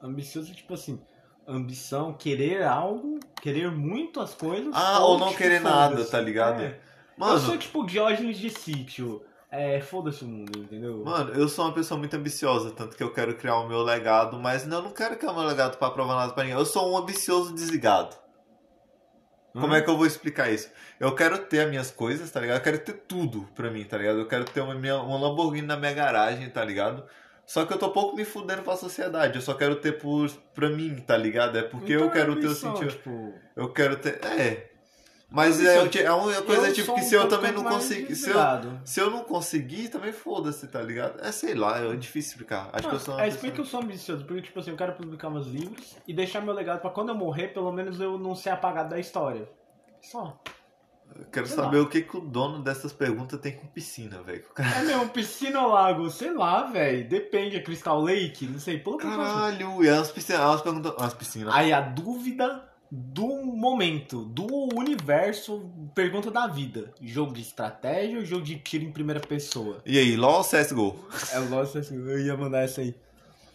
Ambicioso, 0.00 0.54
tipo 0.54 0.74
assim, 0.74 1.00
ambição, 1.46 2.12
querer 2.12 2.62
algo, 2.62 3.18
querer 3.40 3.70
muito 3.70 4.20
as 4.20 4.34
coisas. 4.34 4.72
Ah, 4.74 5.00
ou 5.00 5.18
não 5.18 5.28
tipo, 5.28 5.38
querer 5.38 5.60
nada, 5.60 6.04
tá 6.04 6.20
ligado? 6.20 6.62
É. 6.62 6.78
Mano, 7.16 7.34
Eu 7.34 7.40
sou 7.40 7.58
tipo 7.58 7.84
Diógenes 7.84 8.38
de 8.38 8.50
sítio. 8.50 9.24
É, 9.52 9.82
foda-se 9.82 10.24
o 10.24 10.26
mundo, 10.26 10.60
entendeu? 10.60 11.04
mano, 11.04 11.34
eu 11.34 11.46
sou 11.46 11.66
uma 11.66 11.74
pessoa 11.74 11.98
muito 11.98 12.16
ambiciosa, 12.16 12.70
tanto 12.70 12.96
que 12.96 13.02
eu 13.02 13.12
quero 13.12 13.36
criar 13.36 13.56
o 13.58 13.68
meu 13.68 13.82
legado, 13.82 14.38
mas 14.38 14.66
não, 14.66 14.78
eu 14.78 14.84
não 14.84 14.90
quero 14.92 15.14
criar 15.18 15.32
o 15.32 15.34
meu 15.34 15.44
legado 15.44 15.76
pra 15.76 15.90
provar 15.90 16.14
nada 16.16 16.32
pra 16.32 16.42
ninguém. 16.42 16.58
Eu 16.58 16.64
sou 16.64 16.90
um 16.90 16.96
ambicioso 16.96 17.54
desligado. 17.54 18.16
Como 19.52 19.74
é 19.74 19.82
que 19.82 19.90
eu 19.90 19.96
vou 19.98 20.06
explicar 20.06 20.50
isso? 20.50 20.70
Eu 20.98 21.14
quero 21.14 21.36
ter 21.36 21.60
as 21.60 21.68
minhas 21.68 21.90
coisas, 21.90 22.30
tá 22.30 22.40
ligado? 22.40 22.56
Eu 22.56 22.62
quero 22.62 22.78
ter 22.78 22.94
tudo 23.06 23.46
pra 23.54 23.70
mim, 23.70 23.84
tá 23.84 23.98
ligado? 23.98 24.20
Eu 24.20 24.26
quero 24.26 24.46
ter 24.46 24.62
uma, 24.62 24.74
minha, 24.74 24.96
uma 24.96 25.18
Lamborghini 25.18 25.66
na 25.66 25.76
minha 25.76 25.92
garagem, 25.92 26.48
tá 26.48 26.64
ligado? 26.64 27.04
Só 27.44 27.66
que 27.66 27.74
eu 27.74 27.78
tô 27.78 27.90
pouco 27.90 28.16
me 28.16 28.24
fudendo 28.24 28.62
pra 28.62 28.76
sociedade. 28.76 29.36
Eu 29.36 29.42
só 29.42 29.52
quero 29.52 29.76
ter 29.76 29.98
por, 29.98 30.30
pra 30.54 30.70
mim, 30.70 30.96
tá 31.06 31.18
ligado? 31.18 31.58
É 31.58 31.62
porque 31.62 31.92
Então 31.92 32.06
eu 32.06 32.10
quero 32.10 32.32
é 32.32 32.40
ter 32.40 32.46
o 32.46 32.54
sentido. 32.54 32.90
Tipo, 32.90 33.34
Eu 33.54 33.70
quero 33.70 33.96
ter. 33.96 34.24
É. 34.24 34.71
Mas 35.32 35.64
é, 35.64 35.76
é 36.02 36.12
uma 36.12 36.42
coisa 36.42 36.68
eu 36.68 36.74
tipo 36.74 36.94
que 36.94 37.00
um 37.00 37.04
se 37.04 37.14
eu 37.14 37.22
pouco 37.22 37.36
também 37.36 37.52
não 37.52 37.64
conseguir. 37.64 38.14
Se 38.14 38.30
eu, 38.30 38.36
se 38.84 39.00
eu 39.00 39.10
não 39.10 39.24
conseguir, 39.24 39.88
também 39.88 40.12
foda-se, 40.12 40.66
tá 40.68 40.82
ligado? 40.82 41.24
É 41.24 41.32
sei 41.32 41.54
lá, 41.54 41.78
é 41.78 41.96
difícil 41.96 42.32
explicar. 42.32 42.68
Acho 42.72 42.88
que 42.88 42.94
eu 42.94 43.00
sou 43.00 43.18
é, 43.18 43.28
explica 43.28 43.54
que 43.54 43.60
eu 43.62 43.64
sou 43.64 43.80
ambicioso, 43.80 44.24
porque 44.24 44.42
tipo 44.42 44.60
assim, 44.60 44.70
eu 44.70 44.76
quero 44.76 44.92
publicar 44.92 45.30
meus 45.30 45.46
livros 45.46 45.96
e 46.06 46.12
deixar 46.12 46.42
meu 46.42 46.52
legado 46.52 46.80
pra 46.80 46.90
quando 46.90 47.08
eu 47.08 47.14
morrer, 47.14 47.48
pelo 47.48 47.72
menos 47.72 47.98
eu 47.98 48.18
não 48.18 48.34
ser 48.34 48.50
apagado 48.50 48.90
da 48.90 48.98
história. 48.98 49.48
Só. 50.02 50.38
Eu 51.14 51.26
quero 51.26 51.46
sei 51.46 51.56
saber 51.56 51.78
lá. 51.78 51.82
o 51.82 51.88
que, 51.88 52.02
que 52.02 52.16
o 52.16 52.20
dono 52.20 52.62
dessas 52.62 52.92
perguntas 52.92 53.38
tem 53.40 53.52
com 53.52 53.66
piscina, 53.66 54.22
velho. 54.22 54.44
É 54.58 54.82
mesmo, 54.82 55.08
piscina 55.08 55.60
ou 55.60 55.72
lago? 55.72 56.10
Sei 56.10 56.32
lá, 56.32 56.64
velho. 56.64 57.08
Depende, 57.08 57.56
é 57.56 57.62
Crystal 57.62 58.00
Lake? 58.00 58.46
Não 58.46 58.58
sei, 58.58 58.78
pula. 58.78 58.98
Caralho, 58.98 59.84
e 59.84 59.90
umas 59.90 60.10
piscinas, 60.10 60.40
umas 60.40 60.62
perguntas. 60.62 60.94
Umas 60.96 61.14
piscinas. 61.14 61.54
Aí 61.54 61.72
a 61.72 61.80
dúvida 61.80 62.71
do 62.94 63.26
momento, 63.46 64.22
do 64.22 64.44
universo, 64.76 65.70
pergunta 65.94 66.30
da 66.30 66.46
vida. 66.46 66.92
Jogo 67.00 67.32
de 67.32 67.40
estratégia 67.40 68.18
ou 68.18 68.24
jogo 68.24 68.44
de 68.44 68.58
tiro 68.58 68.84
em 68.84 68.92
primeira 68.92 69.18
pessoa? 69.18 69.78
E 69.86 69.98
aí, 69.98 70.14
LOL 70.14 70.38
ou 70.38 70.44
CSGO? 70.44 70.94
É 71.32 71.38
lógico 71.38 71.78
assim, 71.78 71.96
eu 71.96 72.20
ia 72.20 72.36
mandar 72.36 72.64
essa 72.64 72.82
aí. 72.82 72.94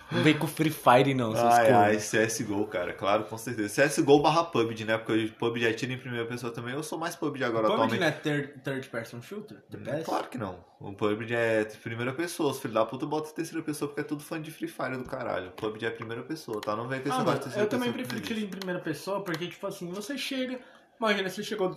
Não 0.09 0.23
vem 0.23 0.37
com 0.37 0.47
Free 0.47 0.69
Fire 0.69 1.13
não, 1.13 1.35
seus 1.35 1.43
Ai, 1.53 1.69
ai. 1.71 1.97
CSGO, 1.97 2.65
cara, 2.67 2.93
claro, 2.93 3.25
com 3.25 3.37
certeza. 3.37 3.85
CSGO 3.87 4.21
barra 4.21 4.45
PUBG, 4.45 4.85
né? 4.85 4.97
Porque 4.97 5.11
hoje 5.11 5.27
PUBG 5.27 5.65
é 5.65 5.73
tiro 5.73 5.91
em 5.91 5.97
primeira 5.97 6.25
pessoa 6.25 6.51
também. 6.51 6.73
Eu 6.73 6.81
sou 6.81 6.97
mais 6.97 7.15
PUBG 7.15 7.43
agora 7.43 7.67
PUBG 7.67 7.73
atualmente. 7.73 7.99
não 7.99 8.07
é 8.07 8.11
third, 8.11 8.59
third 8.63 8.87
person 8.89 9.21
shooter? 9.21 9.61
The 9.69 9.77
Hum? 9.77 10.03
Claro 10.05 10.27
que 10.29 10.37
não. 10.37 10.63
O 10.79 10.93
PUBG 10.93 11.33
é 11.35 11.65
primeira 11.83 12.13
pessoa. 12.13 12.51
Os 12.51 12.59
filhos 12.59 12.75
da 12.75 12.85
puta 12.85 13.05
botam 13.05 13.33
terceira 13.33 13.61
pessoa 13.63 13.89
porque 13.89 14.01
é 14.01 14.03
tudo 14.05 14.23
fã 14.23 14.41
de 14.41 14.49
Free 14.49 14.69
Fire 14.69 14.95
do 14.95 15.03
caralho. 15.03 15.49
O 15.49 15.51
PUBG 15.51 15.85
é 15.85 15.89
primeira 15.91 16.23
pessoa, 16.23 16.61
tá? 16.61 16.73
Não 16.73 16.87
vem 16.87 17.01
com 17.01 17.09
esse 17.09 17.15
Ah, 17.15 17.19
negócio 17.19 17.39
de 17.39 17.43
terceira 17.45 17.65
eu 17.65 17.69
também 17.69 17.91
prefiro 17.91 18.21
tiro 18.21 18.39
em 18.39 18.47
primeira 18.47 18.79
pessoa, 18.79 19.21
porque, 19.23 19.45
tipo 19.47 19.67
assim, 19.67 19.91
você 19.91 20.17
chega. 20.17 20.57
Imagina, 20.99 21.29
você 21.29 21.43
chegou. 21.43 21.75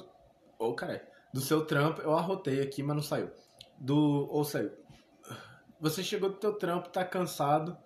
Ô, 0.59 0.73
caralho. 0.75 1.01
Do 1.35 1.41
seu 1.41 1.65
trampo, 1.65 2.01
eu 2.03 2.17
arrotei 2.17 2.61
aqui, 2.63 2.81
mas 2.83 2.95
não 2.95 3.03
saiu. 3.03 3.31
Do. 3.79 4.29
Ou 4.31 4.45
saiu. 4.45 4.71
Você 5.81 6.03
chegou 6.05 6.29
do 6.29 6.37
teu 6.37 6.53
trampo, 6.53 6.89
tá 6.91 7.05
cansado. 7.05 7.77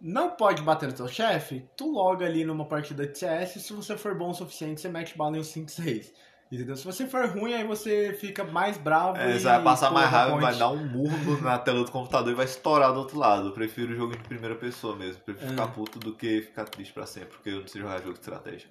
Não 0.00 0.30
pode 0.30 0.62
bater 0.62 0.86
no 0.88 0.94
teu 0.94 1.08
chefe, 1.08 1.64
tu 1.76 1.90
loga 1.90 2.26
ali 2.26 2.44
numa 2.44 2.64
partida 2.66 3.06
de 3.06 3.18
CS. 3.18 3.62
Se 3.62 3.72
você 3.72 3.96
for 3.96 4.14
bom 4.14 4.30
o 4.30 4.34
suficiente, 4.34 4.80
você 4.80 4.88
mete 4.88 5.16
bala 5.16 5.36
em 5.36 5.40
uns 5.40 5.48
5, 5.48 5.70
6. 5.70 6.12
Entendeu? 6.52 6.76
Se 6.76 6.84
você 6.84 7.06
for 7.06 7.26
ruim, 7.28 7.54
aí 7.54 7.64
você 7.66 8.12
fica 8.20 8.44
mais 8.44 8.76
bravo. 8.78 9.16
É, 9.18 9.32
você 9.36 9.44
vai 9.44 9.62
passar 9.64 9.90
mais 9.90 10.08
raiva, 10.08 10.38
vai 10.38 10.54
dar 10.56 10.68
um 10.70 10.86
murro 10.86 11.40
na 11.42 11.58
tela 11.58 11.82
do 11.82 11.90
computador 11.90 12.32
e 12.32 12.36
vai 12.36 12.44
estourar 12.44 12.92
do 12.92 13.00
outro 13.00 13.18
lado. 13.18 13.48
Eu 13.48 13.52
prefiro 13.52 13.92
o 13.92 13.96
jogo 13.96 14.12
de 14.16 14.22
primeira 14.22 14.54
pessoa 14.54 14.94
mesmo. 14.94 15.20
Prefiro 15.22 15.46
É. 15.46 15.50
ficar 15.50 15.66
puto 15.68 15.98
do 15.98 16.12
que 16.14 16.42
ficar 16.42 16.64
triste 16.66 16.92
pra 16.92 17.04
sempre, 17.04 17.30
porque 17.30 17.50
eu 17.50 17.60
não 17.62 17.66
sei 17.66 17.80
jogar 17.80 17.98
jogo 17.98 18.12
de 18.12 18.20
estratégia. 18.20 18.68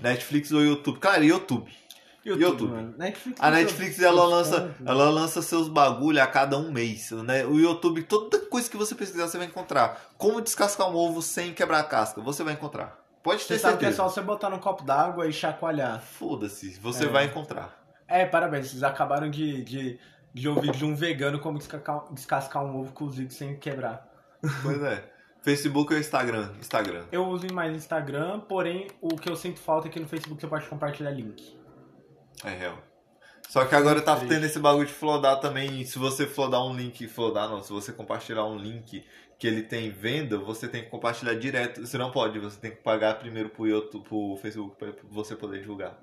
Netflix 0.00 0.52
ou 0.52 0.62
YouTube? 0.62 0.98
Cara, 0.98 1.24
YouTube. 1.24 1.72
YouTube, 2.24 2.42
YouTube. 2.42 2.70
mano. 2.72 2.94
Netflix, 2.98 3.40
A 3.40 3.50
Netflix 3.50 3.96
tem 3.96 4.04
ela 4.04 4.24
lança, 4.26 4.74
ela 4.84 5.08
lança 5.10 5.40
seus 5.42 5.68
bagulho 5.68 6.22
a 6.22 6.26
cada 6.26 6.58
um 6.58 6.70
mês, 6.70 7.10
né? 7.12 7.44
O 7.46 7.58
YouTube, 7.58 8.02
toda 8.02 8.38
coisa 8.40 8.68
que 8.70 8.76
você 8.76 8.94
pesquisar 8.94 9.26
você 9.28 9.38
vai 9.38 9.46
encontrar. 9.46 10.00
Como 10.18 10.40
descascar 10.40 10.88
um 10.90 10.94
ovo 10.96 11.22
sem 11.22 11.54
quebrar 11.54 11.80
a 11.80 11.84
casca, 11.84 12.20
você 12.20 12.42
vai 12.44 12.52
encontrar. 12.54 12.98
Pode 13.22 13.40
ter 13.44 13.54
Você 13.54 13.58
sabe 13.58 13.74
é 13.74 13.78
certeza. 13.78 13.96
só 13.96 14.08
você 14.08 14.20
botar 14.22 14.48
num 14.50 14.58
copo 14.58 14.82
d'água 14.82 15.26
e 15.26 15.32
chacoalhar. 15.32 16.00
Foda-se, 16.00 16.78
você 16.80 17.04
É. 17.04 17.08
vai 17.08 17.24
encontrar. 17.26 17.78
É, 18.08 18.24
parabéns, 18.26 18.68
vocês 18.70 18.82
acabaram 18.82 19.30
de, 19.30 19.62
de, 19.62 19.98
de 20.34 20.48
ouvir 20.48 20.72
de 20.72 20.84
um 20.84 20.94
vegano 20.94 21.38
como 21.38 21.58
descascar, 21.58 22.04
descascar 22.12 22.64
um 22.64 22.76
ovo 22.80 22.92
cozido 22.92 23.32
sem 23.32 23.56
quebrar. 23.56 24.08
Pois 24.62 24.82
é. 24.82 25.04
Facebook 25.42 25.92
ou 25.94 25.98
Instagram? 26.00 26.50
Instagram. 26.58 27.04
Eu 27.12 27.26
uso 27.26 27.46
mais 27.52 27.74
Instagram, 27.74 28.40
porém 28.40 28.88
o 29.00 29.08
que 29.16 29.28
eu 29.30 29.36
sinto 29.36 29.58
falta 29.60 29.88
é 29.88 29.90
que 29.90 29.98
no 30.00 30.06
Facebook 30.06 30.40
você 30.40 30.46
pode 30.46 30.66
compartilhar 30.66 31.10
link. 31.10 31.58
É 32.44 32.50
real. 32.50 32.78
Só 33.48 33.64
que 33.64 33.74
agora 33.74 34.00
tá 34.00 34.16
tendo 34.16 34.46
esse 34.46 34.60
bagulho 34.60 34.86
de 34.86 34.92
flodar 34.92 35.40
também. 35.40 35.84
Se 35.84 35.98
você 35.98 36.26
flodar 36.26 36.64
um 36.64 36.74
link, 36.74 37.08
flodar 37.08 37.48
não, 37.48 37.62
se 37.62 37.72
você 37.72 37.92
compartilhar 37.92 38.44
um 38.44 38.56
link 38.56 39.04
que 39.38 39.46
ele 39.46 39.62
tem 39.62 39.90
venda, 39.90 40.38
você 40.38 40.68
tem 40.68 40.84
que 40.84 40.90
compartilhar 40.90 41.34
direto. 41.34 41.84
Você 41.84 41.98
não 41.98 42.12
pode, 42.12 42.38
você 42.38 42.60
tem 42.60 42.70
que 42.70 42.76
pagar 42.76 43.18
primeiro 43.18 43.48
pro, 43.48 43.66
YouTube, 43.66 44.04
pro 44.04 44.38
Facebook 44.40 44.76
pra 44.76 44.92
você 45.10 45.34
poder 45.34 45.60
divulgar. 45.60 45.98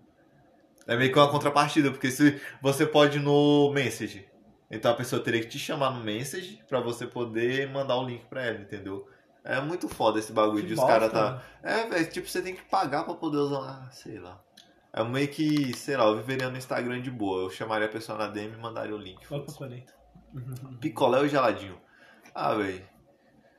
É 0.86 0.98
meio 0.98 1.12
que 1.12 1.18
uma 1.18 1.30
contrapartida, 1.30 1.90
porque 1.92 2.12
se 2.12 2.42
você 2.62 2.86
pode 2.86 3.20
no 3.20 3.72
message. 3.72 4.28
Então 4.70 4.92
a 4.92 4.96
pessoa 4.96 5.24
teria 5.24 5.40
que 5.40 5.48
te 5.48 5.58
chamar 5.58 5.92
no 5.92 6.04
message 6.04 6.62
pra 6.68 6.82
você 6.82 7.08
poder 7.08 7.70
mandar 7.70 7.96
o 7.96 8.06
link 8.06 8.26
pra 8.26 8.44
ela, 8.46 8.60
entendeu? 8.60 9.08
É 9.44 9.62
muito 9.62 9.88
foda 9.88 10.20
esse 10.20 10.34
bagulho 10.34 10.62
Que 10.62 10.68
de 10.68 10.74
os 10.74 10.84
caras 10.84 11.12
tá. 11.12 11.42
É, 11.64 11.88
velho, 11.88 12.10
tipo, 12.10 12.28
você 12.28 12.42
tem 12.42 12.54
que 12.54 12.64
pagar 12.64 13.06
pra 13.06 13.14
poder 13.14 13.38
usar. 13.38 13.60
Ah, 13.60 13.90
sei 13.92 14.20
lá. 14.20 14.44
É 15.00 15.04
meio 15.04 15.28
que, 15.28 15.76
sei 15.78 15.96
lá, 15.98 16.06
eu 16.06 16.18
viveria 16.18 16.50
no 16.50 16.58
Instagram 16.58 17.02
de 17.02 17.12
boa. 17.12 17.44
Eu 17.44 17.50
chamaria 17.50 17.88
a 17.88 17.92
pessoa 17.92 18.18
na 18.18 18.28
DM 18.28 18.54
e 18.54 18.58
mandaria 18.58 18.96
o 18.96 18.98
link. 18.98 19.26
Foda-se. 19.26 19.58
40. 19.58 19.94
Picolé 20.82 21.20
ou 21.20 21.28
geladinho? 21.28 21.80
Ah, 22.34 22.54
velho. 22.54 22.84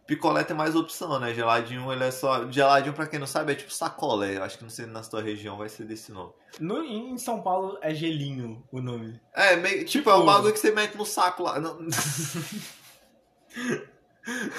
Picolé 0.07 0.43
tem 0.43 0.57
mais 0.57 0.75
opção, 0.75 1.21
né? 1.21 1.35
Geladinho, 1.35 1.93
ele 1.93 2.03
é 2.05 2.11
só. 2.11 2.51
Geladinho, 2.51 2.95
pra 2.95 3.07
quem 3.07 3.19
não 3.21 3.27
sabe, 3.27 3.53
é 3.53 3.55
tipo 3.55 3.71
sacolé. 3.73 4.39
Eu 4.39 4.43
Acho 4.43 4.57
que 4.57 4.65
não 4.65 4.71
sei 4.71 4.87
na 4.87 5.03
sua 5.03 5.21
região 5.21 5.59
vai 5.59 5.69
ser 5.69 5.85
desse 5.85 6.11
nome. 6.11 6.33
No, 6.59 6.83
em 6.83 7.19
São 7.19 7.43
Paulo 7.43 7.79
é 7.83 7.95
gelinho 7.95 8.65
o 8.73 8.81
nome. 8.81 9.21
É, 9.35 9.55
meio, 9.57 9.85
tipo, 9.85 10.09
é 10.09 10.15
um 10.17 10.25
bagulho 10.25 10.53
que 10.55 10.59
você 10.59 10.71
mete 10.71 10.97
no 10.97 11.05
saco 11.05 11.43
lá. 11.43 11.61
Não- 11.61 11.79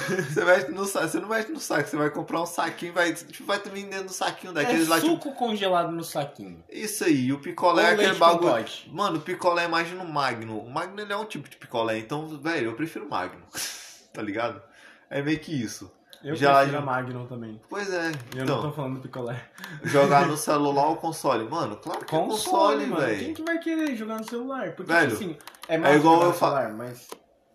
você, 0.07 0.43
mete 0.45 0.71
no 0.71 0.85
saco, 0.85 1.07
você 1.07 1.19
não 1.19 1.29
mete 1.29 1.51
no 1.51 1.59
saco, 1.59 1.87
você 1.89 1.95
vai 1.97 2.09
comprar 2.09 2.41
um 2.41 2.45
saquinho, 2.45 2.93
vai, 2.93 3.13
tipo, 3.13 3.43
vai 3.45 3.59
também 3.59 3.85
dentro 3.87 4.05
do 4.07 4.13
saquinho 4.13 4.51
daqueles 4.53 4.87
é 4.87 4.89
lá, 4.89 4.99
tipo. 4.99 5.11
suco 5.11 5.33
congelado 5.35 5.91
no 5.91 6.03
saquinho. 6.03 6.63
Isso 6.69 7.03
aí, 7.03 7.31
o 7.31 7.39
picolé 7.39 7.83
é 7.83 7.85
Ou 7.87 7.91
aquele 7.93 8.07
leite 8.07 8.19
com 8.19 8.25
bagulho. 8.25 8.65
Mano, 8.87 9.17
o 9.17 9.21
picolé 9.21 9.65
imagina 9.65 10.03
o 10.03 10.07
Magno. 10.11 10.59
O 10.59 10.69
Magno 10.69 10.99
ele 10.99 11.13
é 11.13 11.17
um 11.17 11.25
tipo 11.25 11.47
de 11.49 11.57
picolé, 11.57 11.97
então, 11.99 12.27
velho, 12.39 12.67
eu 12.71 12.73
prefiro 12.73 13.05
o 13.05 13.09
Magno. 13.09 13.43
tá 14.13 14.21
ligado? 14.21 14.61
É 15.09 15.21
meio 15.21 15.39
que 15.39 15.51
isso. 15.51 15.91
Eu 16.21 16.35
Geladinho. 16.35 16.73
prefiro 16.73 16.91
a 16.91 16.95
Magnum 16.95 17.25
também. 17.27 17.61
Pois 17.69 17.89
é. 17.93 18.11
Eu 18.35 18.43
então, 18.43 18.57
não 18.57 18.61
tô 18.69 18.71
falando 18.73 18.95
do 18.95 19.01
picolé. 19.01 19.41
jogar 19.85 20.27
no 20.27 20.35
celular 20.37 20.87
ou 20.87 20.97
console? 20.97 21.47
Mano, 21.47 21.77
claro 21.77 22.03
que 22.05 22.13
é 22.13 22.19
console, 22.19 22.85
mano. 22.87 23.05
Quem 23.05 23.17
velho. 23.17 23.33
que 23.35 23.41
vai 23.43 23.57
querer 23.59 23.95
jogar 23.95 24.17
no 24.17 24.29
celular? 24.29 24.71
Porque, 24.73 24.91
Velho, 24.91 25.13
assim, 25.13 25.37
é 25.69 25.77
mais 25.77 25.95
igual 25.95 26.15
jogar 26.15 26.25
eu 26.25 26.31
no 26.31 26.37
fa- 26.37 26.47
celular, 26.47 26.73
mas... 26.73 27.07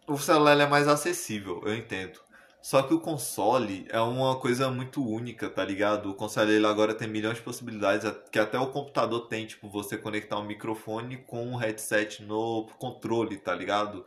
O 0.06 0.18
celular 0.18 0.58
é 0.60 0.66
mais 0.66 0.86
acessível, 0.86 1.62
eu 1.64 1.74
entendo. 1.74 2.20
Só 2.60 2.82
que 2.82 2.94
o 2.94 3.00
console 3.00 3.86
é 3.90 4.00
uma 4.00 4.36
coisa 4.36 4.70
muito 4.70 5.06
única, 5.06 5.50
tá 5.50 5.62
ligado? 5.64 6.10
O 6.10 6.14
console 6.14 6.52
ele 6.52 6.66
agora 6.66 6.94
tem 6.94 7.06
milhões 7.08 7.36
de 7.36 7.42
possibilidades 7.42 8.10
que 8.30 8.38
até 8.38 8.58
o 8.58 8.68
computador 8.68 9.28
tem, 9.28 9.46
tipo, 9.46 9.68
você 9.68 9.98
conectar 9.98 10.38
um 10.38 10.44
microfone 10.44 11.18
com 11.18 11.46
um 11.46 11.56
headset 11.56 12.22
no 12.22 12.66
controle, 12.78 13.36
tá 13.36 13.54
ligado? 13.54 14.06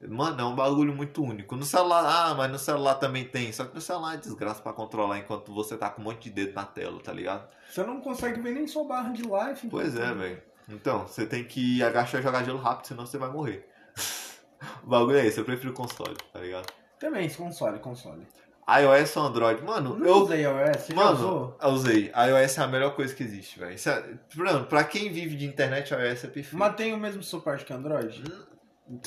Mano, 0.00 0.40
é 0.40 0.44
um 0.44 0.54
bagulho 0.54 0.94
muito 0.94 1.22
único. 1.24 1.56
No 1.56 1.64
celular, 1.64 2.04
ah, 2.06 2.34
mas 2.36 2.50
no 2.52 2.58
celular 2.58 2.94
também 2.94 3.24
tem. 3.24 3.52
Só 3.52 3.64
que 3.64 3.74
no 3.74 3.80
celular 3.80 4.14
é 4.14 4.16
desgraça 4.16 4.62
pra 4.62 4.72
controlar 4.72 5.18
enquanto 5.18 5.52
você 5.52 5.76
tá 5.76 5.90
com 5.90 6.00
um 6.00 6.04
monte 6.04 6.24
de 6.24 6.30
dedo 6.30 6.54
na 6.54 6.64
tela, 6.64 7.00
tá 7.00 7.12
ligado? 7.12 7.48
Você 7.68 7.82
não 7.82 8.00
consegue 8.00 8.40
ver 8.40 8.52
nem 8.54 8.66
sua 8.68 8.84
barra 8.84 9.10
de 9.10 9.22
life. 9.22 9.66
Pois 9.68 9.96
é, 9.96 10.04
então- 10.04 10.18
velho. 10.18 10.42
Então, 10.68 11.06
você 11.08 11.26
tem 11.26 11.42
que 11.42 11.82
agachar 11.82 12.20
e 12.20 12.22
jogar 12.22 12.44
gelo 12.44 12.58
rápido, 12.58 12.86
senão 12.88 13.06
você 13.06 13.18
vai 13.18 13.30
morrer. 13.30 13.66
o 14.84 14.86
bagulho 14.88 15.18
é 15.18 15.26
esse, 15.26 15.38
eu 15.38 15.44
prefiro 15.44 15.72
console, 15.72 16.16
tá 16.32 16.40
ligado? 16.40 16.66
Também, 16.98 17.28
console, 17.30 17.78
console. 17.78 18.26
iOS 18.68 19.16
ou 19.16 19.22
Android? 19.24 19.62
Mano, 19.62 19.96
Não 19.98 20.06
eu. 20.06 20.16
usei 20.16 20.42
iOS, 20.42 20.76
você 20.82 20.92
já 20.94 20.94
Mano, 20.96 21.12
usou? 21.12 21.58
eu 21.62 21.68
usei. 21.70 22.12
iOS 22.14 22.58
é 22.58 22.62
a 22.62 22.66
melhor 22.66 22.94
coisa 22.94 23.14
que 23.14 23.22
existe, 23.22 23.58
velho. 23.58 23.74
Isso 23.74 23.88
é- 23.88 24.04
Mano, 24.34 24.66
pra 24.66 24.84
quem 24.84 25.10
vive 25.10 25.36
de 25.36 25.46
internet, 25.46 25.90
iOS 25.92 26.24
é 26.24 26.28
perfeito. 26.28 26.56
Mas 26.56 26.74
tem 26.74 26.92
o 26.92 26.98
mesmo 26.98 27.22
suporte 27.22 27.64
que 27.64 27.72
Android? 27.72 28.22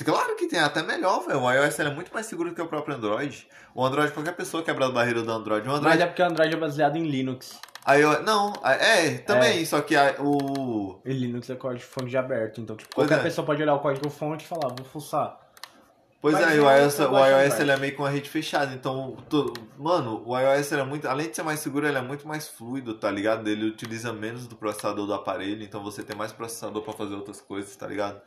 Claro 0.04 0.36
que 0.36 0.46
tem, 0.46 0.60
até 0.60 0.82
melhor, 0.82 1.26
velho. 1.26 1.40
O 1.40 1.50
iOS 1.52 1.78
ele 1.80 1.88
é 1.90 1.94
muito 1.94 2.12
mais 2.14 2.26
seguro 2.26 2.54
que 2.54 2.62
o 2.62 2.66
próprio 2.68 2.94
Android. 2.94 3.46
O 3.74 3.84
Android, 3.84 4.12
qualquer 4.12 4.34
pessoa 4.36 4.62
quebra 4.62 4.86
a 4.86 4.90
barreira 4.90 5.22
do 5.22 5.30
Android. 5.32 5.66
O 5.66 5.70
Mas 5.70 5.80
Android. 5.80 6.02
é 6.02 6.06
porque 6.06 6.22
o 6.22 6.26
Android 6.26 6.54
é 6.54 6.58
baseado 6.58 6.96
em 6.96 7.02
Linux. 7.04 7.60
iOS, 7.88 8.22
não, 8.24 8.52
é, 8.64 9.18
também, 9.18 9.64
só 9.64 9.80
que 9.80 9.96
a- 9.96 10.14
o. 10.20 11.00
E 11.04 11.12
Linux 11.12 11.50
é 11.50 11.56
código 11.56 11.82
fonte 11.84 12.16
aberto, 12.16 12.60
então 12.60 12.76
tipo, 12.76 12.90
Pois 12.94 13.08
qualquer 13.08 13.20
é. 13.20 13.24
pessoa 13.28 13.44
pode 13.44 13.60
olhar 13.60 13.74
o 13.74 13.80
código 13.80 14.08
fonte 14.08 14.44
e 14.44 14.48
falar, 14.48 14.68
vou 14.68 14.84
fuçar. 14.86 15.36
Pois 16.22 16.34
Mas 16.34 16.52
é, 16.52 16.58
eu- 16.58 16.64
o 16.64 16.70
iOS, 16.70 16.98
eu 17.00 17.12
o 17.12 17.18
iOS 17.26 17.58
ele 17.58 17.72
é 17.72 17.76
meio 17.76 17.96
com 17.96 18.04
a 18.04 18.08
rede 18.08 18.30
fechada, 18.30 18.72
então, 18.72 19.16
tu- 19.28 19.52
mano, 19.76 20.22
o 20.24 20.38
iOS 20.38 20.70
ele 20.70 20.80
é 20.80 20.84
muito, 20.84 21.08
além 21.08 21.28
de 21.28 21.34
ser 21.34 21.42
mais 21.42 21.58
seguro, 21.58 21.84
ele 21.84 21.98
é 21.98 22.00
muito 22.00 22.28
mais 22.28 22.46
fluido, 22.48 22.94
tá 22.94 23.10
ligado? 23.10 23.48
Ele 23.48 23.66
utiliza 23.66 24.12
menos 24.12 24.46
do 24.46 24.54
processador 24.54 25.04
do 25.04 25.12
aparelho, 25.12 25.64
então 25.64 25.82
você 25.82 26.00
tem 26.04 26.14
mais 26.16 26.30
processador 26.32 26.80
pra 26.82 26.92
fazer 26.92 27.16
outras 27.16 27.40
coisas, 27.40 27.74
tá 27.74 27.88
ligado? 27.88 28.20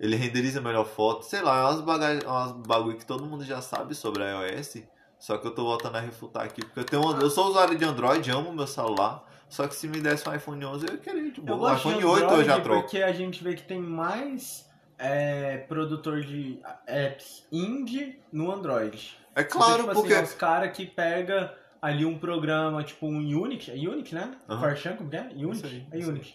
Ele 0.00 0.16
renderiza 0.16 0.60
melhor 0.60 0.84
foto, 0.86 1.24
sei 1.24 1.40
lá, 1.40 1.58
é 1.60 1.62
umas, 1.62 1.80
baga- 1.82 2.28
umas 2.28 2.50
bagulho 2.66 2.96
que 2.98 3.06
todo 3.06 3.24
mundo 3.24 3.44
já 3.44 3.62
sabe 3.62 3.94
sobre 3.94 4.24
a 4.24 4.42
iOS, 4.42 4.82
só 5.16 5.38
que 5.38 5.46
eu 5.46 5.52
tô 5.54 5.62
voltando 5.66 5.96
a 5.98 6.00
refutar 6.00 6.42
aqui, 6.42 6.62
porque 6.64 6.80
eu 6.80 6.84
tenho, 6.84 7.02
um- 7.06 7.20
eu 7.20 7.30
sou 7.30 7.46
usuário 7.46 7.78
de 7.78 7.84
Android, 7.84 8.28
amo 8.28 8.52
meu 8.52 8.66
celular, 8.66 9.24
só 9.48 9.68
que 9.68 9.74
se 9.76 9.86
me 9.86 10.00
desse 10.00 10.28
um 10.28 10.34
iPhone 10.34 10.64
11 10.64 10.86
eu 10.90 10.98
queria 10.98 11.30
de 11.30 11.38
Eu 11.38 11.44
boa, 11.44 11.56
o 11.56 11.60
gosto 11.60 11.78
iPhone 11.88 11.98
de 11.98 12.04
8 12.04 12.34
eu 12.34 12.44
já 12.44 12.58
troco. 12.60 12.80
porque 12.82 13.00
a 13.00 13.12
gente 13.12 13.42
vê 13.44 13.54
que 13.54 13.62
tem 13.62 13.80
mais 13.80 14.65
é, 14.98 15.58
produtor 15.58 16.22
de 16.22 16.60
apps 16.86 17.46
indie 17.52 18.18
no 18.32 18.50
Android. 18.50 19.16
É 19.34 19.42
Então, 19.42 19.58
claro, 19.58 19.82
tipo 19.82 19.94
porque... 19.94 20.14
assim, 20.14 20.24
os 20.24 20.34
caras 20.34 20.76
que 20.76 20.86
pega 20.86 21.54
ali 21.80 22.04
um 22.04 22.18
programa, 22.18 22.82
tipo 22.82 23.06
um 23.06 23.18
Unix, 23.18 23.68
é 23.68 23.74
Unix, 23.74 24.12
né? 24.12 24.34
Aham. 24.48 24.60
Fortran, 24.60 24.96
como 24.96 25.10
que 25.10 25.16
é? 25.16 25.28
Unix? 25.34 25.64
Aí, 25.64 25.86
é. 25.92 26.06
Unix. 26.06 26.34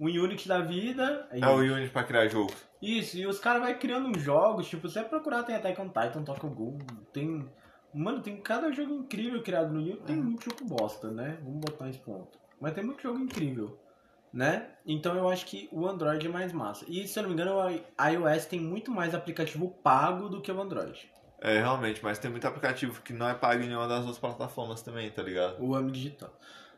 Um 0.00 0.06
Unix 0.06 0.46
da 0.46 0.60
vida. 0.60 1.26
É 1.30 1.46
o 1.48 1.56
Unity 1.56 1.90
pra 1.90 2.04
criar 2.04 2.28
jogo. 2.28 2.52
Isso, 2.80 3.16
e 3.16 3.26
os 3.26 3.38
caras 3.38 3.62
vai 3.62 3.78
criando 3.78 4.16
jogos, 4.18 4.68
tipo, 4.68 4.88
você 4.88 5.02
procurar, 5.02 5.42
tem 5.42 5.56
Attack 5.56 5.80
on 5.80 5.88
Titan, 5.88 6.22
Tokyo 6.22 6.50
Ghoul, 6.50 6.78
tem... 7.12 7.48
Mano, 7.94 8.20
tem 8.20 8.36
cada 8.36 8.70
jogo 8.70 8.92
incrível 8.92 9.42
criado 9.42 9.72
no 9.72 9.80
Unity, 9.80 10.02
tem 10.02 10.16
muito 10.16 10.44
jogo 10.44 10.66
bosta, 10.66 11.10
né? 11.10 11.38
Vamos 11.42 11.60
botar 11.60 11.88
esse 11.88 11.98
ponto. 11.98 12.38
Mas 12.60 12.74
tem 12.74 12.84
muito 12.84 13.02
jogo 13.02 13.18
incrível, 13.18 13.78
né? 14.36 14.66
Então 14.86 15.16
eu 15.16 15.28
acho 15.30 15.46
que 15.46 15.66
o 15.72 15.88
Android 15.88 16.26
é 16.26 16.28
mais 16.28 16.52
massa. 16.52 16.84
E 16.86 17.08
se 17.08 17.18
eu 17.18 17.22
não 17.22 17.30
me 17.30 17.34
engano, 17.34 17.56
o 17.56 17.70
iOS 18.06 18.44
tem 18.44 18.60
muito 18.60 18.90
mais 18.90 19.14
aplicativo 19.14 19.68
pago 19.82 20.28
do 20.28 20.42
que 20.42 20.52
o 20.52 20.60
Android. 20.60 21.10
É, 21.40 21.58
realmente, 21.58 22.00
mas 22.04 22.18
tem 22.18 22.30
muito 22.30 22.46
aplicativo 22.46 23.00
que 23.02 23.12
não 23.12 23.28
é 23.28 23.34
pago 23.34 23.62
em 23.62 23.66
nenhuma 23.66 23.88
das 23.88 24.04
duas 24.04 24.18
plataformas 24.18 24.82
também, 24.82 25.10
tá 25.10 25.22
ligado? 25.22 25.56
O 25.62 25.74
AMI 25.74 25.90
Digital. 25.90 26.30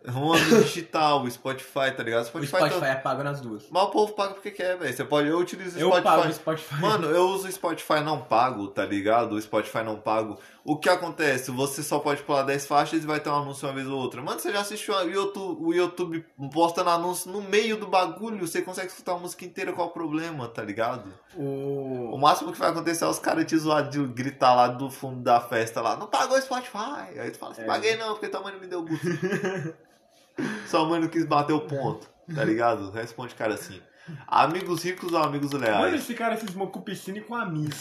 Um 0.06 0.32
amigo 0.32 0.62
digital, 0.62 1.22
o 1.24 1.30
Spotify, 1.30 1.90
tá 1.96 2.04
ligado? 2.04 2.22
O 2.22 2.26
Spotify, 2.26 2.56
Spotify 2.56 2.80
tá- 2.80 2.86
é 2.88 2.94
pago 2.94 3.24
nas 3.24 3.40
duas. 3.40 3.64
Mas 3.68 3.82
o 3.82 3.86
povo 3.90 4.12
paga 4.12 4.34
porque 4.34 4.52
quer, 4.52 4.76
velho. 4.78 4.94
Você 4.94 5.04
pode, 5.04 5.26
eu 5.26 5.36
utilizo 5.38 5.76
o 5.76 5.80
Eu 5.80 5.88
Spotify. 5.88 6.04
pago 6.08 6.28
o 6.28 6.32
Spotify. 6.32 6.74
Mano, 6.80 7.06
eu 7.08 7.28
uso 7.30 7.48
o 7.48 7.52
Spotify 7.52 8.00
não 8.04 8.22
pago, 8.22 8.68
tá 8.68 8.86
ligado? 8.86 9.32
O 9.32 9.42
Spotify 9.42 9.82
não 9.82 9.96
pago. 9.96 10.38
O 10.70 10.76
que 10.76 10.88
acontece? 10.90 11.50
Você 11.50 11.82
só 11.82 11.98
pode 11.98 12.22
pular 12.24 12.42
10 12.42 12.66
faixas 12.66 13.02
e 13.02 13.06
vai 13.06 13.18
ter 13.20 13.30
um 13.30 13.36
anúncio 13.36 13.66
uma 13.66 13.72
vez 13.74 13.86
ou 13.86 13.98
outra. 13.98 14.20
Mano, 14.20 14.38
você 14.38 14.52
já 14.52 14.60
assistiu 14.60 14.94
o 14.94 15.00
YouTube, 15.02 15.56
o 15.64 15.72
YouTube 15.72 16.26
postando 16.52 16.90
anúncio 16.90 17.32
no 17.32 17.40
meio 17.40 17.78
do 17.78 17.86
bagulho? 17.86 18.46
Você 18.46 18.60
consegue 18.60 18.88
escutar 18.88 19.12
a 19.12 19.18
música 19.18 19.46
inteira, 19.46 19.72
qual 19.72 19.88
o 19.88 19.90
problema, 19.92 20.46
tá 20.46 20.62
ligado? 20.62 21.10
O 21.34 22.10
o... 22.14 22.18
máximo 22.18 22.52
que 22.52 22.58
vai 22.58 22.68
acontecer 22.68 23.04
é 23.04 23.08
os 23.08 23.18
caras 23.18 23.46
te 23.46 23.56
zoar 23.56 23.88
de 23.88 24.04
gritar 24.08 24.54
lá 24.54 24.68
do 24.68 24.90
fundo 24.90 25.22
da 25.22 25.40
festa 25.40 25.80
lá, 25.80 25.96
não 25.96 26.06
pagou 26.06 26.36
o 26.36 26.42
Spotify. 26.42 27.18
Aí 27.18 27.30
tu 27.30 27.38
fala 27.38 27.52
assim, 27.52 27.62
É. 27.62 27.64
paguei 27.64 27.96
não, 27.96 28.12
porque 28.12 28.28
tua 28.28 28.42
mãe 28.42 28.52
não 28.52 28.60
me 28.60 28.66
deu 28.66 28.82
gosto. 28.82 29.06
Sua 30.68 30.84
mãe 30.84 31.00
não 31.00 31.08
quis 31.08 31.24
bater 31.24 31.52
o 31.54 31.60
ponto, 31.62 32.06
tá 32.34 32.44
ligado? 32.44 32.90
Responde 32.90 33.34
cara 33.34 33.54
assim. 33.54 33.80
Amigos 34.26 34.84
ricos 34.84 35.12
ou 35.12 35.18
amigos 35.18 35.52
Mano, 35.52 35.64
leais? 35.64 35.94
esse 35.94 36.14
cara 36.14 36.36
cismou 36.36 36.68
com 36.68 36.80
piscina 36.80 37.18
e 37.18 37.20
com 37.22 37.34
amigo. 37.34 37.74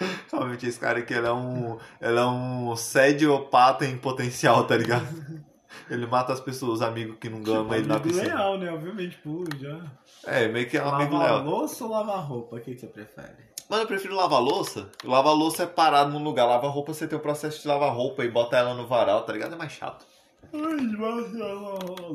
Realmente 0.32 0.66
esse 0.66 0.78
cara 0.78 0.98
aqui 0.98 1.14
ele 1.14 1.26
é 1.26 1.32
um. 1.32 1.78
Ele 2.00 2.18
é 2.18 2.26
um 2.26 2.74
cediopata 2.76 3.84
em 3.86 3.96
potencial, 3.96 4.64
tá 4.64 4.76
ligado? 4.76 5.06
Ele 5.90 6.06
mata 6.06 6.32
as 6.32 6.40
pessoas, 6.40 6.74
os 6.74 6.82
amigos 6.82 7.16
que 7.20 7.28
não 7.28 7.42
gamam 7.42 7.74
ele 7.74 7.86
na 7.86 7.96
amigo 7.96 8.08
piscina. 8.08 8.34
leal, 8.36 8.58
né? 8.58 8.72
Obviamente, 8.72 9.18
puro 9.18 9.54
já. 9.58 9.80
É, 10.24 10.48
meio 10.48 10.66
que 10.70 10.78
é 10.78 10.84
um 10.84 10.88
amigo 10.88 11.14
Lavar 11.14 11.32
leal. 11.34 11.44
louça 11.44 11.84
ou 11.84 11.90
lavar 11.90 12.20
roupa? 12.26 12.56
O 12.56 12.60
que, 12.60 12.74
você 12.78 12.86
prefere? 12.86 13.34
Mano, 13.68 13.82
eu 13.82 13.86
prefiro 13.86 14.14
lavar 14.14 14.40
louça. 14.40 14.88
Lavar 15.04 15.34
louça 15.34 15.64
é 15.64 15.66
parado 15.66 16.10
num 16.10 16.22
lugar. 16.24 16.46
Lavar 16.46 16.70
roupa 16.70 16.94
você 16.94 17.06
tem 17.06 17.18
o 17.18 17.20
processo 17.20 17.60
de 17.60 17.68
lavar 17.68 17.92
roupa 17.92 18.24
e 18.24 18.30
botar 18.30 18.58
ela 18.58 18.72
no 18.72 18.86
varal, 18.86 19.24
tá 19.24 19.32
ligado? 19.32 19.54
É 19.54 19.56
mais 19.58 19.72
chato. 19.72 20.06
Ai, 20.54 20.86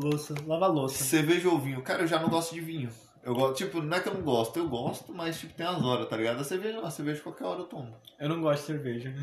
louça. 0.02 0.34
Lava 0.48 0.68
louça. 0.68 1.04
Cerveja 1.04 1.50
ou 1.50 1.60
vinho? 1.60 1.82
Cara, 1.84 2.02
eu 2.04 2.08
já 2.08 2.18
não 2.20 2.30
gosto 2.30 2.56
de 2.56 2.62
vinho. 2.62 2.90
Eu 3.30 3.36
gosto, 3.36 3.58
tipo, 3.58 3.80
não 3.80 3.96
é 3.96 4.00
que 4.00 4.10
eu 4.10 4.14
não 4.16 4.22
gosto, 4.24 4.58
eu 4.58 4.68
gosto, 4.68 5.14
mas 5.14 5.40
tipo, 5.40 5.54
tem 5.54 5.64
as 5.64 5.84
horas, 5.84 6.10
tá 6.10 6.18
ligado? 6.18 6.40
A 6.40 6.44
cerveja, 6.44 6.80
a 6.80 6.90
cerveja 6.90 7.22
qualquer 7.22 7.44
hora 7.46 7.60
eu 7.60 7.66
tomo. 7.66 7.96
Eu 8.20 8.28
não 8.28 8.42
gosto 8.42 8.62
de 8.62 8.66
cerveja. 8.68 9.14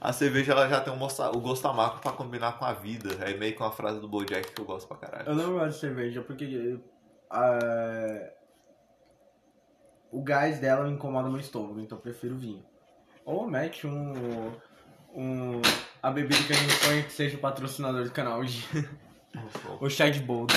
A 0.00 0.12
cerveja 0.12 0.52
ela 0.52 0.68
já 0.68 0.80
tem 0.80 0.92
um 0.92 0.96
moça- 0.96 1.30
o 1.30 1.40
gosto 1.40 1.66
amargo 1.66 1.98
pra 1.98 2.12
combinar 2.12 2.58
com 2.60 2.64
a 2.64 2.72
vida. 2.72 3.14
É 3.24 3.34
meio 3.36 3.56
com 3.56 3.64
a 3.64 3.72
frase 3.72 3.98
do 4.00 4.06
Bojack 4.06 4.52
que 4.52 4.60
eu 4.60 4.64
gosto 4.64 4.86
pra 4.86 4.96
caralho. 4.98 5.28
Eu 5.28 5.34
não 5.34 5.52
gosto 5.54 5.74
de 5.74 5.80
cerveja 5.80 6.22
porque 6.22 6.78
ah, 7.28 8.30
o 10.12 10.22
gás 10.22 10.60
dela 10.60 10.84
me 10.84 10.92
incomoda 10.92 11.28
meu 11.28 11.40
estômago, 11.40 11.80
então 11.80 11.98
eu 11.98 12.02
prefiro 12.02 12.36
vinho. 12.36 12.64
Ou 13.24 13.48
mete 13.50 13.84
um, 13.84 14.52
um 15.12 15.60
a 16.00 16.12
bebida 16.12 16.40
que 16.44 16.52
a 16.52 16.56
gente 16.56 16.72
sonha 16.72 17.02
que 17.02 17.12
seja 17.12 17.36
o 17.36 17.40
patrocinador 17.40 18.04
do 18.04 18.12
canal 18.12 18.44
de 18.44 18.64
o 19.80 19.90
chá 19.90 20.08
de 20.08 20.20
boldo. 20.20 20.54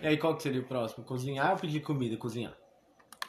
E 0.00 0.06
aí 0.06 0.16
qual 0.16 0.36
que 0.36 0.42
seria 0.42 0.60
o 0.60 0.64
próximo? 0.64 1.04
Cozinhar 1.04 1.52
ou 1.52 1.58
pedir 1.58 1.80
comida? 1.80 2.16
Cozinhar. 2.16 2.54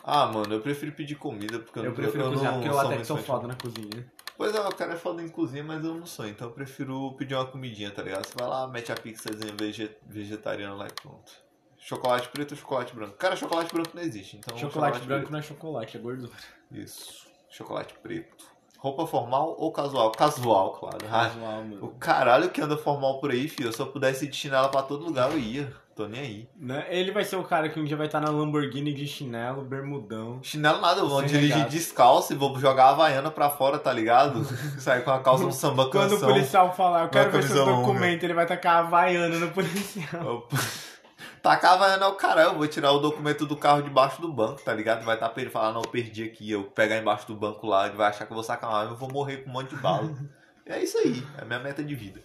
Ah, 0.03 0.27
mano, 0.27 0.53
eu 0.55 0.61
prefiro 0.61 0.91
pedir 0.93 1.15
comida 1.15 1.59
porque 1.59 1.79
eu, 1.79 1.83
Eu 1.83 1.89
não 1.89 1.95
prefiro 1.95 2.23
eu 2.23 2.29
cozinhar 2.29 2.53
não 2.53 2.59
porque 2.61 2.73
eu 2.73 2.79
até 2.79 2.97
que 2.97 3.05
sou 3.05 3.17
foda 3.17 3.47
na 3.47 3.55
cozinha. 3.55 4.11
Pois 4.37 4.55
é, 4.55 4.59
o 4.61 4.73
cara 4.73 4.93
é 4.93 4.95
foda 4.95 5.21
em 5.21 5.27
cozinha, 5.27 5.63
mas 5.63 5.83
eu 5.83 5.93
não 5.93 6.05
sou, 6.05 6.25
então 6.25 6.47
eu 6.47 6.53
prefiro 6.53 7.13
pedir 7.17 7.35
uma 7.35 7.45
comidinha, 7.45 7.91
tá 7.91 8.01
ligado? 8.01 8.25
Você 8.25 8.33
vai 8.37 8.47
lá, 8.47 8.67
mete 8.67 8.91
a 8.91 8.95
pizzazinha 8.95 9.53
vege- 9.59 9.97
vegetariana 10.07 10.73
lá 10.75 10.87
e 10.87 10.93
pronto. 11.01 11.29
Chocolate 11.77 12.29
preto 12.29 12.51
ou 12.51 12.57
chocolate 12.57 12.95
branco? 12.95 13.17
Cara, 13.17 13.35
chocolate 13.35 13.73
branco 13.73 13.91
não 13.93 14.01
existe, 14.01 14.37
então. 14.37 14.57
chocolate 14.57 15.05
branco 15.05 15.29
não 15.31 15.39
é 15.39 15.41
chocolate, 15.41 15.97
é 15.97 15.99
gordura. 15.99 16.31
Isso. 16.71 17.27
Chocolate 17.49 17.93
preto. 18.01 18.45
Roupa 18.77 19.05
formal 19.05 19.55
ou 19.57 19.73
casual? 19.73 20.11
Casual, 20.13 20.71
claro. 20.71 20.99
Ah, 21.11 21.25
Casual, 21.27 21.63
mano. 21.65 21.85
o 21.85 21.89
caralho 21.89 22.49
que 22.49 22.61
anda 22.61 22.77
formal 22.77 23.19
por 23.19 23.31
aí, 23.31 23.49
filho. 23.49 23.73
Se 23.73 23.81
eu 23.81 23.87
pudesse 23.91 24.23
ir 24.25 24.29
de 24.29 24.37
chinela 24.37 24.69
pra 24.69 24.83
todo 24.83 25.03
lugar, 25.03 25.29
eu 25.31 25.37
ia. 25.37 25.73
Tô 25.99 26.07
nem 26.07 26.21
aí. 26.21 26.49
Né? 26.55 26.85
Ele 26.87 27.11
vai 27.11 27.25
ser 27.25 27.35
o 27.35 27.43
cara 27.43 27.67
que 27.67 27.77
um 27.77 27.83
dia 27.83 27.97
vai 27.97 28.05
estar 28.05 28.21
na 28.21 28.29
Lamborghini 28.29 28.93
de 28.93 29.05
chinelo, 29.05 29.63
bermudão. 29.63 30.41
Chinelo 30.41 30.79
nada, 30.79 31.01
eu 31.01 31.09
vou 31.09 31.21
dirigir 31.21 31.67
descalço 31.67 32.31
e 32.31 32.37
vou 32.37 32.57
jogar 32.57 32.85
a 32.85 32.89
Havaiana 32.91 33.29
pra 33.29 33.49
fora, 33.49 33.77
tá 33.77 33.91
ligado? 33.91 34.45
Sair 34.79 35.03
com 35.03 35.11
a 35.11 35.19
calça 35.19 35.43
um 35.43 35.51
samba 35.51 35.89
Quando 35.89 36.11
o 36.11 36.13
canção. 36.13 36.29
policial 36.29 36.73
falar, 36.73 37.03
eu 37.03 37.09
quero 37.09 37.31
ver 37.31 37.53
longa. 37.53 37.71
documento, 37.81 38.23
ele 38.23 38.33
vai 38.33 38.45
tacar 38.45 38.77
a 38.77 38.79
Havaiana 38.79 39.39
no 39.39 39.51
policial. 39.51 40.47
Tacar 41.43 41.71
a 41.71 41.73
Havaiana 41.73 42.05
é 42.05 42.07
o 42.07 42.13
caralho, 42.13 42.51
eu 42.51 42.57
vou 42.57 42.67
tirar 42.69 42.93
o 42.93 42.99
documento 42.99 43.45
do 43.45 43.57
carro 43.57 43.81
debaixo 43.81 44.21
do 44.21 44.31
banco, 44.31 44.61
tá 44.63 44.73
ligado? 44.73 45.03
Vai 45.03 45.15
estar 45.15 45.27
pra 45.27 45.41
ele 45.41 45.51
falar, 45.51 45.73
não, 45.73 45.81
eu 45.81 45.89
perdi 45.89 46.23
aqui, 46.23 46.49
eu 46.49 46.63
pegar 46.63 46.97
embaixo 46.97 47.27
do 47.27 47.35
banco 47.35 47.67
lá, 47.67 47.87
ele 47.87 47.97
vai 47.97 48.07
achar 48.07 48.25
que 48.25 48.31
eu 48.31 48.35
vou 48.35 48.43
sacar 48.43 48.69
uma 48.69 48.79
arma 48.79 48.93
eu 48.93 48.97
vou 48.97 49.11
morrer 49.11 49.43
com 49.43 49.49
um 49.49 49.53
monte 49.53 49.75
de 49.75 49.81
bala. 49.81 50.09
É 50.65 50.83
isso 50.83 50.99
aí, 50.99 51.23
é 51.35 51.41
a 51.41 51.45
minha 51.45 51.57
meta 51.57 51.83
de 51.83 51.95
vida. 51.95 52.21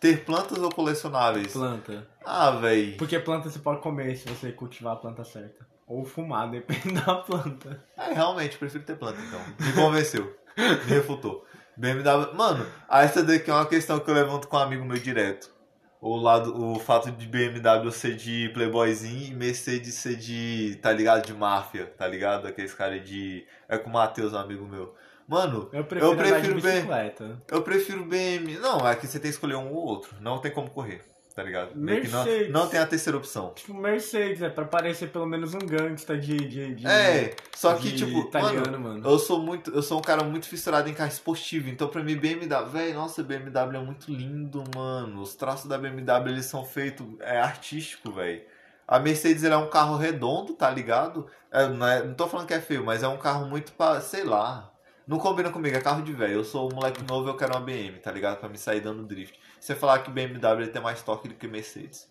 Ter 0.00 0.24
plantas 0.24 0.58
ou 0.58 0.70
colecionáveis? 0.70 1.52
Planta. 1.52 2.06
Ah, 2.24 2.52
véi. 2.52 2.92
Porque 2.96 3.18
planta 3.18 3.50
você 3.50 3.58
pode 3.58 3.80
comer 3.80 4.16
se 4.16 4.28
você 4.28 4.52
cultivar 4.52 4.92
a 4.92 4.96
planta 4.96 5.24
certa. 5.24 5.66
Ou 5.86 6.04
fumar, 6.04 6.48
depende 6.50 6.92
da 6.92 7.16
planta. 7.16 7.82
É, 7.96 8.12
realmente, 8.12 8.58
prefiro 8.58 8.84
ter 8.84 8.96
planta, 8.96 9.18
então. 9.20 9.40
Me 9.58 9.72
convenceu. 9.72 10.36
Me 10.56 10.94
refutou. 10.94 11.44
BMW. 11.76 12.34
Mano, 12.34 12.66
essa 12.90 13.22
daqui 13.22 13.50
é 13.50 13.54
uma 13.54 13.66
questão 13.66 13.98
que 13.98 14.10
eu 14.10 14.14
levanto 14.14 14.48
com 14.48 14.56
um 14.56 14.60
amigo 14.60 14.84
meu 14.84 14.98
direto. 14.98 15.56
O, 16.00 16.16
lado, 16.16 16.56
o 16.56 16.78
fato 16.78 17.10
de 17.10 17.26
BMW 17.26 17.90
ser 17.90 18.14
de 18.14 18.50
playboyzinho 18.54 19.32
e 19.32 19.34
Mercedes 19.34 19.94
ser 19.94 20.16
de, 20.16 20.78
tá 20.80 20.92
ligado? 20.92 21.26
De 21.26 21.34
máfia, 21.34 21.92
tá 21.98 22.06
ligado? 22.06 22.46
Aqueles 22.46 22.72
caras 22.72 23.04
de... 23.04 23.44
É 23.68 23.76
com 23.76 23.90
o 23.90 23.92
Matheus, 23.92 24.32
um 24.32 24.38
amigo 24.38 24.64
meu. 24.64 24.94
Mano, 25.28 25.68
Eu 25.72 25.84
prefiro, 25.84 26.12
Eu 26.12 26.16
prefiro 26.16 26.54
bicicleta. 26.54 27.42
eu 27.50 27.62
prefiro 27.62 28.04
BM... 28.04 28.58
Não, 28.60 28.88
é 28.88 28.96
que 28.96 29.06
você 29.06 29.18
tem 29.20 29.30
que 29.30 29.34
escolher 29.34 29.56
um 29.56 29.70
ou 29.72 29.84
outro. 29.86 30.16
Não 30.20 30.38
tem 30.38 30.50
como 30.50 30.70
correr, 30.70 31.02
tá 31.34 31.42
ligado? 31.42 31.68
Que 31.72 31.76
não, 31.76 31.84
Mercedes. 31.84 32.50
não 32.50 32.66
tem 32.66 32.80
a 32.80 32.86
terceira 32.86 33.18
opção. 33.18 33.52
Tipo, 33.54 33.74
Mercedes, 33.74 34.40
é 34.40 34.48
pra 34.48 34.64
parecer 34.64 35.08
pelo 35.10 35.26
menos 35.26 35.52
um 35.52 35.58
gangsta 35.58 36.16
de. 36.16 36.34
de, 36.34 36.74
de 36.76 36.86
É, 36.86 37.36
só 37.54 37.74
que, 37.74 37.94
tipo, 37.94 38.20
italiano, 38.20 38.72
mano, 38.72 38.80
mano. 38.80 39.06
Eu 39.06 39.18
sou 39.18 39.38
muito, 39.38 39.70
eu 39.70 39.82
sou 39.82 39.98
um 39.98 40.02
cara 40.02 40.24
muito 40.24 40.48
fissurado 40.48 40.88
em 40.88 40.94
carro 40.94 41.10
esportivo, 41.10 41.68
então 41.68 41.88
pra 41.88 42.02
mim 42.02 42.16
BMW, 42.16 42.66
velho, 42.70 42.94
nossa, 42.94 43.22
BMW 43.22 43.76
é 43.76 43.80
muito 43.84 44.10
lindo, 44.10 44.64
mano. 44.74 45.20
Os 45.20 45.34
traços 45.34 45.66
da 45.68 45.76
BMW 45.76 46.30
eles 46.30 46.46
são 46.46 46.64
feitos 46.64 47.06
é 47.20 47.38
artístico, 47.38 48.10
velho. 48.12 48.40
A 48.86 48.98
Mercedes 48.98 49.44
ela 49.44 49.56
é 49.56 49.58
um 49.58 49.68
carro 49.68 49.98
redondo, 49.98 50.54
tá 50.54 50.70
ligado? 50.70 51.26
É, 51.52 51.68
não, 51.68 51.86
é- 51.86 52.02
não 52.02 52.14
tô 52.14 52.26
falando 52.26 52.46
que 52.46 52.54
é 52.54 52.60
feio, 52.62 52.82
mas 52.82 53.02
é 53.02 53.08
um 53.08 53.18
carro 53.18 53.44
muito 53.46 53.72
pra, 53.72 54.00
sei 54.00 54.24
lá. 54.24 54.72
Não 55.08 55.18
combina 55.18 55.48
comigo, 55.50 55.74
é 55.74 55.80
carro 55.80 56.02
de 56.02 56.12
velho. 56.12 56.34
Eu 56.34 56.44
sou 56.44 56.70
um 56.70 56.74
moleque 56.74 57.02
novo, 57.02 57.28
eu 57.30 57.34
quero 57.36 57.54
uma 57.54 57.60
BM, 57.60 57.98
tá 57.98 58.12
ligado? 58.12 58.36
Pra 58.38 58.48
me 58.48 58.58
sair 58.58 58.80
dando 58.80 59.02
drift. 59.06 59.40
Você 59.58 59.74
falar 59.74 60.00
que 60.00 60.10
BMW 60.10 60.66
tem 60.70 60.82
mais 60.82 61.00
torque 61.02 61.26
do 61.28 61.34
que 61.34 61.48
Mercedes. 61.48 62.06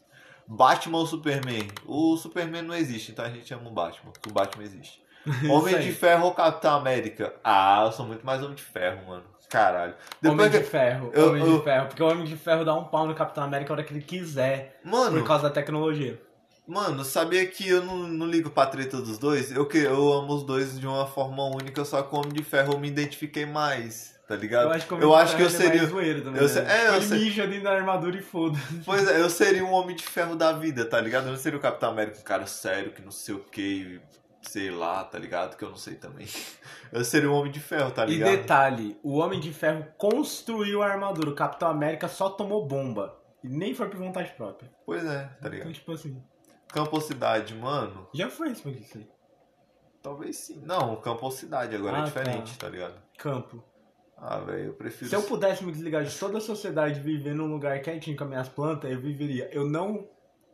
Batman 0.47 0.97
ou 0.97 1.05
Superman? 1.05 1.67
O 1.85 2.17
Superman 2.17 2.63
não 2.63 2.73
existe, 2.73 3.11
então 3.11 3.23
a 3.23 3.29
gente 3.29 3.53
ama 3.53 3.69
o 3.69 3.73
Batman, 3.73 4.11
porque 4.11 4.29
o 4.29 4.33
Batman 4.33 4.63
existe. 4.63 5.01
Homem 5.49 5.77
de 5.79 5.91
Ferro 5.91 6.25
ou 6.25 6.33
Capitão 6.33 6.73
América? 6.75 7.35
Ah, 7.43 7.83
eu 7.85 7.91
sou 7.91 8.05
muito 8.05 8.25
mais 8.25 8.41
Homem 8.41 8.55
de 8.55 8.63
Ferro, 8.63 9.05
mano. 9.07 9.23
Caralho. 9.49 9.93
Homem 10.25 10.35
Depois 10.37 10.51
de 10.51 10.57
que... 10.59 10.63
Ferro, 10.65 11.11
eu- 11.13 11.29
Homem 11.29 11.43
eu- 11.45 11.57
de 11.59 11.63
Ferro. 11.63 11.87
Porque 11.87 12.03
o 12.03 12.07
Homem 12.09 12.25
de 12.25 12.35
Ferro 12.35 12.65
dá 12.65 12.73
um 12.73 12.85
pau 12.85 13.05
no 13.05 13.13
Capitão 13.13 13.43
América 13.43 13.71
a 13.71 13.75
hora 13.75 13.83
que 13.83 13.93
ele 13.93 14.01
quiser. 14.01 14.79
Mano, 14.83 15.19
Por 15.19 15.27
causa 15.27 15.43
da 15.43 15.49
tecnologia. 15.49 16.21
Mano, 16.67 17.03
sabia 17.05 17.45
que 17.47 17.67
eu 17.67 17.83
não, 17.83 17.97
não 18.07 18.25
ligo 18.27 18.49
pra 18.49 18.65
treta 18.65 18.97
dos 19.01 19.17
dois? 19.17 19.51
Eu, 19.51 19.65
que, 19.65 19.77
eu 19.77 20.13
amo 20.13 20.33
os 20.35 20.43
dois 20.43 20.79
de 20.79 20.85
uma 20.85 21.07
forma 21.07 21.43
única, 21.45 21.83
só 21.85 22.01
que 22.03 22.13
o 22.13 22.19
Homem 22.19 22.33
de 22.33 22.43
Ferro 22.43 22.73
eu 22.73 22.79
me 22.79 22.87
identifiquei 22.87 23.45
mais, 23.45 24.19
tá 24.27 24.35
ligado? 24.35 24.65
Eu 24.65 24.71
acho 24.71 24.87
que, 24.87 24.93
eu 24.93 25.15
acho 25.15 25.35
que 25.35 25.41
eu 25.41 25.47
ele 25.47 25.55
é 25.55 25.57
seria. 25.57 25.81
mais 25.81 26.23
também, 26.23 26.41
eu 26.41 26.47
né? 26.47 26.47
se- 26.47 26.59
é, 26.59 26.87
eu 26.89 26.95
ele 26.95 27.05
sei- 27.05 27.19
mija 27.19 27.47
dentro 27.47 27.63
da 27.63 27.71
armadura 27.73 28.17
e 28.17 28.21
foda. 28.21 28.57
Pois 28.85 29.07
é, 29.07 29.21
eu 29.21 29.29
seria 29.29 29.63
um 29.65 29.71
Homem 29.71 29.95
de 29.95 30.03
Ferro 30.03 30.35
da 30.35 30.51
vida, 30.51 30.83
tá 30.85 30.99
ligado? 30.99 31.25
Eu 31.27 31.31
não 31.31 31.37
seria 31.39 31.57
o 31.57 31.61
Capitão 31.61 31.89
América, 31.89 32.19
um 32.19 32.23
cara 32.23 32.45
sério, 32.45 32.91
que 32.91 33.01
não 33.01 33.11
sei 33.11 33.35
o 33.35 33.39
que, 33.39 34.01
sei 34.41 34.69
lá, 34.69 35.03
tá 35.03 35.17
ligado? 35.17 35.55
Que 35.57 35.63
eu 35.63 35.69
não 35.69 35.77
sei 35.77 35.95
também. 35.95 36.27
Eu 36.89 37.03
seria 37.03 37.29
um 37.29 37.33
Homem 37.33 37.51
de 37.51 37.59
Ferro, 37.59 37.91
tá 37.91 38.05
E 38.05 38.11
ligado? 38.11 38.29
detalhe, 38.31 38.97
o 39.03 39.17
Homem 39.17 39.41
de 39.41 39.51
Ferro 39.51 39.85
construiu 39.97 40.81
a 40.81 40.87
armadura, 40.87 41.29
o 41.29 41.35
Capitão 41.35 41.67
América 41.69 42.07
só 42.07 42.29
tomou 42.29 42.65
bomba. 42.65 43.13
E 43.43 43.49
nem 43.49 43.73
foi 43.75 43.89
por 43.89 43.97
vontade 43.99 44.31
própria. 44.37 44.69
Pois 44.85 45.03
é, 45.05 45.23
tá 45.23 45.35
Então, 45.39 45.51
ligado? 45.51 45.73
tipo 45.73 45.91
assim, 45.91 46.23
Campo 46.69 46.95
ou 46.95 47.01
cidade, 47.01 47.53
mano? 47.55 48.07
já 48.13 48.29
foi 48.29 48.51
isso 48.51 48.67
isso 48.69 48.97
aí. 48.97 49.07
Talvez 50.01 50.37
sim. 50.37 50.61
Não, 50.65 50.95
campo 50.97 51.25
ou 51.25 51.31
cidade 51.31 51.75
agora 51.75 51.97
Ah, 51.97 52.01
é 52.01 52.03
diferente, 52.05 52.57
tá 52.57 52.69
ligado? 52.69 52.95
Campo. 53.17 53.63
Ah, 54.15 54.39
velho, 54.39 54.67
eu 54.67 54.73
prefiro. 54.73 55.09
Se 55.09 55.15
eu 55.15 55.23
pudesse 55.23 55.63
me 55.63 55.71
desligar 55.71 56.03
de 56.03 56.17
toda 56.17 56.37
a 56.39 56.41
sociedade 56.41 56.99
e 56.99 57.03
viver 57.03 57.35
num 57.35 57.47
lugar 57.47 57.79
quietinho 57.81 58.17
com 58.17 58.23
as 58.23 58.29
minhas 58.29 58.49
plantas, 58.49 58.91
eu 58.91 58.99
viveria. 58.99 59.49
Eu 59.51 59.69
não 59.69 60.07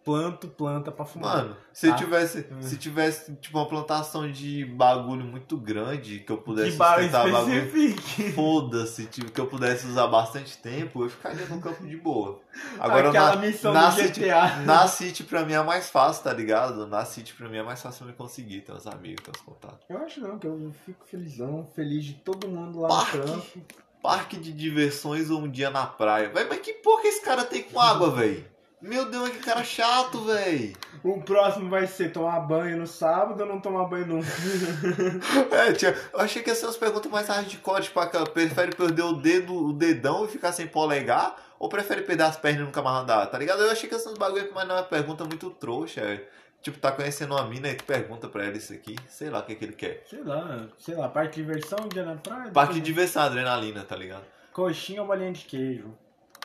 planto 0.04 0.48
planta 0.48 0.92
pra 0.92 1.06
fumar. 1.06 1.38
Mano, 1.38 1.58
se 1.72 1.90
Ah. 1.90 1.96
tivesse, 1.96 2.46
Hum. 2.52 2.62
se 2.62 2.78
tivesse 2.78 3.34
tipo 3.36 3.58
uma 3.58 3.68
plantação 3.68 4.30
de 4.32 4.66
bagulho 4.66 5.24
muito 5.26 5.56
grande 5.58 6.20
que 6.20 6.32
eu 6.32 6.38
pudesse 6.38 6.78
que 6.78 6.84
sustentar 6.84 7.32
bagulho, 7.32 7.72
foda-se, 8.36 9.06
tipo, 9.06 9.32
que 9.32 9.40
eu 9.40 9.48
pudesse 9.48 9.88
usar 9.88 10.08
bastante 10.08 10.58
tempo, 10.58 11.04
eu 11.06 11.10
ficaria 11.10 11.46
no 11.46 11.60
campo 11.62 11.86
de 11.86 11.96
boa. 11.98 12.40
Agora 12.80 13.10
Aquela 13.10 13.36
na, 13.36 13.42
missão 13.42 13.74
na 13.74 13.90
do 13.90 13.96
City, 13.96 14.20
GTA. 14.22 14.56
na 14.66 14.88
City 14.88 15.24
pra 15.24 15.46
mim 15.46 15.54
é 15.54 15.64
mais 15.64 15.90
fácil, 15.90 16.24
tá 16.24 16.34
ligado? 16.34 16.86
Na 16.88 17.06
City 17.06 17.34
pra 17.34 17.48
mim 17.50 17.58
é 17.58 17.64
mais 17.64 17.82
fácil 17.82 18.04
eu 18.04 18.08
me 18.08 18.14
conseguir, 18.14 18.62
ter 18.62 18.74
uns 18.74 18.86
amigos, 18.88 19.24
ter 19.24 19.32
uns 19.32 19.42
contatos. 19.42 19.80
Eu 19.90 19.98
acho 20.00 20.20
não, 20.22 20.38
que 20.38 20.48
eu 20.48 20.72
fico 20.86 21.06
felizão, 21.06 21.68
feliz 21.76 22.04
de 22.06 22.14
todo 22.16 22.48
mundo 22.48 22.82
lá 22.82 22.90
Parque. 22.90 23.18
no 23.18 23.24
trampo. 23.24 23.62
Parque 24.02 24.36
de 24.38 24.52
diversões 24.52 25.30
ou 25.30 25.40
um 25.40 25.50
dia 25.50 25.70
na 25.70 25.86
praia. 25.86 26.28
Véi, 26.30 26.46
mas 26.50 26.60
que 26.60 26.74
porra 26.74 27.04
que 27.04 27.08
esse 27.08 27.22
cara 27.24 27.46
tem 27.46 27.64
com 27.64 27.80
água, 27.80 28.12
velho? 28.12 28.46
Meu 28.84 29.10
Deus, 29.10 29.30
que 29.30 29.40
cara 29.40 29.64
chato, 29.64 30.26
velho. 30.26 30.74
O 31.02 31.22
próximo 31.22 31.70
vai 31.70 31.88
ser 31.88 32.12
tomar 32.12 32.42
banho 32.42 32.78
no 32.78 32.86
sábado 32.86 33.40
ou 33.40 33.48
não 33.48 33.62
tomar 33.62 33.86
banho 33.86 34.06
nunca. 34.06 34.28
É, 35.56 35.72
tia, 35.72 35.96
eu 36.12 36.20
achei 36.20 36.44
que 36.44 36.50
ia 36.50 36.56
ser 36.56 36.66
umas 36.66 36.76
perguntas 36.76 37.10
mais 37.10 37.30
hardcore, 37.30 37.84
tipo, 37.84 37.98
aquela, 38.02 38.26
prefere 38.26 38.76
perder 38.76 39.04
o 39.04 39.14
dedo, 39.14 39.56
o 39.56 39.72
dedão 39.72 40.26
e 40.26 40.28
ficar 40.28 40.52
sem 40.52 40.68
polegar? 40.68 41.34
Ou 41.58 41.70
prefere 41.70 42.02
perder 42.02 42.24
as 42.24 42.36
pernas 42.36 42.62
e 42.62 42.66
nunca 42.66 42.82
mais 42.82 43.04
andar, 43.04 43.26
tá 43.28 43.38
ligado? 43.38 43.62
Eu 43.64 43.72
achei 43.72 43.88
que 43.88 43.96
essas 43.96 44.18
bagulho, 44.18 44.52
mas 44.54 44.68
não 44.68 44.76
é 44.76 44.80
uma 44.80 44.84
pergunta 44.84 45.24
muito 45.24 45.50
trouxa. 45.50 46.02
é. 46.02 46.28
Tipo, 46.62 46.78
tá 46.78 46.92
conhecendo 46.92 47.36
uma 47.36 47.46
mina 47.46 47.70
e 47.70 47.76
tu 47.76 47.86
pergunta 47.86 48.28
pra 48.28 48.44
ela 48.44 48.58
isso 48.58 48.74
aqui, 48.74 48.98
sei 49.08 49.30
lá 49.30 49.40
o 49.40 49.44
que, 49.44 49.56
que 49.56 49.64
ele 49.64 49.74
quer. 49.74 50.04
Sei 50.10 50.24
lá, 50.24 50.68
sei 50.78 50.96
lá, 50.96 51.08
parque 51.08 51.38
de 51.38 51.42
diversão, 51.42 51.88
dia 51.88 52.04
na 52.04 52.16
praia. 52.16 52.52
Parque 52.52 52.76
de 52.76 52.82
diversão, 52.82 53.24
adrenalina, 53.24 53.84
tá 53.84 53.96
ligado? 53.96 54.24
Coxinha 54.52 55.02
ou 55.02 55.08
bolinha 55.08 55.32
de 55.32 55.46
queijo. 55.46 55.94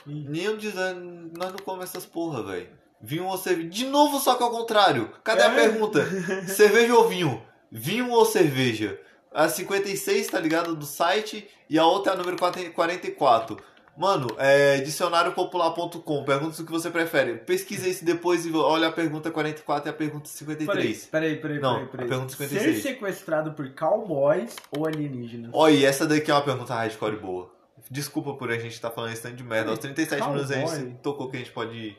Nem 0.07 0.43
eu 0.45 0.57
dizendo, 0.57 1.31
nós 1.37 1.51
não 1.51 1.59
comemos 1.59 1.91
essas 1.91 2.07
porra, 2.07 2.43
velho. 2.43 2.69
Vinho 3.01 3.25
ou 3.27 3.39
cerveja? 3.39 3.69
De 3.69 3.87
novo, 3.87 4.19
só 4.19 4.35
que 4.35 4.43
ao 4.43 4.51
contrário. 4.51 5.11
Cadê 5.23 5.43
a 5.43 5.53
É? 5.53 5.55
pergunta? 5.55 6.05
cerveja 6.49 6.95
ou 6.97 7.09
vinho? 7.09 7.43
Vinho 7.71 8.11
ou 8.11 8.25
cerveja? 8.25 8.99
A 9.33 9.49
56, 9.49 10.27
tá 10.29 10.41
ligado? 10.41 10.75
Do 10.75 10.85
site. 10.87 11.49
E 11.71 11.79
a 11.79 11.87
outra 11.87 12.13
é 12.13 12.15
a 12.15 12.19
número 12.19 12.37
40 12.39 12.71
44. 12.71 13.57
Mano, 13.97 14.29
é 14.39 14.79
dicionariopopular.com. 14.81 16.25
Pergunta 16.25 16.63
o 16.63 16.65
que 16.65 16.71
você 16.73 16.89
prefere. 16.91 17.35
Pesquisa 17.39 17.89
isso 17.89 18.05
depois 18.05 18.47
e 18.47 18.53
olha 18.53 18.89
a 18.89 18.93
pergunta 18.93 19.31
44 19.31 19.89
e 19.89 19.91
a 19.91 19.93
pergunta 19.93 20.29
53. 20.29 21.07
Peraí, 21.07 21.37
peraí, 21.37 21.59
Não, 21.61 21.75
peraí, 21.75 21.89
peraí. 21.89 22.07
a 22.07 22.09
pergunta 22.09 22.33
Ser 22.37 22.49
56. 22.49 22.83
sequestrado 22.83 23.53
por 23.53 23.69
cowboys 23.75 24.55
ou 24.77 24.87
alienígenas? 24.87 25.51
Olha, 25.53 25.87
essa 25.87 26.07
daqui 26.07 26.31
é 26.31 26.35
uma 26.35 26.43
pergunta 26.43 26.75
hardcore 26.75 27.17
boa. 27.17 27.51
Desculpa 27.91 28.35
por 28.35 28.51
a 28.51 28.59
gente 28.59 28.73
estar 28.75 28.91
falando 28.91 29.13
esse 29.13 29.23
tanto 29.23 29.37
de 29.37 29.45
merda. 29.45 29.71
Aos 29.71 29.79
37 29.79 30.21
Cowboy? 30.21 30.35
minutos 30.35 30.73
a 30.73 30.79
gente 30.79 30.99
tocou 30.99 31.31
que 31.31 31.37
a 31.37 31.41
gente 31.41 31.53
pode 31.53 31.97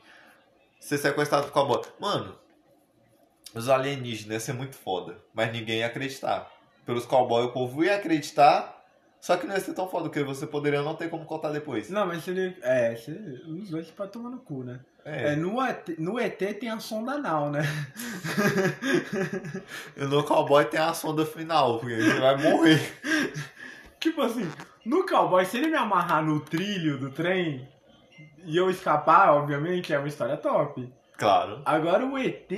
ser 0.80 0.98
sequestrado 0.98 1.48
por 1.48 1.54
cowboy. 1.54 1.82
Mano, 2.00 2.36
os 3.54 3.68
alienígenas 3.68 4.34
ia 4.34 4.40
ser 4.40 4.54
muito 4.54 4.76
foda, 4.76 5.18
mas 5.34 5.52
ninguém 5.52 5.80
ia 5.80 5.88
acreditar. 5.88 6.50
Pelos 6.86 7.06
cowboys 7.06 7.46
o 7.48 7.52
povo 7.52 7.84
ia 7.84 7.96
acreditar, 7.96 8.84
só 9.20 9.36
que 9.36 9.46
não 9.46 9.54
ia 9.54 9.60
ser 9.60 9.74
tão 9.74 9.88
foda, 9.90 10.10
porque 10.10 10.24
você 10.24 10.48
poderia 10.48 10.82
não 10.82 10.96
ter 10.96 11.10
como 11.10 11.26
contar 11.26 11.52
depois. 11.52 11.90
Não, 11.90 12.06
mas 12.06 12.24
se 12.24 12.32
ele. 12.32 12.58
É, 12.62 12.96
se 12.96 13.12
ele, 13.12 13.62
os 13.62 13.70
dois 13.70 13.90
podem 13.92 14.12
tomar 14.14 14.30
no 14.30 14.40
cu, 14.40 14.64
né? 14.64 14.80
É, 15.04 15.34
É, 15.34 15.36
no, 15.36 15.62
ET, 15.62 15.90
no 15.98 16.20
ET 16.20 16.38
tem 16.38 16.70
a 16.70 16.80
sonda 16.80 17.14
anal, 17.14 17.50
né? 17.50 17.62
e 19.98 20.02
no 20.06 20.24
cowboy 20.24 20.66
tem 20.66 20.80
a 20.80 20.94
sonda 20.94 21.26
final, 21.26 21.80
porque 21.80 21.94
ele 21.94 22.20
vai 22.20 22.38
morrer. 22.38 22.80
Tipo 24.00 24.22
assim, 24.22 24.50
no 24.86 25.06
cowboy, 25.06 25.46
se 25.46 25.58
ele 25.58 25.68
me 25.68 25.76
amarrar 25.78 26.24
no 26.24 26.40
trilho 26.40 26.98
do 26.98 27.12
trem 27.12 27.68
e 28.46 28.56
eu 28.56 28.70
escapar, 28.70 29.34
obviamente, 29.34 29.94
é 29.94 30.00
uma 30.00 30.08
história 30.08 30.38
top. 30.38 30.92
Claro. 31.18 31.62
Agora 31.66 32.06
o 32.06 32.18
ET, 32.18 32.50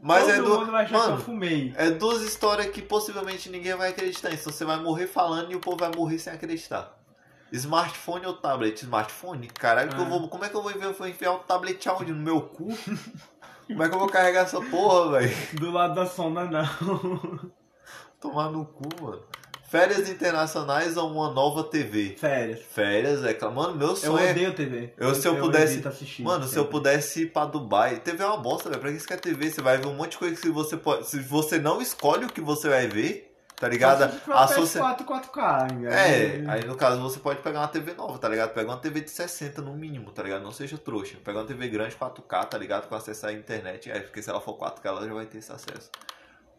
Mas 0.00 0.22
todo 0.24 0.30
é 0.32 0.36
do. 0.42 0.58
mundo 0.60 0.70
vai 0.72 0.84
achar 0.84 0.94
que 0.98 1.04
eu 1.04 1.10
Mano, 1.10 1.22
fumei. 1.22 1.72
É 1.76 1.90
duas 1.90 2.22
histórias 2.22 2.68
que 2.70 2.80
possivelmente 2.80 3.50
ninguém 3.50 3.74
vai 3.74 3.90
acreditar. 3.90 4.32
Então 4.32 4.52
você 4.52 4.64
vai 4.64 4.76
morrer 4.80 5.06
falando 5.08 5.50
e 5.50 5.56
o 5.56 5.60
povo 5.60 5.76
vai 5.78 5.90
morrer 5.94 6.18
sem 6.18 6.32
acreditar. 6.32 6.96
Smartphone 7.52 8.26
ou 8.26 8.34
tablet? 8.34 8.80
Smartphone? 8.80 9.48
Caralho, 9.48 9.90
que 9.90 9.96
eu 9.98 10.04
Ah. 10.04 10.08
vou, 10.08 10.28
como 10.28 10.44
é 10.44 10.48
que 10.48 10.54
eu 10.54 10.62
vou 10.62 10.70
enviar, 10.70 10.92
vou 10.92 11.08
enfiar 11.08 11.32
o 11.32 11.38
tablet 11.40 11.84
aonde? 11.88 12.12
No 12.12 12.22
meu 12.22 12.40
cu? 12.42 12.68
Como 13.66 13.82
é 13.82 13.88
que 13.88 13.94
eu 13.94 13.98
vou 13.98 14.08
carregar 14.08 14.42
essa 14.42 14.60
porra, 14.60 15.18
velho? 15.18 15.36
Do 15.58 15.70
lado 15.72 15.94
da 15.96 16.06
sonda 16.06 16.42
anal. 16.42 16.64
Tomar 18.20 18.50
no 18.50 18.64
cu, 18.66 18.88
mano. 19.02 19.22
Férias 19.70 20.08
internacionais 20.08 20.96
ou 20.96 21.08
uma 21.12 21.30
nova 21.32 21.62
TV? 21.62 22.16
Férias. 22.18 22.60
Férias, 22.72 23.24
é 23.24 23.32
claro. 23.32 23.54
Mano, 23.54 23.76
meu 23.76 23.88
Eu 23.90 23.96
sonho 23.96 24.18
é. 24.26 24.30
odeio 24.32 24.52
TV. 24.52 24.92
Eu, 24.98 25.14
se 25.14 25.28
eu 25.28 25.36
pudesse- 25.38 25.74
evito 25.74 25.88
assistir, 25.88 26.22
Mano, 26.22 26.42
se 26.44 26.56
eu 26.56 26.62
sempre. 26.64 26.70
pudesse 26.72 27.22
ir 27.22 27.26
pra 27.32 27.44
Dubai. 27.46 28.00
TV 28.00 28.22
é 28.22 28.26
uma 28.26 28.36
bosta, 28.36 28.68
velho. 28.68 28.80
Pra 28.80 28.90
que 28.90 28.98
você 28.98 29.06
quer 29.06 29.20
TV? 29.20 29.48
Você 29.50 29.62
vai 29.62 29.78
ver 29.78 29.86
um 29.86 29.94
monte 29.94 30.12
de 30.12 30.18
coisa 30.18 30.40
que 30.40 30.50
você 30.50 30.76
pode. 30.76 31.08
Se 31.08 31.20
você 31.20 31.58
não 31.60 31.80
escolhe 31.80 32.24
o 32.24 32.28
que 32.28 32.40
você 32.40 32.68
vai 32.68 32.88
ver, 32.88 33.32
tá 33.54 33.68
ligado? 33.68 34.10
For 34.22 34.32
A 34.34 34.48
socia- 34.48 34.80
PS4 34.82 35.04
4K. 35.04 35.68
É, 35.88 36.42
aí 36.48 36.64
no 36.64 36.74
caso 36.74 37.00
você 37.00 37.20
pode 37.20 37.40
pegar 37.40 37.60
uma 37.60 37.68
TV 37.68 37.94
nova, 37.94 38.18
tá 38.18 38.28
ligado? 38.28 38.52
Pega 38.52 38.68
uma 38.68 38.76
TV 38.78 39.02
de 39.02 39.10
60 39.10 39.62
no 39.62 39.72
mínimo, 39.74 40.10
tá 40.10 40.24
ligado? 40.24 40.42
Não 40.42 40.50
seja 40.50 40.76
trouxa. 40.78 41.16
Pega 41.24 41.38
uma 41.38 41.46
TV 41.46 41.68
grande 41.68 41.94
4K, 41.94 42.44
tá 42.44 42.58
ligado? 42.58 42.88
Com 42.88 42.96
acesso 42.96 43.24
à 43.24 43.32
internet. 43.32 43.88
É, 43.88 44.00
porque 44.00 44.20
se 44.20 44.28
ela 44.30 44.40
for 44.40 44.54
4K, 44.54 44.88
ela 44.88 45.06
já 45.06 45.14
vai 45.14 45.26
ter 45.26 45.38
esse 45.38 45.52
acesso. 45.52 45.90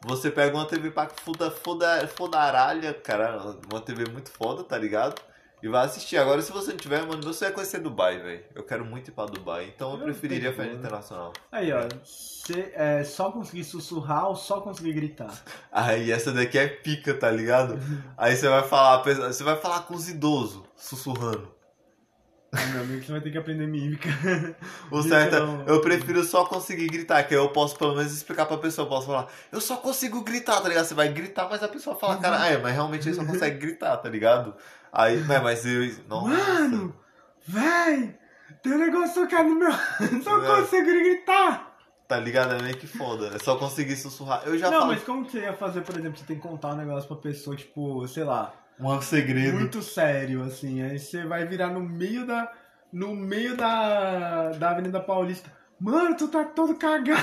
Você 0.04 0.32
pega 0.32 0.56
uma 0.56 0.66
TV 0.66 0.90
pra 0.90 1.08
foda, 1.10 1.52
foda, 1.52 2.08
fodaralha, 2.08 2.94
cara. 2.94 3.56
Uma 3.72 3.80
TV 3.80 4.10
muito 4.10 4.32
foda, 4.32 4.64
tá 4.64 4.78
ligado? 4.78 5.22
E 5.62 5.68
vai 5.68 5.86
assistir. 5.86 6.18
Agora, 6.18 6.42
se 6.42 6.52
você 6.52 6.72
não 6.72 6.78
tiver, 6.78 7.06
mano, 7.06 7.22
você 7.22 7.46
vai 7.46 7.54
conhecer 7.54 7.80
Dubai, 7.80 8.18
velho. 8.18 8.44
Eu 8.56 8.64
quero 8.64 8.84
muito 8.84 9.10
ir 9.10 9.12
pra 9.12 9.26
Dubai. 9.26 9.72
Então 9.76 9.92
eu 9.92 10.00
Eu 10.00 10.04
preferiria 10.06 10.50
a 10.50 10.54
né? 10.54 10.74
Internacional. 10.74 11.34
Aí, 11.52 11.72
ó. 11.72 11.88
Cê, 12.04 12.74
é, 12.74 13.04
só 13.04 13.32
conseguir 13.32 13.64
sussurrar 13.64 14.28
ou 14.28 14.36
só 14.36 14.60
conseguir 14.60 14.94
gritar? 14.94 15.32
Aí 15.72 16.12
essa 16.12 16.32
daqui 16.32 16.58
é 16.58 16.68
pica, 16.68 17.14
tá 17.14 17.30
ligado? 17.30 17.78
Aí 18.18 18.36
você 18.36 18.50
vai 18.50 18.64
falar, 18.64 19.04
você 19.04 19.44
vai 19.44 19.56
falar 19.56 19.82
com 19.82 19.94
os 19.94 20.10
idosos, 20.10 20.64
sussurrando. 20.76 21.61
Meu 22.74 22.82
amigo, 22.82 23.02
você 23.02 23.12
vai 23.14 23.22
ter 23.22 23.32
que 23.32 23.38
aprender 23.38 23.66
mímica. 23.66 24.10
O 24.92 25.02
certo 25.02 25.36
é, 25.38 25.72
eu 25.72 25.80
prefiro 25.80 26.22
só 26.24 26.44
conseguir 26.44 26.88
gritar, 26.88 27.24
que 27.24 27.34
aí 27.34 27.40
eu 27.40 27.48
posso 27.50 27.78
pelo 27.78 27.96
menos 27.96 28.12
explicar 28.12 28.46
pra 28.46 28.58
pessoa, 28.58 28.86
eu 28.86 28.90
posso 28.90 29.08
falar, 29.08 29.28
eu 29.52 29.62
só 29.62 29.78
consigo 29.78 30.22
gritar, 30.22 30.60
tá 30.60 30.68
ligado? 30.68 30.84
Você 30.86 30.94
vai 30.94 31.08
gritar, 31.08 31.48
mas 31.50 31.64
a 31.64 31.70
pessoa 31.70 31.96
fala, 31.96 32.18
cara, 32.18 32.42
ah, 32.42 32.48
é, 32.48 32.58
mas 32.58 32.74
realmente 32.74 33.08
ele 33.08 33.16
só 33.16 33.24
consegue 33.24 33.58
gritar, 33.58 33.96
tá 33.98 34.10
ligado? 34.10 34.54
Aí, 34.92 35.24
mas, 35.24 35.42
mas 35.42 35.66
eu. 35.66 35.90
Nossa. 36.10 36.28
Mano, 36.28 36.94
véi, 37.48 38.18
tem 38.62 38.74
um 38.74 38.80
negócio 38.80 39.24
aqui 39.24 39.42
no 39.42 39.56
meu. 39.56 39.72
Só 40.22 40.44
É. 40.44 40.62
consigo 40.62 40.86
gritar. 40.88 41.72
Tá 42.06 42.20
ligado? 42.20 42.56
É 42.56 42.62
meio 42.62 42.76
que 42.76 42.86
foda. 42.86 43.32
É 43.34 43.40
só 43.40 43.56
conseguir 43.56 43.96
sussurrar. 43.96 44.42
Eu 44.46 44.58
já 44.58 44.70
Não, 44.70 44.80
falo 44.80 44.92
mas 44.92 45.04
como 45.04 45.24
que 45.24 45.32
você 45.32 45.40
ia 45.40 45.54
fazer, 45.54 45.80
por 45.80 45.98
exemplo, 45.98 46.20
você 46.20 46.26
tem 46.26 46.36
que 46.36 46.42
contar 46.42 46.74
um 46.74 46.76
negócio 46.76 47.08
pra 47.08 47.16
pessoa, 47.16 47.56
tipo, 47.56 48.06
sei 48.10 48.26
lá, 48.26 48.54
um 48.82 49.02
segredo. 49.02 49.58
muito 49.58 49.82
sério, 49.82 50.44
assim. 50.44 50.82
Aí 50.82 51.00
você 51.00 51.26
vai 51.26 51.46
virar 51.46 51.70
no 51.70 51.82
meio 51.82 52.26
da. 52.26 52.52
No 52.92 53.16
meio 53.16 53.56
da. 53.56 54.50
Da 54.52 54.72
Avenida 54.72 55.00
Paulista. 55.00 55.52
Mano, 55.80 56.16
tu 56.16 56.28
tá 56.28 56.44
todo 56.46 56.76
cagado. 56.76 57.20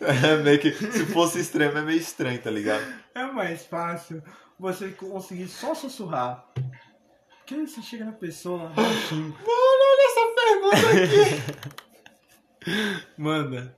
É 0.00 0.36
meio 0.36 0.58
que. 0.58 0.72
Se 0.72 1.04
fosse 1.06 1.40
extremo, 1.40 1.78
é 1.78 1.82
meio 1.82 1.98
estranho, 1.98 2.40
tá 2.40 2.50
ligado? 2.50 2.84
É 3.14 3.24
mais 3.24 3.64
fácil 3.66 4.22
você 4.58 4.88
conseguir 4.90 5.48
só 5.48 5.74
sussurrar. 5.74 6.46
Porque 7.38 7.66
você 7.66 7.80
chega 7.82 8.04
na 8.04 8.12
pessoa 8.12 8.68
baixinho. 8.70 9.30
Mano, 9.30 9.82
olha 9.90 10.06
essa 10.10 10.34
pergunta 10.34 10.76
aqui. 11.02 11.16
Manda. 13.16 13.76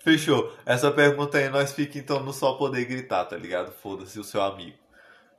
Fechou. 0.00 0.52
Essa 0.64 0.90
pergunta 0.90 1.38
aí 1.38 1.48
nós 1.48 1.72
fica 1.72 1.98
então 1.98 2.22
no 2.22 2.32
só 2.32 2.54
poder 2.54 2.84
gritar, 2.84 3.24
tá 3.24 3.36
ligado? 3.36 3.72
Foda-se 3.72 4.18
o 4.20 4.24
seu 4.24 4.42
amigo. 4.42 4.76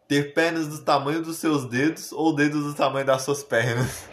Ter 0.08 0.34
pernas 0.34 0.68
do 0.68 0.80
tamanho 0.80 1.22
dos 1.22 1.38
seus 1.38 1.66
dedos 1.66 2.12
ou 2.12 2.34
dedos 2.34 2.64
do 2.64 2.74
tamanho 2.74 3.06
das 3.06 3.24
suas 3.24 3.44
pernas? 3.44 4.06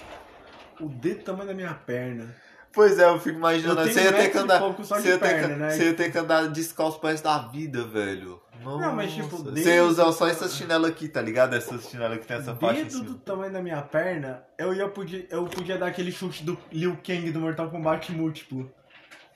O 0.81 0.89
dedo 0.89 1.19
do 1.19 1.25
tamanho 1.25 1.47
da 1.49 1.55
minha 1.55 1.73
perna. 1.73 2.35
Pois 2.73 2.99
é, 2.99 3.05
eu 3.05 3.21
fico 3.21 3.37
imaginando. 3.39 3.81
Eu 3.83 3.87
Você 3.93 4.03
ia 4.03 4.13
ter 4.13 4.29
que 4.31 4.39
andar. 4.39 4.59
Você 4.61 4.95
ia, 4.95 5.03
ter 5.13 5.19
perna, 5.21 5.49
que, 5.49 5.55
né? 5.55 5.71
você 5.71 5.85
ia 5.85 5.95
ter 5.95 6.11
que 6.11 6.19
andar 6.19 6.49
descalço 6.49 6.99
pro 6.99 7.09
resto 7.09 7.23
da 7.23 7.39
vida, 7.39 7.85
velho. 7.85 8.43
Nossa. 8.61 8.87
Não, 8.87 8.95
mas, 8.97 9.13
tipo, 9.13 9.37
Você 9.37 9.51
dedo- 9.53 9.69
ia 9.69 9.85
usar 9.85 10.11
só 10.11 10.27
essas 10.27 10.55
chinelas 10.57 10.91
aqui, 10.91 11.07
tá 11.09 11.23
ligado? 11.23 11.55
Essas 11.55 11.89
chinelas 11.89 12.19
que 12.19 12.27
tem 12.27 12.37
essa 12.39 12.51
em 12.51 12.55
Dedo 12.75 12.85
do 12.87 12.91
cima. 13.07 13.21
tamanho 13.25 13.53
da 13.53 13.63
minha 13.63 13.81
perna, 13.83 14.43
eu 14.59 14.75
ia 14.75 14.89
podia, 14.89 15.25
eu 15.31 15.45
podia 15.45 15.79
dar 15.79 15.87
aquele 15.87 16.11
chute 16.11 16.43
do 16.43 16.59
Liu 16.73 16.99
Kang 17.07 17.31
do 17.31 17.39
Mortal 17.41 17.71
Kombat 17.71 18.11
múltiplo. 18.11 18.69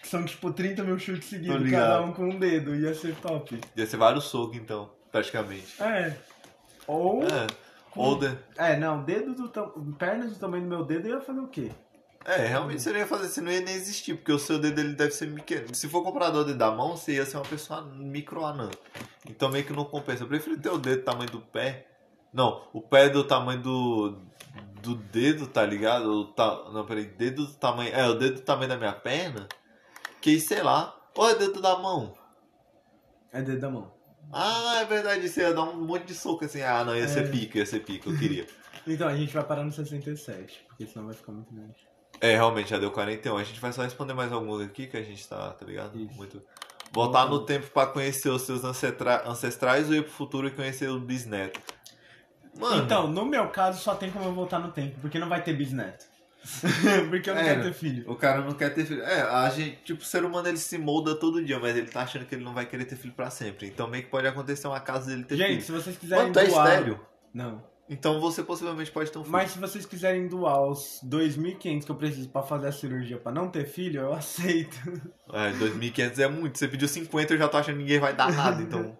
Que 0.02 0.08
são 0.08 0.24
tipo 0.24 0.52
30 0.52 0.82
mil 0.82 0.98
chutes 0.98 1.28
seguidos, 1.28 1.70
cada 1.70 2.02
um 2.02 2.12
com 2.12 2.24
um 2.28 2.38
dedo. 2.38 2.74
Ia 2.74 2.94
ser 2.94 3.14
top. 3.16 3.60
Ia 3.76 3.86
ser 3.86 3.96
vários 3.96 4.24
socos, 4.24 4.56
então, 4.56 4.90
praticamente. 5.12 5.80
É. 5.80 6.16
Ou. 6.88 7.22
É. 7.22 7.46
Ou 7.94 8.18
de... 8.18 8.36
É, 8.56 8.76
não, 8.76 9.02
dedo 9.02 9.34
do 9.34 9.48
tam... 9.48 9.70
pernas 9.98 10.32
do 10.32 10.38
tamanho 10.38 10.64
do 10.64 10.68
meu 10.68 10.84
dedo 10.84 11.06
eu 11.06 11.16
ia 11.16 11.20
fazer 11.20 11.40
o 11.40 11.48
quê? 11.48 11.70
É, 12.24 12.46
realmente 12.46 12.82
você 12.82 12.92
não 12.92 12.98
ia 12.98 13.06
fazer, 13.06 13.28
você 13.28 13.40
não 13.40 13.50
ia 13.50 13.60
nem 13.60 13.74
existir, 13.74 14.14
porque 14.14 14.32
o 14.32 14.38
seu 14.38 14.58
dedo 14.58 14.78
ele 14.80 14.94
deve 14.94 15.12
ser 15.12 15.32
pequeno. 15.32 15.74
Se 15.74 15.88
for 15.88 16.02
comprador 16.02 16.44
dedo 16.44 16.58
da 16.58 16.70
mão, 16.70 16.96
você 16.96 17.14
ia 17.14 17.24
ser 17.24 17.36
uma 17.38 17.46
pessoa 17.46 17.82
micro 17.82 18.44
anã. 18.44 18.70
Então 19.28 19.50
meio 19.50 19.64
que 19.64 19.72
não 19.72 19.84
compensa. 19.84 20.24
Eu 20.24 20.28
prefiro 20.28 20.60
ter 20.60 20.68
o 20.68 20.78
dedo 20.78 21.00
do 21.00 21.04
tamanho 21.04 21.30
do 21.30 21.40
pé. 21.40 21.86
Não, 22.32 22.68
o 22.72 22.82
pé 22.82 23.08
do 23.08 23.24
tamanho 23.24 23.62
do. 23.62 24.18
do 24.82 24.94
dedo, 24.94 25.46
tá 25.46 25.64
ligado? 25.64 26.10
O 26.10 26.24
ta... 26.26 26.70
Não, 26.70 26.84
peraí, 26.84 27.06
dedo 27.06 27.46
do 27.46 27.54
tamanho. 27.54 27.94
É, 27.94 28.06
o 28.06 28.14
dedo 28.14 28.36
do 28.36 28.42
tamanho 28.42 28.68
da 28.68 28.76
minha 28.76 28.92
perna. 28.92 29.48
Que 30.20 30.38
sei 30.38 30.62
lá. 30.62 30.94
Ou 31.16 31.30
é 31.30 31.34
dedo 31.34 31.60
da 31.62 31.78
mão? 31.78 32.14
É 33.32 33.40
dedo 33.40 33.60
da 33.60 33.70
mão. 33.70 33.97
Ah, 34.32 34.80
é 34.80 34.84
verdade, 34.84 35.28
você 35.28 35.40
ia 35.42 35.54
dar 35.54 35.62
um 35.62 35.84
monte 35.86 36.04
de 36.06 36.14
soco 36.14 36.44
assim. 36.44 36.60
Ah, 36.62 36.84
não, 36.84 36.94
ia 36.96 37.04
É. 37.04 37.08
ser 37.08 37.30
pica, 37.30 37.58
ia 37.58 37.66
ser 37.66 37.80
pica, 37.80 38.08
eu 38.10 38.18
queria. 38.18 38.46
Então, 38.86 39.06
a 39.06 39.14
gente 39.14 39.34
vai 39.34 39.44
parar 39.44 39.64
no 39.64 39.72
67, 39.72 40.64
porque 40.66 40.86
senão 40.86 41.04
vai 41.04 41.14
ficar 41.14 41.30
muito 41.30 41.52
grande. 41.52 41.74
É, 42.22 42.34
realmente, 42.36 42.70
já 42.70 42.78
deu 42.78 42.90
41. 42.90 43.36
A 43.36 43.44
gente 43.44 43.60
vai 43.60 43.70
só 43.70 43.82
responder 43.82 44.14
mais 44.14 44.32
alguns 44.32 44.62
aqui 44.62 44.86
que 44.86 44.96
a 44.96 45.02
gente 45.02 45.28
tá, 45.28 45.50
tá 45.50 45.66
ligado? 45.66 45.98
Isso. 46.00 46.14
Muito. 46.16 46.42
Voltar 46.90 47.26
no 47.26 47.44
tempo 47.44 47.66
pra 47.66 47.84
conhecer 47.86 48.30
os 48.30 48.42
seus 48.42 48.64
ancestra- 48.64 49.24
ancestrais 49.28 49.88
ou 49.90 49.94
ir 49.94 50.04
pro 50.04 50.12
futuro 50.12 50.46
e 50.46 50.50
conhecer 50.50 50.88
o 50.88 50.98
bisneto? 50.98 51.60
Mano, 52.58 52.82
Então, 52.82 53.08
no 53.08 53.26
meu 53.26 53.48
caso, 53.50 53.78
só 53.78 53.94
tem 53.94 54.10
como 54.10 54.24
eu 54.24 54.32
voltar 54.32 54.58
no 54.58 54.72
tempo, 54.72 54.98
porque 55.02 55.18
não 55.18 55.28
vai 55.28 55.42
ter 55.42 55.52
bisneto. 55.52 56.06
porque 57.10 57.28
eu 57.30 57.34
não 57.34 57.40
É, 57.42 57.44
quero 57.44 57.62
ter 57.64 57.72
filho. 57.72 58.10
o 58.10 58.14
cara 58.16 58.40
não 58.42 58.52
quer 58.52 58.70
ter 58.74 58.84
filho. 58.86 59.02
É, 59.02 59.22
a 59.22 59.48
gente, 59.50 59.78
tipo, 59.84 60.02
o 60.02 60.04
ser 60.04 60.24
humano 60.24 60.48
ele 60.48 60.56
se 60.58 60.78
molda 60.78 61.14
todo 61.14 61.44
dia, 61.44 61.58
mas 61.58 61.76
ele 61.76 61.88
tá 61.88 62.02
achando 62.02 62.24
que 62.24 62.34
ele 62.34 62.44
não 62.44 62.54
vai 62.54 62.64
querer 62.66 62.84
ter 62.84 62.96
filho 62.96 63.12
pra 63.14 63.30
sempre. 63.30 63.66
Então 63.66 63.88
meio 63.88 64.04
que 64.04 64.10
pode 64.10 64.26
acontecer 64.26 64.66
uma 64.66 64.80
casa 64.80 65.10
dele 65.10 65.24
ter 65.24 65.36
Gente, 65.36 65.50
filho. 65.50 65.62
se 65.62 65.72
vocês 65.72 65.96
quiserem 65.96 66.24
Mano, 66.24 66.34
tá 66.34 66.44
doar... 66.44 66.68
estéreo. 66.68 67.00
Não. 67.34 67.62
Então 67.90 68.20
você 68.20 68.42
possivelmente 68.42 68.90
pode 68.90 69.10
ter 69.10 69.18
um 69.18 69.22
filho. 69.22 69.32
Mas 69.32 69.50
se 69.50 69.58
vocês 69.58 69.86
quiserem 69.86 70.28
doar 70.28 70.60
os 70.62 71.00
2.500 71.06 71.84
que 71.84 71.90
eu 71.90 71.96
preciso 71.96 72.28
pra 72.28 72.42
fazer 72.42 72.66
a 72.68 72.72
cirurgia 72.72 73.16
pra 73.18 73.32
não 73.32 73.48
ter 73.48 73.64
filho, 73.66 74.02
eu 74.02 74.12
aceito. 74.14 74.76
É, 75.32 75.50
2.500 75.52 76.18
é 76.18 76.28
muito. 76.28 76.58
Você 76.58 76.68
pediu 76.68 76.86
50, 76.86 77.32
eu 77.34 77.38
já 77.38 77.48
tô 77.48 77.56
achando 77.56 77.76
que 77.76 77.82
ninguém 77.82 77.98
vai 77.98 78.14
dar 78.14 78.30
nada, 78.32 78.60
então. 78.62 78.96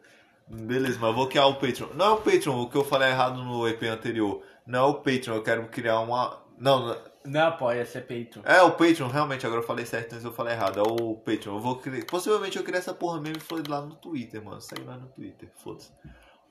Beleza, 0.51 0.99
mas 0.99 1.11
eu 1.11 1.14
vou 1.14 1.28
criar 1.28 1.47
o 1.47 1.57
Patreon. 1.57 1.89
Não 1.95 2.07
é 2.07 2.11
o 2.11 2.16
Patreon, 2.16 2.59
o 2.62 2.70
que 2.70 2.76
eu 2.76 2.84
falei 2.84 3.11
errado 3.11 3.43
no 3.45 3.68
EP 3.68 3.82
anterior. 3.84 4.43
Não 4.66 4.78
é 4.78 4.82
o 4.82 4.95
Patreon, 4.95 5.34
eu 5.34 5.43
quero 5.43 5.66
criar 5.68 6.01
uma. 6.01 6.43
Não, 6.59 6.97
não- 7.29 7.47
apoia, 7.49 7.81
é 7.95 8.01
peito. 8.01 8.41
é 8.45 8.61
o 8.62 8.72
Patreon, 8.72 9.09
realmente, 9.09 9.47
agora 9.47 9.61
eu 9.62 9.66
falei 9.66 9.85
certo, 9.87 10.14
mas 10.14 10.24
eu 10.24 10.33
falei 10.33 10.55
errado. 10.55 10.79
É 10.79 10.83
o 10.83 11.14
Patreon. 11.16 11.57
Eu 11.57 11.61
vou 11.61 11.76
criar. 11.76 12.05
Possivelmente 12.07 12.57
eu 12.57 12.64
criar 12.64 12.79
essa 12.79 12.95
porra 12.95 13.20
mesmo 13.20 13.39
e 13.39 13.41
foi 13.41 13.62
lá 13.68 13.81
no 13.81 13.95
Twitter, 13.95 14.43
mano. 14.43 14.61
Segue 14.61 14.85
lá 14.85 14.97
no 14.97 15.09
Twitter, 15.09 15.49
foda-se. 15.62 15.91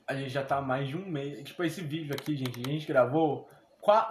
A 0.08 0.16
gente 0.16 0.30
já 0.30 0.44
tá 0.44 0.58
há 0.58 0.62
mais 0.62 0.88
de 0.88 0.96
um 0.96 1.06
mês. 1.06 1.44
Tipo, 1.44 1.64
esse 1.64 1.82
vídeo 1.82 2.14
aqui, 2.14 2.36
gente, 2.38 2.62
a 2.66 2.70
gente 2.70 2.88
gravou 2.88 3.50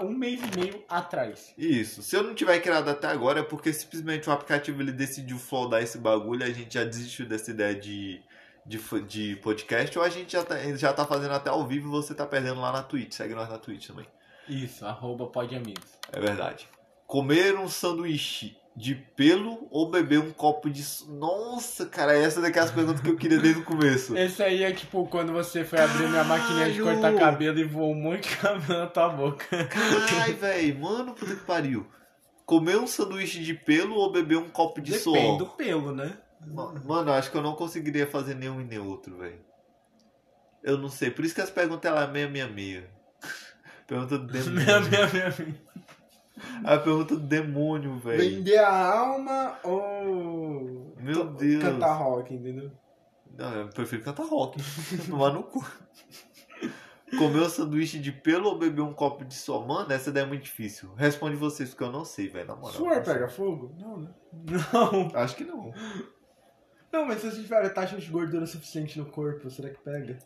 um 0.01 0.09
mês 0.11 0.41
e 0.41 0.59
meio 0.59 0.85
atrás. 0.89 1.53
Isso. 1.59 2.03
Se 2.03 2.17
eu 2.17 2.23
não 2.23 2.35
tiver 2.35 2.59
criado 2.61 2.89
até 2.89 3.09
agora 3.09 3.41
é 3.41 3.43
porque 3.43 3.73
simplesmente 3.75 4.27
o 4.29 4.33
aplicativo 4.33 4.81
ele 4.81 4.93
decidiu 4.93 5.39
flodar 5.39 5.83
esse 5.83 5.99
bagulho 5.99 6.41
e 6.41 6.45
a 6.45 6.53
gente 6.53 6.73
já 6.75 6.85
desistiu 6.85 7.27
dessa 7.27 7.51
ideia 7.51 7.75
de, 7.75 8.23
de, 8.65 8.79
de 9.07 9.37
podcast 9.37 9.99
ou 9.99 10.03
a 10.05 10.09
gente 10.09 10.33
já 10.33 10.43
tá, 10.43 10.57
já 10.77 10.93
tá 10.95 11.05
fazendo 11.05 11.33
até 11.35 11.51
ao 11.51 11.67
vivo 11.67 11.89
e 11.89 11.91
você 11.91 12.15
tá 12.15 12.27
perdendo 12.27 12.59
lá 12.61 12.73
na 12.73 12.83
Twitch. 12.83 13.13
Segue 13.13 13.35
nós 13.35 13.51
na 13.51 13.59
Twitch 13.59 13.89
também. 13.89 14.07
Isso, 14.49 14.85
arroba 14.87 15.27
pode 15.27 15.55
amigos. 15.55 15.99
É 16.13 16.21
verdade. 16.21 16.69
Comer 17.07 17.57
um 17.59 17.69
sanduíche 17.69 18.57
de 18.77 18.95
pelo 18.95 19.67
ou 19.71 19.91
beber 19.91 20.19
um 20.19 20.33
copo 20.33 20.69
de. 20.69 20.85
Nossa, 21.09 21.87
cara, 21.87 22.17
essa 22.17 22.47
é 22.47 22.59
as 22.59 22.71
perguntas 22.71 23.01
que 23.01 23.09
eu 23.09 23.17
queria 23.17 23.39
desde 23.39 23.61
o 23.61 23.65
começo. 23.65 24.15
Esse 24.19 24.43
aí 24.43 24.63
é 24.63 24.73
tipo 24.73 25.07
quando 25.07 25.33
você 25.33 25.65
foi 25.65 25.81
abrir 25.81 26.09
minha 26.09 26.25
maquininha 26.25 26.71
de 26.71 26.83
cortar 26.83 27.15
cabelo 27.15 27.59
e 27.59 27.65
voou 27.65 27.95
de 28.17 28.29
cabelo 28.37 28.81
na 28.81 28.87
tua 28.87 29.09
boca. 29.09 29.47
Ai, 30.23 30.33
velho, 30.35 30.79
mano, 30.81 31.15
puta 31.15 31.35
que 31.35 31.45
pariu. 31.45 31.87
Comer 32.45 32.77
um 32.77 32.87
sanduíche 32.87 33.43
de 33.43 33.55
pelo 33.55 33.97
ou 33.97 34.13
beber 34.13 34.37
um 34.39 34.49
copo 34.49 34.81
de 34.81 34.99
suor? 34.99 35.15
Depende 35.17 35.39
do 35.39 35.47
pelo, 35.47 35.93
né? 35.93 36.17
Ma- 36.47 36.73
Mano, 36.85 37.11
eu 37.11 37.15
acho 37.15 37.31
que 37.31 37.37
eu 37.37 37.43
não 37.43 37.55
conseguiria 37.55 38.07
fazer 38.07 38.35
nenhum 38.35 38.61
e 38.61 38.65
nem 38.65 38.79
outro, 38.79 39.17
velho. 39.17 39.41
Eu 40.63 40.77
não 40.79 40.89
sei. 40.89 41.11
Por 41.11 41.25
isso 41.25 41.35
que 41.35 41.41
as 41.41 41.51
perguntas 41.51 41.91
ela 41.91 42.05
é 42.05 42.07
meia, 42.07 42.29
meia, 42.29 42.47
meia. 42.47 42.91
Pergunta 43.87 44.19
do 44.19 44.27
demônio. 44.33 45.55
A 46.65 46.77
pergunta 46.79 47.17
do 47.17 47.23
demônio, 47.23 47.99
velho. 47.99 48.19
Vender 48.19 48.59
a 48.59 48.99
alma 48.99 49.59
ou. 49.63 50.95
Meu 50.99 51.25
Deus. 51.33 51.63
Cantar 51.63 51.95
rock, 51.95 52.35
entendeu? 52.35 52.71
Não, 53.37 53.53
eu 53.55 53.69
prefiro 53.69 54.03
cantar 54.03 54.25
rock. 54.25 54.59
Tomar 55.09 55.33
no 55.33 55.43
cu. 55.43 55.65
Comer 57.19 57.43
um 57.43 57.49
sanduíche 57.49 57.99
de 58.01 58.11
pelo 58.11 58.49
ou 58.49 58.59
beber 58.59 58.83
um 58.83 58.93
copo 58.93 59.25
de? 59.25 59.37
Mano, 59.67 59.93
essa 59.93 60.11
daí 60.11 60.25
é 60.25 60.27
muito 60.27 60.43
difícil. 60.43 60.93
Responde 60.97 61.37
vocês, 61.37 61.71
porque 61.71 61.85
eu 61.85 61.93
não 61.93 62.05
sei, 62.05 62.29
velho, 62.29 62.49
na 62.49 62.57
moral. 62.57 62.77
Suor 62.77 63.03
pega 63.03 63.29
fogo? 63.29 63.73
Não, 63.79 63.99
né? 63.99 64.11
Não. 64.33 65.11
Acho 65.15 65.37
que 65.37 65.45
não. 65.45 65.73
Não, 66.93 67.05
mas 67.07 67.21
se 67.21 67.31
você 67.31 67.43
tiver 67.43 67.69
taxa 67.73 67.97
de 67.97 68.11
gordura 68.11 68.45
suficiente 68.47 68.99
no 68.99 69.07
corpo, 69.07 69.49
será 69.49 69.71
que 69.71 69.81
pega? 69.81 70.19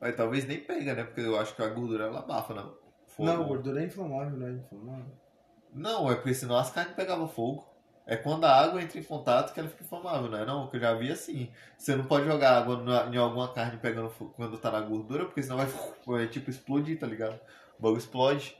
Mas 0.00 0.16
talvez 0.16 0.46
nem 0.46 0.60
pega, 0.60 0.94
né? 0.94 1.04
Porque 1.04 1.22
eu 1.22 1.38
acho 1.38 1.56
que 1.56 1.62
a 1.62 1.68
gordura 1.68 2.04
ela 2.04 2.18
abafa, 2.20 2.54
não. 2.54 2.76
Fogo. 3.18 3.28
Não, 3.30 3.44
gordura 3.44 3.82
é 3.82 3.86
inflamável, 3.86 4.38
não 4.38 4.46
é 4.46 4.52
inflamável. 4.52 5.12
Não, 5.74 6.10
é 6.10 6.14
porque 6.14 6.32
senão 6.32 6.56
as 6.56 6.70
carnes 6.70 6.94
pegavam 6.94 7.28
fogo. 7.28 7.66
É 8.06 8.16
quando 8.16 8.44
a 8.44 8.56
água 8.56 8.80
entra 8.80 8.98
em 8.98 9.02
contato 9.02 9.52
que 9.52 9.60
ela 9.60 9.68
fica 9.68 9.84
inflamável, 9.84 10.30
não 10.30 10.38
é 10.38 10.46
não? 10.46 10.66
Que 10.68 10.76
eu 10.76 10.80
já 10.80 10.94
vi 10.94 11.12
assim. 11.12 11.50
Você 11.76 11.94
não 11.94 12.06
pode 12.06 12.24
jogar 12.24 12.56
água 12.56 12.78
na- 12.82 13.06
em 13.14 13.18
alguma 13.18 13.52
carne 13.52 13.76
pegando 13.76 14.08
fogo 14.08 14.32
quando 14.34 14.56
tá 14.56 14.70
na 14.70 14.80
gordura, 14.80 15.26
porque 15.26 15.42
senão 15.42 15.58
vai, 16.06 16.26
tipo 16.28 16.48
explodir, 16.48 16.98
tá 16.98 17.06
ligado? 17.06 17.38
O 17.78 17.82
bagulho 17.82 17.98
explode. 17.98 18.56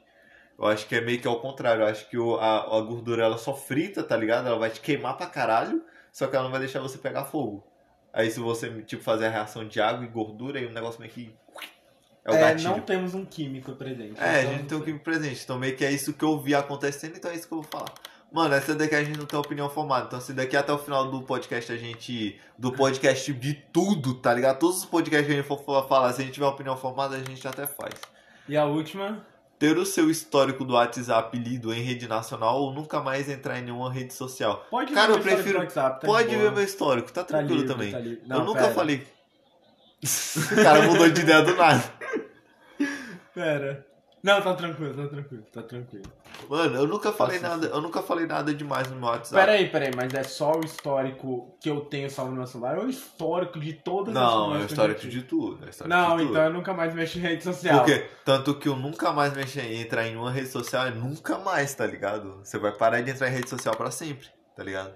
Eu 0.58 0.66
acho 0.66 0.86
que 0.86 0.96
é 0.96 1.00
meio 1.00 1.18
que 1.20 1.26
ao 1.28 1.40
contrário. 1.40 1.82
Eu 1.82 1.86
acho 1.86 2.08
que 2.10 2.18
o- 2.18 2.36
a, 2.36 2.76
a 2.76 2.80
gordura 2.82 3.22
ela 3.24 3.38
só 3.38 3.54
frita, 3.54 4.02
tá 4.02 4.16
ligado? 4.16 4.48
Ela 4.48 4.58
vai 4.58 4.68
te 4.70 4.80
queimar 4.80 5.16
pra 5.16 5.26
caralho, 5.26 5.82
só 6.12 6.26
que 6.26 6.34
ela 6.34 6.44
não 6.44 6.50
vai 6.50 6.60
deixar 6.60 6.80
você 6.80 6.98
pegar 6.98 7.24
fogo. 7.24 7.64
Aí 8.12 8.30
se 8.30 8.40
você, 8.40 8.82
tipo, 8.82 9.02
fazer 9.02 9.26
a 9.26 9.30
reação 9.30 9.66
de 9.66 9.80
água 9.80 10.04
e 10.04 10.08
gordura, 10.08 10.58
aí 10.58 10.66
o 10.66 10.72
negócio 10.72 11.00
meio 11.00 11.12
que. 11.12 11.34
É 12.28 12.32
o 12.32 12.34
É, 12.36 12.40
gatilho. 12.40 12.70
não 12.70 12.80
temos 12.80 13.14
um 13.14 13.24
químico 13.24 13.72
presente. 13.72 14.14
É, 14.20 14.24
a 14.24 14.40
então 14.42 14.52
gente 14.52 14.66
tem 14.66 14.76
um 14.76 14.78
não 14.80 14.84
químico 14.86 15.04
presente. 15.04 15.40
Então 15.42 15.58
meio 15.58 15.76
que 15.76 15.84
é 15.84 15.90
isso 15.90 16.12
que 16.12 16.24
eu 16.24 16.38
vi 16.40 16.54
acontecendo, 16.54 17.16
então 17.16 17.30
é 17.30 17.34
isso 17.34 17.48
que 17.48 17.54
eu 17.54 17.62
vou 17.62 17.70
falar. 17.70 17.92
Mano, 18.30 18.54
essa 18.54 18.74
daqui 18.74 18.94
a 18.94 19.02
gente 19.02 19.18
não 19.18 19.24
tem 19.24 19.38
opinião 19.38 19.70
formada. 19.70 20.04
Então 20.06 20.20
se 20.20 20.34
daqui 20.34 20.54
até 20.56 20.70
o 20.72 20.78
final 20.78 21.10
do 21.10 21.22
podcast 21.22 21.72
a 21.72 21.76
gente. 21.76 22.38
Do 22.58 22.70
podcast 22.72 23.32
de 23.32 23.54
tudo, 23.72 24.14
tá 24.14 24.34
ligado? 24.34 24.58
Todos 24.58 24.78
os 24.78 24.84
podcasts 24.84 25.26
que 25.26 25.32
a 25.32 25.36
gente 25.36 25.46
for 25.46 25.64
falar, 25.88 26.12
se 26.12 26.20
a 26.20 26.24
gente 26.24 26.34
tiver 26.34 26.46
opinião 26.46 26.76
formada, 26.76 27.16
a 27.16 27.20
gente 27.20 27.46
até 27.48 27.66
faz. 27.66 27.94
E 28.46 28.56
a 28.56 28.64
última? 28.66 29.24
Ter 29.58 29.76
o 29.78 29.84
seu 29.86 30.08
histórico 30.10 30.64
do 30.64 30.74
WhatsApp 30.74 31.36
lido 31.36 31.72
em 31.74 31.82
rede 31.82 32.06
nacional 32.06 32.60
ou 32.60 32.72
nunca 32.72 33.00
mais 33.00 33.28
entrar 33.28 33.58
em 33.58 33.62
nenhuma 33.62 33.90
rede 33.92 34.12
social. 34.14 34.64
Pode 34.70 34.92
Cara, 34.92 35.14
ver 35.14 35.18
eu 35.18 35.22
prefiro- 35.22 35.58
WhatsApp, 35.60 36.00
tá 36.00 36.06
de 36.06 36.06
Pode 36.06 36.36
ver 36.36 36.52
meu 36.52 36.62
histórico, 36.62 37.10
tá 37.10 37.22
Tá 37.22 37.26
tranquilo 37.28 37.62
livre, 37.62 37.72
também. 37.74 37.90
tá 37.90 37.98
livre. 37.98 38.20
eu 38.22 38.28
Não, 38.28 38.44
nunca 38.44 38.60
pera. 38.62 38.74
falei. 38.74 39.06
o 40.00 40.54
cara 40.62 40.82
mudou 40.82 41.08
de 41.10 41.20
ideia 41.22 41.42
do 41.42 41.56
nada. 41.56 41.82
Pera. 43.38 43.86
Não, 44.20 44.42
tá 44.42 44.52
tranquilo, 44.52 44.94
tá 45.00 45.08
tranquilo, 45.08 45.44
tá 45.52 45.62
tranquilo. 45.62 46.04
Mano, 46.48 46.74
eu 46.76 46.88
nunca 46.88 47.12
falei 47.12 47.38
Nossa. 47.38 47.56
nada, 47.56 47.66
eu 47.68 47.80
nunca 47.80 48.02
falei 48.02 48.26
nada 48.26 48.52
demais 48.52 48.90
no 48.90 48.96
meu 48.96 49.08
WhatsApp. 49.08 49.36
Pera 49.36 49.52
aí, 49.52 49.68
pera 49.70 49.84
aí, 49.84 49.92
mas 49.94 50.12
é 50.12 50.24
só 50.24 50.56
o 50.56 50.64
histórico 50.64 51.56
que 51.60 51.70
eu 51.70 51.82
tenho 51.82 52.10
salvo 52.10 52.32
no 52.32 52.38
meu 52.38 52.46
celular 52.48 52.78
ou 52.78 52.86
o 52.86 52.90
histórico 52.90 53.60
de 53.60 53.74
todas 53.74 54.16
as 54.16 54.20
Não, 54.20 54.28
é 54.28 54.34
o 54.34 54.40
informações 54.40 54.70
histórico 54.72 55.08
de 55.08 55.22
tudo. 55.22 55.64
É 55.64 55.70
histórico 55.70 55.96
Não, 55.96 56.16
de 56.16 56.22
tudo. 56.22 56.30
então 56.32 56.44
eu 56.46 56.52
nunca 56.52 56.74
mais 56.74 56.92
mexo 56.94 57.16
em 57.18 57.20
rede 57.20 57.44
social. 57.44 57.78
Por 57.78 57.86
quê? 57.86 58.08
Tanto 58.24 58.56
que 58.58 58.68
eu 58.68 58.74
nunca 58.74 59.12
mais 59.12 59.32
mexi 59.34 59.60
em 59.60 59.82
entrar 59.82 60.04
em 60.04 60.16
uma 60.16 60.32
rede 60.32 60.48
social 60.48 60.88
é 60.88 60.90
nunca 60.90 61.38
mais, 61.38 61.72
tá 61.72 61.86
ligado? 61.86 62.40
Você 62.42 62.58
vai 62.58 62.72
parar 62.72 63.00
de 63.00 63.12
entrar 63.12 63.28
em 63.28 63.34
rede 63.34 63.48
social 63.48 63.76
pra 63.76 63.92
sempre, 63.92 64.26
tá 64.56 64.64
ligado? 64.64 64.92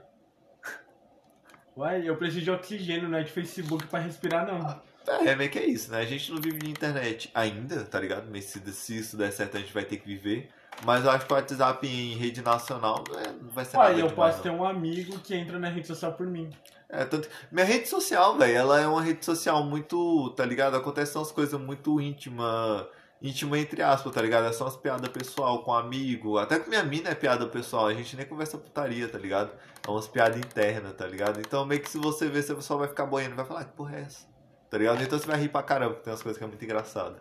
Uai, 1.77 2.07
eu 2.09 2.17
preciso 2.17 2.43
de 2.45 2.51
oxigênio, 2.51 3.09
não 3.09 3.19
é 3.19 3.23
de 3.23 3.31
Facebook 3.31 3.87
pra 3.87 4.01
respirar, 4.01 4.45
não. 4.47 4.83
É, 5.07 5.35
meio 5.35 5.51
que 5.51 5.59
é 5.59 5.67
isso, 5.67 5.91
né? 5.91 5.99
A 5.99 6.05
gente 6.05 6.31
não 6.33 6.41
vive 6.41 6.59
de 6.59 6.71
internet 6.71 7.31
ainda, 7.35 7.85
tá 7.85 7.99
ligado? 8.01 8.29
Mas 8.31 8.45
se, 8.45 8.61
se 8.73 8.99
isso 8.99 9.17
der 9.17 9.33
certo, 9.33 9.57
a 9.57 9.61
gente 9.61 9.73
vai 9.73 9.85
ter 9.85 9.97
que 9.97 10.07
viver. 10.07 10.49
Mas 10.85 11.05
eu 11.05 11.11
acho 11.11 11.27
que 11.27 11.33
o 11.33 11.37
WhatsApp 11.37 11.87
em 11.87 12.15
rede 12.17 12.41
nacional 12.43 13.05
não, 13.09 13.19
é- 13.19 13.33
não 13.33 13.51
vai 13.51 13.65
ser 13.65 13.77
nada 13.77 13.91
Uai, 13.91 14.01
eu 14.03 14.09
demais, 14.09 14.15
posso 14.15 14.37
não. 14.37 14.43
ter 14.43 14.51
um 14.51 14.65
amigo 14.65 15.19
que 15.21 15.35
entra 15.35 15.59
na 15.59 15.69
rede 15.69 15.87
social 15.87 16.13
por 16.15 16.27
mim. 16.27 16.51
É, 16.89 17.05
tanto... 17.05 17.29
Minha 17.51 17.65
rede 17.67 17.89
social, 17.89 18.37
velho, 18.39 18.57
ela 18.57 18.81
é 18.81 18.87
uma 18.87 19.03
rede 19.03 19.25
social 19.25 19.63
muito, 19.65 20.31
tá 20.31 20.45
ligado? 20.45 20.77
Acontecem 20.77 21.17
umas 21.19 21.33
coisas 21.33 21.59
muito 21.61 22.01
íntimas, 22.01 22.87
íntima 23.21 23.59
entre 23.59 23.83
aspas, 23.83 24.13
tá 24.13 24.21
ligado? 24.23 24.47
É 24.47 24.53
só 24.53 24.65
umas 24.65 24.77
piadas 24.77 25.09
pessoal 25.11 25.63
com 25.63 25.73
amigo. 25.75 26.39
Até 26.39 26.59
com 26.59 26.69
minha 26.71 26.83
mina 26.83 27.11
é 27.11 27.15
piada 27.15 27.47
pessoal, 27.47 27.87
a 27.87 27.95
gente 27.95 28.17
nem 28.17 28.27
conversa 28.27 28.57
putaria, 28.59 29.09
tá 29.09 29.19
ligado? 29.19 29.53
É 29.87 29.91
umas 29.91 30.09
piadas 30.09 30.39
internas, 30.39 30.93
tá 30.95 31.07
ligado? 31.07 31.39
Então 31.41 31.65
meio 31.67 31.81
que 31.83 31.89
se 31.91 31.99
você 31.99 32.29
ver, 32.29 32.43
você 32.43 32.61
só 32.63 32.77
vai 32.77 32.89
ficar 32.89 33.07
boiando 33.07 33.37
vai 33.37 33.45
falar, 33.45 33.61
"Ah, 33.61 33.65
que 33.65 33.73
porra 33.77 33.97
é 33.97 34.01
essa? 34.03 34.32
Tá 34.73 34.79
ligado? 34.79 35.03
Então 35.03 35.19
você 35.19 35.27
vai 35.27 35.39
rir 35.39 35.51
pra 35.51 35.63
caramba, 35.63 35.91
porque 35.91 36.05
tem 36.05 36.13
umas 36.15 36.23
coisas 36.23 36.39
que 36.39 36.45
é 36.45 36.47
muito 36.47 36.65
engraçado. 36.65 37.17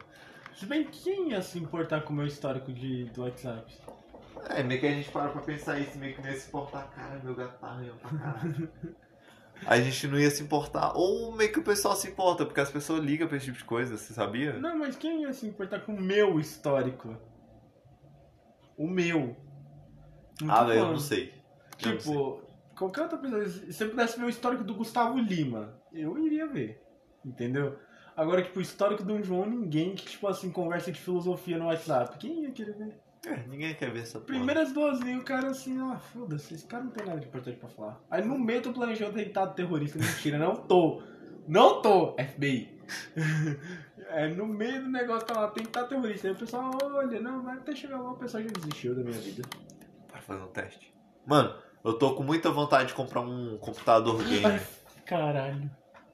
Se 0.56 0.66
bem 0.66 0.86
que 0.86 1.04
quem 1.04 1.32
ia 1.32 1.42
se 1.42 1.60
importar 1.60 2.00
com 2.00 2.14
o 2.14 2.16
meu 2.16 2.26
histórico 2.26 2.72
de, 2.72 3.04
do 3.10 3.24
WhatsApp? 3.24 3.78
É, 4.52 4.64
meio 4.64 4.80
que 4.80 4.88
a 4.88 4.92
gente 4.92 5.12
para 5.12 5.28
pra 5.28 5.42
pensar 5.42 5.78
isso, 5.78 5.98
meio 5.98 6.16
que 6.16 6.22
não 6.22 6.30
ia 6.30 6.40
se 6.40 6.48
importar, 6.48 6.90
cara, 6.96 7.20
meu 7.22 7.36
gato 7.36 7.60
tá 7.60 7.68
arranhando 7.68 8.00
pra 8.00 8.18
caralho. 8.18 8.72
A 9.68 9.80
gente 9.80 10.08
não 10.08 10.18
ia 10.18 10.32
se 10.32 10.42
importar. 10.42 10.94
Ou 10.96 11.36
meio 11.36 11.52
que 11.52 11.60
o 11.60 11.64
pessoal 11.64 11.94
se 11.94 12.08
importa, 12.08 12.46
porque 12.46 12.62
as 12.62 12.72
pessoas 12.72 13.04
ligam 13.04 13.28
pra 13.28 13.38
esse 13.38 13.48
tipo 13.48 13.58
de 13.58 13.66
coisa, 13.66 13.98
você 13.98 14.14
sabia? 14.14 14.54
Não, 14.54 14.80
mas 14.80 14.96
quem 14.96 15.24
ia 15.24 15.34
se 15.34 15.46
importar 15.46 15.82
com 15.82 15.94
o 15.94 16.02
meu 16.02 16.40
histórico? 16.40 17.16
O 18.78 18.88
meu. 18.88 19.36
Não 20.42 20.52
ah, 20.52 20.64
velho, 20.64 20.80
eu 20.80 20.88
não 20.88 20.98
sei. 20.98 21.34
Eu 21.84 21.92
não 21.92 22.00
sei. 22.00 22.14
Tipo, 22.14 22.42
qualquer 22.76 23.02
outra 23.02 23.18
pessoa, 23.20 23.48
se 23.48 23.72
você 23.74 23.86
pudesse 23.86 24.18
ver 24.18 24.26
o 24.26 24.30
histórico 24.30 24.64
do 24.64 24.74
Gustavo 24.74 25.20
Lima, 25.20 25.78
eu 25.94 26.18
iria 26.18 26.48
ver. 26.48 26.82
Entendeu? 27.26 27.78
Agora, 28.16 28.42
tipo, 28.42 28.60
o 28.60 28.62
histórico 28.62 29.04
do 29.04 29.24
João, 29.24 29.46
ninguém 29.46 29.96
que, 29.96 30.06
tipo 30.06 30.28
assim, 30.28 30.52
conversa 30.52 30.92
de 30.92 31.00
filosofia 31.00 31.58
no 31.58 31.66
WhatsApp. 31.66 32.18
Quem 32.18 32.44
ia 32.44 32.52
querer 32.52 32.74
ver? 32.74 33.00
É, 33.26 33.48
ninguém 33.48 33.74
quer 33.76 33.92
ver 33.92 34.02
essa 34.02 34.20
porra. 34.20 34.38
Primeiras 34.38 34.74
duas 34.74 35.00
linhas, 35.00 35.22
o 35.22 35.26
cara 35.26 35.50
assim, 35.50 35.80
ah, 35.80 35.98
foda-se, 35.98 36.56
esse 36.56 36.66
cara 36.66 36.84
não 36.84 36.92
tem 36.92 37.06
nada 37.06 37.20
de 37.20 37.28
importante 37.28 37.58
pra 37.58 37.70
falar. 37.70 38.02
Aí 38.10 38.26
no 38.26 38.38
meio 38.38 38.62
tu 38.62 38.74
planejou 38.74 39.10
atentado 39.10 39.54
terrorista. 39.54 40.00
Mentira, 40.00 40.40
não 40.40 40.56
tô. 40.56 41.04
Não 41.48 41.82
tô, 41.82 42.16
FBI. 42.18 42.80
É, 44.14 44.28
no 44.28 44.46
meio 44.46 44.84
do 44.84 44.90
negócio 44.90 45.26
tá 45.26 45.40
lá, 45.40 45.46
atentado 45.46 45.88
terrorista. 45.88 46.28
Aí 46.28 46.34
o 46.34 46.38
pessoal, 46.38 46.70
olha, 46.84 47.22
não, 47.22 47.42
mas 47.42 47.60
até 47.60 47.74
chegar 47.74 47.98
lá 47.98 48.12
o 48.12 48.18
pessoal 48.18 48.44
já 48.44 48.50
desistiu 48.50 48.94
da 48.94 49.04
minha 49.04 49.18
vida. 49.18 49.42
Para 50.10 50.20
fazer 50.20 50.42
um 50.42 50.48
teste. 50.48 50.94
Mano, 51.26 51.56
eu 51.82 51.94
tô 51.94 52.14
com 52.14 52.22
muita 52.22 52.52
vontade 52.52 52.90
de 52.90 52.94
comprar 52.94 53.22
um 53.22 53.58
computador 53.58 54.22
gamer. 54.22 54.62
Caralho. 55.06 55.72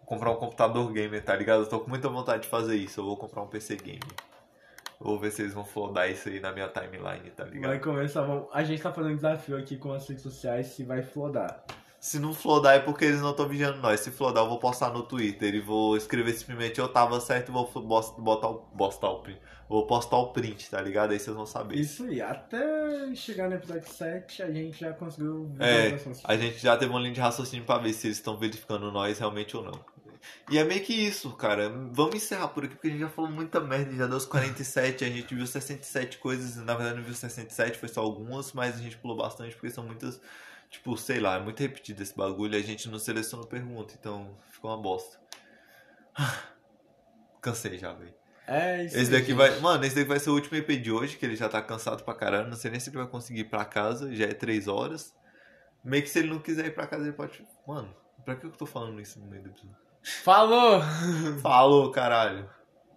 Comprar 0.07 0.31
um 0.31 0.37
computador 0.37 0.89
gamer, 0.93 1.21
tá 1.21 1.35
ligado? 1.35 1.63
Eu 1.63 1.69
tô 1.69 1.81
com 1.81 1.89
muita 1.89 2.07
vontade 2.07 2.43
de 2.43 2.47
fazer 2.47 2.77
isso. 2.77 3.01
Eu 3.01 3.05
vou 3.05 3.17
comprar 3.17 3.43
um 3.43 3.47
PC 3.47 3.75
gamer. 3.75 3.99
Vou 4.99 5.19
ver 5.19 5.31
se 5.31 5.43
eles 5.43 5.53
vão 5.53 5.65
flodar 5.65 6.09
isso 6.09 6.29
aí 6.29 6.39
na 6.39 6.51
minha 6.51 6.69
timeline, 6.69 7.29
tá 7.35 7.43
ligado? 7.43 7.69
Vai 7.69 7.79
começar, 7.79 8.23
vamos... 8.23 8.47
a 8.51 8.63
gente 8.63 8.81
tá 8.81 8.91
fazendo 8.91 9.11
um 9.11 9.15
desafio 9.15 9.57
aqui 9.57 9.77
com 9.77 9.91
as 9.91 10.07
redes 10.07 10.23
sociais 10.23 10.67
se 10.67 10.83
vai 10.83 11.03
flodar. 11.03 11.63
Se 11.99 12.19
não 12.19 12.33
flodar 12.33 12.75
é 12.75 12.79
porque 12.79 13.05
eles 13.05 13.21
não 13.21 13.31
estão 13.31 13.47
vigiando 13.49 13.79
nós. 13.79 13.99
Se 13.99 14.09
flodar, 14.09 14.43
eu 14.43 14.49
vou 14.49 14.59
postar 14.59 14.91
no 14.91 15.03
Twitter 15.03 15.53
e 15.53 15.59
vou 15.59 15.97
escrever 15.97 16.33
simplesmente 16.33 16.79
eu 16.79 16.87
tava 16.87 17.19
certo 17.19 17.49
e 17.49 17.51
vou 17.51 17.69
botar 18.17 18.47
o, 18.47 18.55
postar 18.55 19.09
o 19.09 19.19
print. 19.19 19.39
Vou 19.67 19.85
postar 19.85 20.17
o 20.17 20.31
print, 20.31 20.69
tá 20.69 20.79
ligado? 20.79 21.11
Aí 21.11 21.19
vocês 21.19 21.35
vão 21.35 21.45
saber. 21.45 21.75
Isso 21.75 22.05
aí, 22.05 22.21
até 22.21 23.13
chegar 23.13 23.49
no 23.49 23.55
episódio 23.55 23.89
7 23.89 24.41
a 24.41 24.51
gente 24.51 24.79
já 24.79 24.93
conseguiu 24.93 25.51
É. 25.59 25.93
A 26.23 26.37
gente 26.37 26.59
já 26.59 26.77
teve 26.77 26.89
uma 26.89 26.99
linha 27.01 27.13
de 27.13 27.19
raciocínio 27.19 27.65
pra 27.65 27.77
ver 27.77 27.91
se 27.91 28.07
eles 28.07 28.17
estão 28.17 28.37
verificando 28.37 28.89
nós 28.91 29.19
realmente 29.19 29.57
ou 29.57 29.63
não. 29.63 29.96
E 30.49 30.57
é 30.57 30.63
meio 30.63 30.81
que 30.83 30.93
isso, 30.93 31.31
cara. 31.35 31.69
Vamos 31.91 32.15
encerrar 32.15 32.47
por 32.49 32.63
aqui, 32.63 32.73
porque 32.75 32.87
a 32.87 32.91
gente 32.91 33.01
já 33.01 33.09
falou 33.09 33.29
muita 33.29 33.59
merda, 33.59 33.93
já 33.93 34.07
deu 34.07 34.17
os 34.17 34.25
47, 34.25 35.03
a 35.03 35.09
gente 35.09 35.35
viu 35.35 35.45
67 35.45 36.17
coisas, 36.19 36.55
na 36.57 36.73
verdade 36.73 36.97
não 36.97 37.03
viu 37.03 37.13
67, 37.13 37.77
foi 37.77 37.89
só 37.89 38.01
algumas, 38.01 38.53
mas 38.53 38.75
a 38.75 38.79
gente 38.79 38.97
pulou 38.97 39.17
bastante 39.17 39.55
porque 39.55 39.69
são 39.69 39.83
muitas, 39.83 40.21
tipo, 40.69 40.95
sei 40.97 41.19
lá, 41.19 41.35
é 41.35 41.39
muito 41.39 41.59
repetido 41.59 42.01
esse 42.01 42.15
bagulho, 42.15 42.55
e 42.55 42.57
a 42.57 42.63
gente 42.63 42.89
não 42.89 42.97
seleciona 42.97 43.45
pergunta, 43.45 43.93
então 43.99 44.37
ficou 44.49 44.71
uma 44.71 44.81
bosta. 44.81 45.19
Cansei 47.41 47.77
já, 47.77 47.93
velho. 47.93 48.13
É 48.47 48.85
isso 48.85 48.97
Esse 48.97 49.11
daqui 49.11 49.27
gente. 49.27 49.35
vai. 49.35 49.59
Mano, 49.59 49.83
esse 49.83 49.95
daqui 49.95 50.07
vai 50.07 50.19
ser 50.19 50.29
o 50.29 50.33
último 50.33 50.57
EP 50.57 50.69
de 50.81 50.89
hoje, 50.89 51.17
que 51.17 51.25
ele 51.25 51.35
já 51.35 51.49
tá 51.49 51.61
cansado 51.61 52.03
pra 52.03 52.15
caramba. 52.15 52.47
Não 52.49 52.55
sei 52.55 52.71
nem 52.71 52.79
se 52.79 52.89
ele 52.89 52.97
vai 52.97 53.07
conseguir 53.07 53.41
ir 53.41 53.49
pra 53.49 53.65
casa, 53.65 54.13
já 54.15 54.23
é 54.25 54.33
3 54.33 54.69
horas. 54.69 55.13
Meio 55.83 56.01
que 56.01 56.09
se 56.09 56.19
ele 56.19 56.29
não 56.29 56.39
quiser 56.39 56.67
ir 56.67 56.73
pra 56.73 56.87
casa, 56.87 57.03
ele 57.03 57.11
pode. 57.13 57.45
Mano, 57.67 57.93
pra 58.23 58.37
que 58.37 58.45
eu 58.45 58.51
tô 58.51 58.65
falando 58.65 59.01
isso 59.01 59.19
no 59.19 59.27
meio 59.27 59.43
do 59.43 59.49
episódio? 59.49 59.86
Falou! 60.07 60.81
Falou, 61.41 61.91
caralho. 61.91 62.49